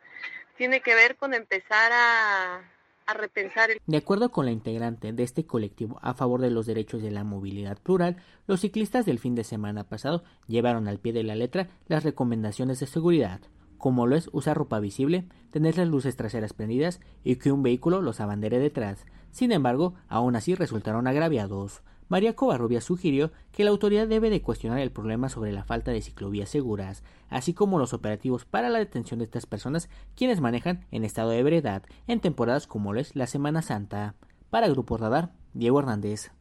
tiene 0.57 0.81
que 0.81 0.95
ver 0.95 1.17
con 1.17 1.33
empezar 1.33 1.91
a, 1.91 2.61
a 3.05 3.13
repensar 3.13 3.71
el... 3.71 3.81
De 3.85 3.97
acuerdo 3.97 4.31
con 4.31 4.45
la 4.45 4.51
integrante 4.51 5.11
de 5.11 5.23
este 5.23 5.45
colectivo 5.45 5.99
a 6.01 6.13
favor 6.13 6.41
de 6.41 6.51
los 6.51 6.65
derechos 6.65 7.01
de 7.01 7.11
la 7.11 7.23
movilidad 7.23 7.77
plural, 7.77 8.17
los 8.47 8.61
ciclistas 8.61 9.05
del 9.05 9.19
fin 9.19 9.35
de 9.35 9.43
semana 9.43 9.83
pasado 9.83 10.23
llevaron 10.47 10.87
al 10.87 10.99
pie 10.99 11.13
de 11.13 11.23
la 11.23 11.35
letra 11.35 11.67
las 11.87 12.03
recomendaciones 12.03 12.79
de 12.79 12.87
seguridad 12.87 13.41
como 13.85 14.07
lo 14.07 14.15
es 14.15 14.29
usar 14.31 14.57
ropa 14.57 14.79
visible, 14.79 15.27
tener 15.51 15.77
las 15.77 15.87
luces 15.87 16.15
traseras 16.15 16.53
prendidas 16.53 16.99
y 17.23 17.35
que 17.35 17.51
un 17.51 17.61
vehículo 17.61 18.01
los 18.01 18.19
abandere 18.19 18.57
detrás. 18.57 19.05
Sin 19.29 19.51
embargo, 19.51 19.93
aún 20.07 20.35
así 20.35 20.55
resultaron 20.55 21.05
agraviados. 21.05 21.83
María 22.07 22.35
Covarrubias 22.35 22.83
sugirió 22.83 23.31
que 23.51 23.63
la 23.63 23.71
autoridad 23.71 24.07
debe 24.07 24.29
de 24.29 24.41
cuestionar 24.41 24.79
el 24.79 24.91
problema 24.91 25.29
sobre 25.29 25.51
la 25.51 25.63
falta 25.63 25.91
de 25.91 26.01
ciclovías 26.01 26.49
seguras, 26.49 27.03
así 27.29 27.53
como 27.53 27.79
los 27.79 27.93
operativos 27.93 28.45
para 28.45 28.69
la 28.69 28.79
detención 28.79 29.19
de 29.19 29.25
estas 29.25 29.45
personas 29.45 29.89
quienes 30.15 30.41
manejan 30.41 30.85
en 30.91 31.03
estado 31.03 31.31
de 31.31 31.39
ebriedad 31.39 31.83
en 32.07 32.19
temporadas 32.19 32.67
como 32.67 32.95
es 32.95 33.15
la 33.15 33.27
Semana 33.27 33.61
Santa. 33.61 34.15
Para 34.49 34.69
Grupo 34.69 34.97
Radar, 34.97 35.33
Diego 35.53 35.79
Hernández. 35.79 36.31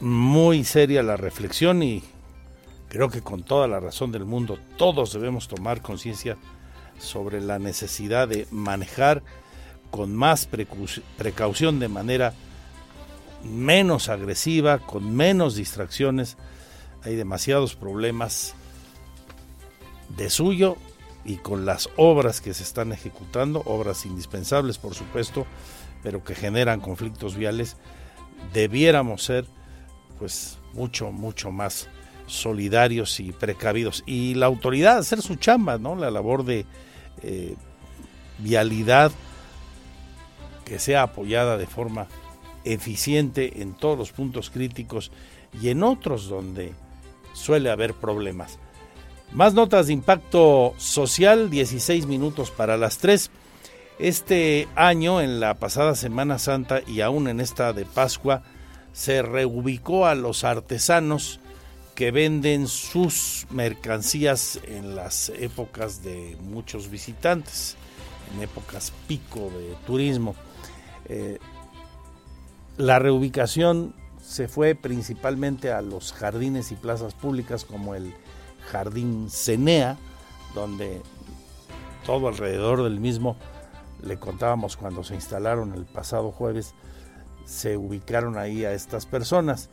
Muy 0.00 0.64
seria 0.64 1.02
la 1.02 1.16
reflexión 1.16 1.82
y 1.82 2.02
Creo 2.88 3.10
que 3.10 3.20
con 3.20 3.42
toda 3.42 3.68
la 3.68 3.80
razón 3.80 4.12
del 4.12 4.24
mundo 4.24 4.58
todos 4.76 5.12
debemos 5.12 5.46
tomar 5.46 5.82
conciencia 5.82 6.38
sobre 6.98 7.40
la 7.40 7.58
necesidad 7.58 8.28
de 8.28 8.46
manejar 8.50 9.22
con 9.90 10.14
más 10.14 10.48
precaución 11.16 11.80
de 11.80 11.88
manera 11.88 12.34
menos 13.44 14.08
agresiva, 14.08 14.78
con 14.78 15.14
menos 15.14 15.54
distracciones. 15.54 16.36
Hay 17.04 17.16
demasiados 17.16 17.74
problemas 17.76 18.54
de 20.16 20.30
suyo 20.30 20.76
y 21.24 21.36
con 21.36 21.66
las 21.66 21.88
obras 21.96 22.40
que 22.40 22.54
se 22.54 22.62
están 22.62 22.92
ejecutando, 22.92 23.62
obras 23.66 24.06
indispensables 24.06 24.78
por 24.78 24.94
supuesto, 24.94 25.46
pero 26.02 26.24
que 26.24 26.34
generan 26.34 26.80
conflictos 26.80 27.36
viales, 27.36 27.76
debiéramos 28.52 29.24
ser 29.24 29.46
pues 30.18 30.58
mucho, 30.72 31.12
mucho 31.12 31.50
más 31.50 31.88
solidarios 32.26 33.20
y 33.20 33.32
precavidos. 33.32 34.02
Y 34.06 34.34
la 34.34 34.46
autoridad 34.46 34.98
hacer 34.98 35.22
su 35.22 35.36
chamba, 35.36 35.78
¿no? 35.78 35.96
La 35.96 36.10
labor 36.10 36.44
de 36.44 36.66
eh, 37.22 37.56
vialidad 38.38 39.12
que 40.68 40.78
sea 40.78 41.02
apoyada 41.02 41.56
de 41.56 41.66
forma 41.66 42.06
eficiente 42.64 43.62
en 43.62 43.74
todos 43.74 43.98
los 43.98 44.12
puntos 44.12 44.50
críticos 44.50 45.10
y 45.60 45.70
en 45.70 45.82
otros 45.82 46.28
donde 46.28 46.72
suele 47.32 47.70
haber 47.70 47.94
problemas. 47.94 48.58
Más 49.32 49.54
notas 49.54 49.86
de 49.86 49.92
impacto 49.94 50.74
social, 50.78 51.50
16 51.50 52.06
minutos 52.06 52.50
para 52.50 52.76
las 52.76 52.98
3. 52.98 53.30
Este 53.98 54.68
año, 54.74 55.20
en 55.20 55.40
la 55.40 55.54
pasada 55.54 55.94
Semana 55.94 56.38
Santa 56.38 56.80
y 56.86 57.00
aún 57.00 57.28
en 57.28 57.40
esta 57.40 57.72
de 57.72 57.84
Pascua, 57.84 58.42
se 58.92 59.22
reubicó 59.22 60.06
a 60.06 60.14
los 60.14 60.44
artesanos 60.44 61.40
que 61.94 62.10
venden 62.10 62.68
sus 62.68 63.46
mercancías 63.50 64.60
en 64.66 64.94
las 64.94 65.30
épocas 65.30 66.02
de 66.02 66.36
muchos 66.40 66.90
visitantes, 66.90 67.76
en 68.34 68.42
épocas 68.42 68.92
pico 69.06 69.50
de 69.58 69.74
turismo. 69.86 70.36
Eh, 71.08 71.38
la 72.76 72.98
reubicación 72.98 73.94
se 74.22 74.46
fue 74.46 74.74
principalmente 74.74 75.72
a 75.72 75.82
los 75.82 76.12
jardines 76.12 76.70
y 76.70 76.74
plazas 76.74 77.14
públicas 77.14 77.64
como 77.64 77.94
el 77.94 78.14
Jardín 78.70 79.30
Cenea, 79.30 79.96
donde 80.54 81.00
todo 82.04 82.28
alrededor 82.28 82.84
del 82.84 83.00
mismo, 83.00 83.36
le 84.02 84.18
contábamos 84.18 84.76
cuando 84.76 85.02
se 85.02 85.14
instalaron 85.14 85.74
el 85.74 85.86
pasado 85.86 86.30
jueves, 86.30 86.74
se 87.44 87.76
ubicaron 87.76 88.38
ahí 88.38 88.64
a 88.64 88.72
estas 88.72 89.06
personas. 89.06 89.70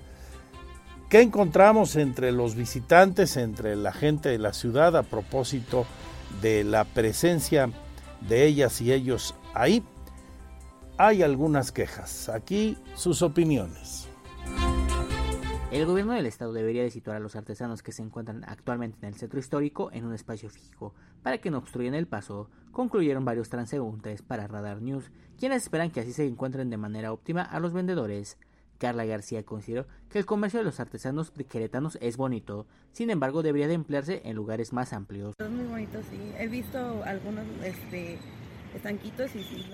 ¿Qué 1.09 1.21
encontramos 1.21 1.95
entre 1.95 2.31
los 2.31 2.55
visitantes, 2.55 3.37
entre 3.37 3.75
la 3.75 3.91
gente 3.91 4.29
de 4.29 4.39
la 4.39 4.53
ciudad 4.53 4.95
a 4.95 5.03
propósito 5.03 5.85
de 6.41 6.63
la 6.63 6.83
presencia 6.85 7.69
de 8.27 8.45
ellas 8.45 8.81
y 8.81 8.91
ellos 8.91 9.35
ahí? 9.53 9.83
Hay 10.97 11.23
algunas 11.23 11.73
quejas. 11.73 12.29
Aquí 12.29 12.77
sus 12.93 13.21
opiniones. 13.21 14.07
El 15.69 15.85
gobierno 15.85 16.13
del 16.13 16.25
estado 16.25 16.53
debería 16.53 16.83
de 16.83 16.89
situar 16.89 17.17
a 17.17 17.19
los 17.19 17.35
artesanos 17.35 17.83
que 17.83 17.91
se 17.91 18.01
encuentran 18.01 18.45
actualmente 18.47 18.99
en 19.01 19.07
el 19.09 19.19
centro 19.19 19.37
histórico 19.37 19.89
en 19.91 20.05
un 20.05 20.13
espacio 20.13 20.49
fijo 20.49 20.93
para 21.21 21.39
que 21.39 21.51
no 21.51 21.57
obstruyan 21.57 21.95
el 21.95 22.07
paso, 22.07 22.49
concluyeron 22.71 23.25
varios 23.25 23.49
transeúntes 23.49 24.21
para 24.21 24.47
Radar 24.47 24.81
News, 24.81 25.11
quienes 25.37 25.63
esperan 25.63 25.91
que 25.91 25.99
así 25.99 26.13
se 26.13 26.25
encuentren 26.25 26.69
de 26.69 26.77
manera 26.77 27.11
óptima 27.11 27.41
a 27.41 27.59
los 27.59 27.73
vendedores. 27.73 28.37
Carla 28.77 29.03
García 29.03 29.43
consideró 29.43 29.87
que 30.09 30.19
el 30.19 30.25
comercio 30.25 30.59
de 30.59 30.65
los 30.65 30.79
artesanos 30.79 31.31
queretanos 31.49 31.97
es 31.99 32.15
bonito, 32.15 32.67
sin 32.93 33.09
embargo 33.09 33.43
debería 33.43 33.67
de 33.67 33.73
emplearse 33.73 34.21
en 34.23 34.37
lugares 34.37 34.71
más 34.71 34.93
amplios. 34.93 35.35
Es 35.39 35.49
muy 35.49 35.65
bonito, 35.65 35.99
sí. 36.09 36.31
He 36.39 36.47
visto 36.47 37.03
algunos 37.03 37.43
este, 37.65 38.17
estanquitos 38.73 39.35
y 39.35 39.43
sí. 39.43 39.65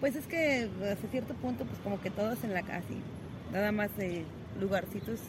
Pues 0.00 0.16
es 0.16 0.26
que 0.26 0.68
hasta 0.90 1.08
cierto 1.08 1.34
punto, 1.34 1.64
pues 1.64 1.78
como 1.80 2.00
que 2.00 2.10
todos 2.10 2.42
en 2.42 2.54
la 2.54 2.62
casa, 2.62 2.88
nada 3.52 3.70
más 3.70 3.94
de 3.98 4.24
lugarcitos, 4.58 5.20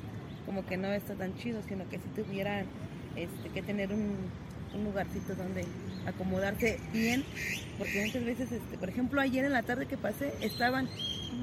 como 0.46 0.66
que 0.66 0.78
no 0.78 0.88
está 0.88 1.14
tan 1.16 1.36
chido, 1.36 1.62
sino 1.68 1.88
que 1.90 2.00
si 2.00 2.08
tuvieran 2.22 2.66
este, 3.16 3.50
que 3.50 3.62
tener 3.62 3.92
un, 3.92 4.16
un 4.74 4.84
lugarcito 4.86 5.36
donde 5.36 5.66
acomodarse 6.06 6.80
bien, 6.94 7.24
porque 7.78 8.06
muchas 8.06 8.24
veces, 8.24 8.52
este, 8.52 8.78
por 8.78 8.90
ejemplo, 8.90 9.20
ayer 9.20 9.44
en 9.46 9.52
la 9.52 9.64
tarde 9.64 9.88
que 9.88 9.98
pasé, 9.98 10.34
estaban 10.42 10.88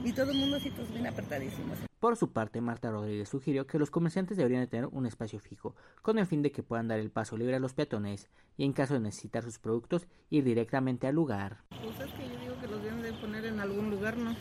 y 0.05 0.13
todo 0.13 0.31
el 0.31 0.39
mundo 0.39 0.57
así 0.57 0.71
todos 0.71 0.91
bien 0.93 1.07
apretadísimos. 1.07 1.79
Por 2.01 2.17
su 2.17 2.33
parte, 2.33 2.61
Marta 2.61 2.93
Rodríguez 2.93 3.29
sugirió 3.29 3.67
que 3.67 3.79
los 3.79 3.91
comerciantes 3.91 4.37
deberían 4.37 4.63
de 4.63 4.69
tener 4.69 4.87
un 4.87 5.05
espacio 5.05 5.41
fijo, 5.41 5.75
con 6.01 6.19
el 6.19 6.27
fin 6.27 6.43
de 6.43 6.53
que 6.53 6.63
puedan 6.63 6.87
dar 6.87 7.01
el 7.01 7.11
paso 7.11 7.37
libre 7.37 7.57
a 7.57 7.59
los 7.59 7.75
peatones 7.75 8.29
y 8.57 8.65
en 8.65 8.73
caso 8.73 8.95
de 8.95 9.01
necesitar 9.01 9.43
sus 9.43 9.59
productos, 9.59 10.07
ir 10.31 10.45
directamente 10.45 11.09
al 11.09 11.17
lugar. 11.17 11.65
Pues 11.71 11.99
es 11.99 12.13
que 12.13 12.29
yo 12.29 12.41
digo 12.41 12.61
que 12.61 12.69
los 12.69 12.83
poner 13.21 13.45
en 13.47 13.61
algún 13.61 13.91
lugar, 13.91 14.17
¿no? 14.17 14.35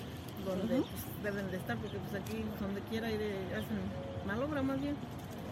Donde 0.45 0.78
pues, 0.78 1.04
deben 1.24 1.49
de 1.52 1.58
estar, 1.58 1.78
porque 1.78 1.98
pues 1.98 2.22
aquí 2.22 2.44
donde 2.60 2.82
quiera 2.82 3.12
ir, 3.12 3.20
hacen 3.54 3.78
mal 4.26 4.41
obra 4.41 4.62
más 4.62 4.80
bien. 4.82 4.95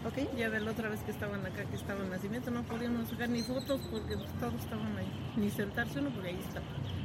Ok, 0.04 0.36
ya 0.36 0.50
de 0.50 0.60
la 0.60 0.70
otra 0.70 0.88
vez 0.88 1.00
que 1.00 1.10
estaban 1.10 1.44
acá, 1.44 1.64
que 1.64 1.76
estaba 1.76 2.04
en 2.04 2.10
nacimiento, 2.10 2.50
no 2.50 2.62
podíamos 2.62 3.08
sacar 3.08 3.28
ni 3.28 3.42
fotos 3.42 3.80
porque 3.90 4.16
pues, 4.16 4.30
todos 4.38 4.54
estaban 4.54 4.96
ahí, 4.96 5.10
ni 5.36 5.50
sentarse 5.50 5.98
uno 5.98 6.10
porque 6.10 6.28
ahí 6.28 6.40
está. 6.46 6.62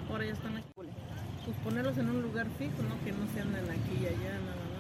Ahora 0.10 0.26
ya 0.26 0.34
están 0.34 0.57
aquí. 0.57 0.68
Pues 0.76 1.57
ponerlos 1.64 1.98
en 1.98 2.10
un 2.10 2.22
lugar 2.22 2.48
fijo, 2.60 2.84
¿no? 2.84 3.03
Que 3.03 3.11
no 3.11 3.27
se 3.34 3.41
anden 3.41 3.69
aquí 3.69 4.03
y 4.03 4.06
allá, 4.06 4.38
nada 4.39 4.56
más. 4.56 4.70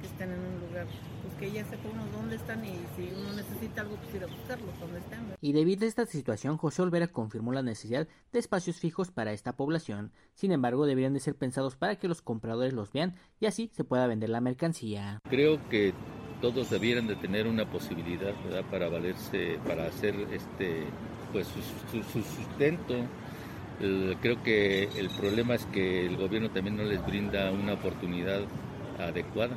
Que 0.00 0.06
estén 0.06 0.32
en 0.32 0.38
un 0.38 0.60
lugar, 0.60 0.86
pues 1.22 1.34
que 1.34 1.50
ya 1.50 1.64
sepa 1.64 1.88
uno 1.92 2.04
dónde 2.12 2.36
están 2.36 2.64
y 2.64 2.74
si 2.96 3.12
uno 3.14 3.32
necesita 3.34 3.82
algo, 3.82 3.96
pues 3.96 4.14
ir 4.14 4.24
a 4.24 4.26
buscarlos 4.26 4.80
donde 4.80 4.98
están. 4.98 5.36
Y 5.40 5.52
debido 5.52 5.84
a 5.84 5.88
esta 5.88 6.06
situación, 6.06 6.56
José 6.56 6.82
Olvera 6.82 7.08
confirmó 7.08 7.52
la 7.52 7.62
necesidad 7.62 8.08
de 8.32 8.38
espacios 8.38 8.76
fijos 8.76 9.10
para 9.10 9.32
esta 9.32 9.56
población. 9.56 10.12
Sin 10.34 10.52
embargo, 10.52 10.86
deberían 10.86 11.14
de 11.14 11.20
ser 11.20 11.34
pensados 11.34 11.76
para 11.76 11.96
que 11.96 12.08
los 12.08 12.22
compradores 12.22 12.72
los 12.72 12.92
vean 12.92 13.14
y 13.40 13.46
así 13.46 13.70
se 13.74 13.84
pueda 13.84 14.06
vender 14.06 14.30
la 14.30 14.40
mercancía. 14.40 15.20
Creo 15.28 15.58
que 15.68 15.94
todos 16.40 16.70
debieran 16.70 17.06
de 17.06 17.16
tener 17.16 17.46
una 17.46 17.68
posibilidad 17.70 18.32
¿verdad? 18.44 18.64
para 18.70 18.88
valerse, 18.88 19.58
para 19.66 19.86
hacer 19.86 20.14
este, 20.32 20.84
pues 21.32 21.48
su, 21.48 22.02
su, 22.02 22.22
sustento. 22.22 22.94
creo 24.20 24.42
que 24.42 24.84
el 24.84 25.10
problema 25.10 25.54
es 25.54 25.64
que 25.66 26.06
el 26.06 26.16
gobierno 26.16 26.50
también 26.50 26.76
no 26.76 26.84
les 26.84 27.04
brinda 27.04 27.50
una 27.50 27.74
oportunidad 27.74 28.42
adecuada. 28.98 29.56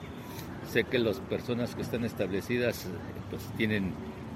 Sé 0.71 0.85
que 0.85 0.99
las 0.99 1.19
personas 1.19 1.75
que 1.75 1.81
están 1.81 2.05
establecidas 2.05 2.87
pues 3.29 3.43
tienen 3.57 3.91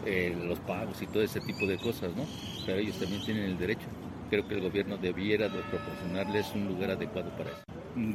eh, 0.06 0.36
los 0.46 0.60
pagos 0.60 1.02
y 1.02 1.08
todo 1.08 1.24
ese 1.24 1.40
tipo 1.40 1.66
de 1.66 1.78
cosas, 1.78 2.14
¿no? 2.14 2.26
Pero 2.66 2.80
ellos 2.80 3.00
también 3.00 3.24
tienen 3.24 3.44
el 3.46 3.58
derecho. 3.58 3.88
Creo 4.30 4.46
que 4.46 4.56
el 4.56 4.62
gobierno 4.62 4.98
debiera 4.98 5.48
de 5.48 5.62
proporcionarles 5.62 6.52
un 6.54 6.68
lugar 6.68 6.92
adecuado 6.92 7.30
para 7.38 7.52
eso. 7.52 7.62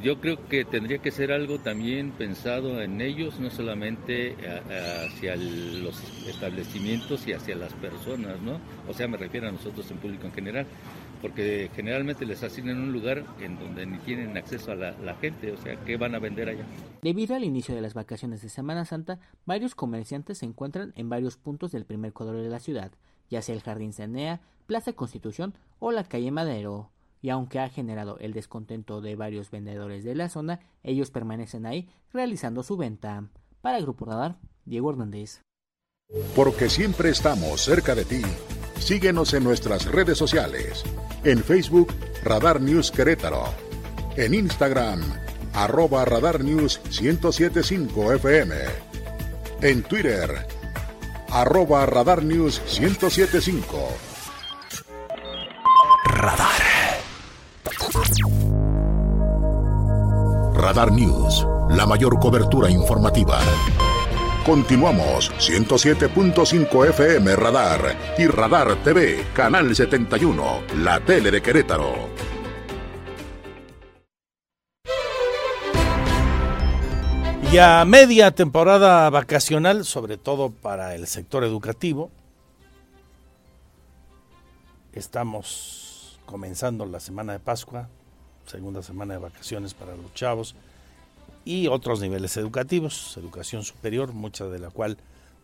Yo 0.03 0.21
creo 0.21 0.47
que 0.47 0.65
tendría 0.65 0.99
que 0.99 1.09
ser 1.09 1.31
algo 1.31 1.57
también 1.57 2.11
pensado 2.11 2.83
en 2.83 3.01
ellos, 3.01 3.39
no 3.39 3.49
solamente 3.49 4.35
hacia 5.07 5.35
los 5.35 5.99
establecimientos 6.27 7.27
y 7.27 7.33
hacia 7.33 7.55
las 7.55 7.73
personas, 7.73 8.39
¿no? 8.41 8.59
O 8.87 8.93
sea, 8.93 9.07
me 9.07 9.17
refiero 9.17 9.47
a 9.47 9.51
nosotros 9.51 9.89
en 9.89 9.97
público 9.97 10.27
en 10.27 10.33
general, 10.33 10.67
porque 11.21 11.69
generalmente 11.75 12.25
les 12.25 12.43
asignan 12.43 12.79
un 12.79 12.91
lugar 12.91 13.23
en 13.39 13.59
donde 13.59 13.85
ni 13.85 13.97
tienen 13.99 14.35
acceso 14.37 14.71
a 14.71 14.75
la, 14.75 14.91
la, 14.91 15.15
gente, 15.15 15.51
o 15.51 15.57
sea, 15.57 15.75
¿qué 15.85 15.97
van 15.97 16.15
a 16.15 16.19
vender 16.19 16.49
allá? 16.49 16.65
Debido 17.01 17.35
al 17.35 17.43
inicio 17.43 17.75
de 17.75 17.81
las 17.81 17.93
vacaciones 17.93 18.41
de 18.41 18.49
Semana 18.49 18.85
Santa, 18.85 19.19
varios 19.45 19.75
comerciantes 19.75 20.39
se 20.39 20.45
encuentran 20.45 20.93
en 20.95 21.09
varios 21.09 21.37
puntos 21.37 21.71
del 21.71 21.85
primer 21.85 22.13
cuadro 22.13 22.41
de 22.41 22.49
la 22.49 22.59
ciudad, 22.59 22.91
ya 23.29 23.41
sea 23.41 23.55
el 23.55 23.61
Jardín 23.61 23.93
Cenea, 23.93 24.41
Plaza 24.65 24.93
Constitución 24.93 25.53
o 25.79 25.91
la 25.91 26.03
calle 26.03 26.31
Madero. 26.31 26.91
Y 27.21 27.29
aunque 27.29 27.59
ha 27.59 27.69
generado 27.69 28.17
el 28.19 28.33
descontento 28.33 28.99
de 28.99 29.15
varios 29.15 29.51
vendedores 29.51 30.03
de 30.03 30.15
la 30.15 30.29
zona, 30.29 30.59
ellos 30.81 31.11
permanecen 31.11 31.65
ahí 31.65 31.87
realizando 32.11 32.63
su 32.63 32.77
venta. 32.77 33.27
Para 33.61 33.79
Grupo 33.79 34.05
Radar, 34.05 34.37
Diego 34.65 34.89
Hernández. 34.89 35.41
Porque 36.35 36.69
siempre 36.69 37.09
estamos 37.09 37.61
cerca 37.61 37.93
de 37.93 38.05
ti. 38.05 38.21
Síguenos 38.81 39.33
en 39.35 39.43
nuestras 39.43 39.85
redes 39.85 40.17
sociales. 40.17 40.83
En 41.23 41.43
Facebook, 41.43 41.93
Radar 42.23 42.59
News 42.59 42.89
Querétaro. 42.91 43.45
En 44.17 44.33
Instagram, 44.33 45.01
arroba 45.53 46.03
Radar 46.03 46.43
News 46.43 46.81
1075 46.99 48.13
FM. 48.13 48.55
En 49.61 49.83
Twitter, 49.83 50.47
arroba 51.29 51.85
Radar 51.85 52.23
News 52.23 52.59
1075. 52.79 53.87
Radar. 56.05 56.61
Radar 60.55 60.91
News, 60.91 61.45
la 61.69 61.85
mayor 61.85 62.19
cobertura 62.19 62.69
informativa. 62.69 63.39
Continuamos 64.45 65.31
107.5 65.33 66.89
FM 66.89 67.35
Radar 67.35 67.95
y 68.17 68.25
Radar 68.25 68.75
TV, 68.83 69.23
Canal 69.35 69.75
71, 69.75 70.63
la 70.77 70.99
tele 70.99 71.29
de 71.29 71.43
Querétaro. 71.43 72.09
Y 77.51 77.57
a 77.59 77.85
media 77.85 78.31
temporada 78.31 79.07
vacacional, 79.11 79.85
sobre 79.85 80.17
todo 80.17 80.49
para 80.49 80.95
el 80.95 81.05
sector 81.05 81.43
educativo, 81.43 82.09
estamos 84.91 86.19
comenzando 86.25 86.87
la 86.87 86.99
semana 86.99 87.33
de 87.33 87.39
Pascua, 87.39 87.89
segunda 88.47 88.81
semana 88.81 89.13
de 89.13 89.19
vacaciones 89.19 89.75
para 89.75 89.95
los 89.95 90.11
chavos 90.15 90.55
y 91.45 91.67
otros 91.67 92.01
niveles 92.01 92.37
educativos, 92.37 93.15
educación 93.17 93.63
superior, 93.63 94.13
mucha 94.13 94.45
de 94.45 94.59
la 94.59 94.69
cual 94.69 94.97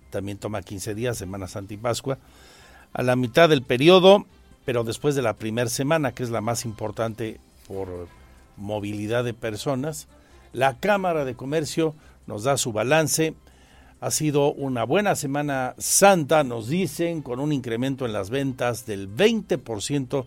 también 0.10 0.38
toma 0.38 0.62
15 0.62 0.96
días, 0.96 1.18
Semana 1.18 1.48
Santa 1.48 1.74
y 1.74 1.78
Pascua, 1.78 2.18
a 2.94 3.04
la 3.04 3.16
mitad 3.16 3.50
del 3.50 3.62
periodo, 3.62 4.26
pero 4.66 4.84
después 4.84 5.16
de 5.16 5.22
la 5.22 5.34
primera 5.34 5.70
semana, 5.70 6.14
que 6.14 6.24
es 6.24 6.30
la 6.30 6.42
más 6.42 6.66
importante 6.66 7.40
por 7.68 8.08
movilidad 8.58 9.24
de 9.24 9.34
personas, 9.34 10.08
la 10.54 10.78
Cámara 10.78 11.26
de 11.26 11.36
Comercio 11.36 11.94
nos 12.26 12.44
da 12.44 12.58
su 12.58 12.72
balance. 12.72 13.34
Ha 14.00 14.12
sido 14.12 14.54
una 14.54 14.84
buena 14.84 15.16
Semana 15.16 15.74
Santa, 15.78 16.44
nos 16.44 16.68
dicen, 16.68 17.22
con 17.22 17.40
un 17.40 17.52
incremento 17.52 18.06
en 18.06 18.14
las 18.14 18.30
ventas 18.30 18.86
del 18.86 19.10
20% 19.10 20.26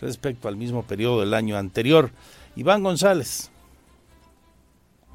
respecto 0.00 0.48
al 0.48 0.56
mismo 0.56 0.84
periodo 0.84 1.20
del 1.20 1.34
año 1.34 1.56
anterior. 1.56 2.10
Iván 2.56 2.82
González. 2.82 3.50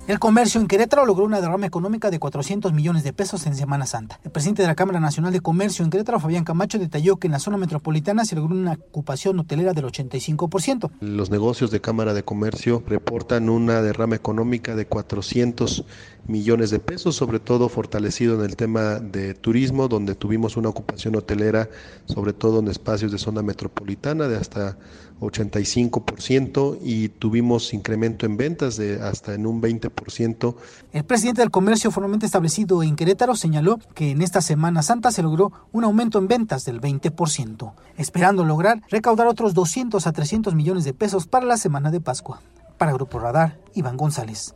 El 0.06 0.20
comercio 0.20 0.60
en 0.60 0.68
Querétaro 0.68 1.06
logró 1.06 1.24
una 1.24 1.40
derrama 1.40 1.66
económica 1.66 2.12
de 2.12 2.20
400 2.20 2.74
millones 2.74 3.06
de 3.06 3.14
pesos 3.14 3.48
en 3.48 3.56
Semana 3.56 3.86
Santa. 3.86 4.20
El 4.26 4.32
presidente 4.32 4.62
de 4.62 4.68
la 4.68 4.76
Cámara 4.76 5.00
Nacional 5.00 5.32
de 5.32 5.40
Comercio 5.40 5.86
en 5.86 5.92
Querétaro, 5.92 6.20
Fabián 6.20 6.44
Camacho, 6.44 6.78
detalló 6.78 7.16
que 7.16 7.28
en 7.28 7.32
la 7.32 7.40
zona 7.40 7.56
metropolitana 7.56 8.26
se 8.26 8.36
logró 8.36 8.54
una 8.54 8.74
ocupación 8.74 9.40
hotelera 9.40 9.72
del 9.72 9.86
85%. 9.86 10.92
Los 11.00 11.30
negocios 11.30 11.72
de 11.72 11.80
Cámara 11.80 12.14
de 12.14 12.24
Comercio 12.24 12.84
reportan 12.86 13.48
una 13.48 13.82
derrama 13.82 14.18
económica 14.18 14.76
de 14.76 14.86
400 14.86 15.86
millones 16.28 16.70
de 16.70 16.80
pesos, 16.80 17.16
sobre 17.16 17.40
todo 17.40 17.70
fortalecido 17.70 18.36
en 18.36 18.50
el 18.50 18.56
tema 18.56 19.00
de 19.00 19.34
turismo, 19.34 19.88
donde 19.88 20.16
tuvimos 20.16 20.58
una 20.58 20.70
ocupación 20.70 21.16
hotelera, 21.16 21.70
sobre 22.06 22.34
todo 22.34 22.60
en 22.60 22.68
espacios 22.68 23.12
de 23.12 23.18
zona 23.18 23.41
metropolitana, 23.41 24.28
de 24.28 24.38
hasta 24.38 24.78
85% 25.20 26.80
y 26.82 27.10
tuvimos 27.10 27.74
incremento 27.74 28.26
en 28.26 28.38
ventas 28.38 28.78
de 28.78 29.02
hasta 29.02 29.34
en 29.34 29.45
un 29.45 29.62
20%. 29.62 30.56
El 30.91 31.04
presidente 31.06 31.41
del 31.41 31.52
comercio 31.52 31.91
formalmente 31.91 32.26
establecido 32.26 32.84
en 32.84 32.95
Querétaro 32.95 33.36
señaló 33.36 33.80
que 33.94 34.12
en 34.12 34.22
esta 34.22 34.41
Semana 34.41 34.84
Santa 34.84 35.12
se 35.12 35.24
logró 35.24 35.52
un 35.72 35.84
aumento 35.84 36.20
en 36.20 36.28
ventas 36.28 36.66
del 36.66 36.82
20%, 36.82 37.74
esperando 37.98 38.44
lograr 38.44 38.82
recaudar 38.90 39.28
otros 39.28 39.54
200 39.54 40.06
a 40.06 40.12
300 40.12 40.56
millones 40.56 40.84
de 40.84 40.94
pesos 40.94 41.28
para 41.28 41.45
la 41.45 41.58
Semana 41.58 41.91
de 41.91 42.02
Pascua. 42.02 42.41
Para 42.78 42.94
Grupo 42.94 43.20
Radar, 43.20 43.60
Iván 43.74 43.98
González. 43.98 44.56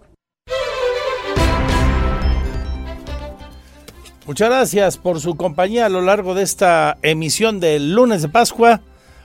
Muchas 4.28 4.50
gracias 4.50 4.98
por 4.98 5.22
su 5.22 5.38
compañía 5.38 5.86
a 5.86 5.90
lo 5.90 6.02
largo 6.02 6.36
de 6.36 6.44
esta 6.44 6.98
emisión 7.02 7.62
del 7.62 7.94
lunes 7.94 8.22
de 8.22 8.28
Pascua. 8.28 8.82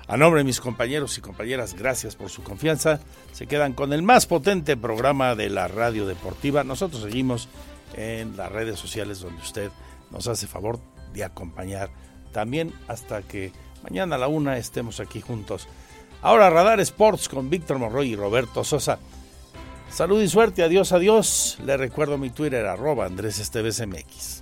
A 0.06 0.16
nombre 0.16 0.38
de 0.38 0.44
mis 0.44 0.60
compañeros 0.60 1.18
y 1.18 1.20
compañeras, 1.20 1.74
gracias 1.74 2.14
por 2.14 2.30
su 2.30 2.44
confianza. 2.44 3.00
Se 3.32 3.48
quedan 3.48 3.72
con 3.72 3.92
el 3.92 4.02
más 4.04 4.26
potente 4.26 4.76
programa 4.76 5.34
de 5.34 5.50
la 5.50 5.66
radio 5.66 6.06
deportiva. 6.06 6.62
Nosotros 6.62 7.02
seguimos 7.02 7.48
en 7.96 8.36
las 8.36 8.52
redes 8.52 8.78
sociales 8.78 9.18
donde 9.18 9.42
usted 9.42 9.72
nos 10.12 10.28
hace 10.28 10.46
favor 10.46 10.78
de 11.12 11.24
acompañar 11.24 11.90
también 12.30 12.72
hasta 12.86 13.22
que 13.22 13.50
mañana 13.82 14.14
a 14.14 14.18
la 14.20 14.28
una 14.28 14.56
estemos 14.56 15.00
aquí 15.00 15.20
juntos. 15.20 15.66
Ahora 16.22 16.48
Radar 16.48 16.78
Sports 16.78 17.28
con 17.28 17.50
Víctor 17.50 17.80
Monroy 17.80 18.12
y 18.12 18.16
Roberto 18.16 18.62
Sosa. 18.62 19.00
Salud 19.90 20.22
y 20.22 20.28
suerte, 20.28 20.62
adiós, 20.62 20.92
adiós. 20.92 21.58
Le 21.66 21.76
recuerdo 21.76 22.18
mi 22.18 22.30
Twitter, 22.30 22.66
arroba 22.66 23.06
Andrés 23.06 23.40
Esteves 23.40 23.84
MX. 23.84 24.41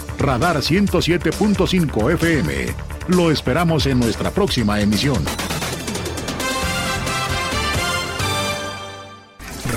Radar 0.21 0.57
107.5 0.57 2.13
FM. 2.13 2.67
Lo 3.07 3.31
esperamos 3.31 3.87
en 3.87 3.99
nuestra 3.99 4.29
próxima 4.29 4.79
emisión. 4.79 5.23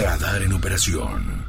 Radar 0.03 0.43
en 0.43 0.53
operación. 0.53 1.44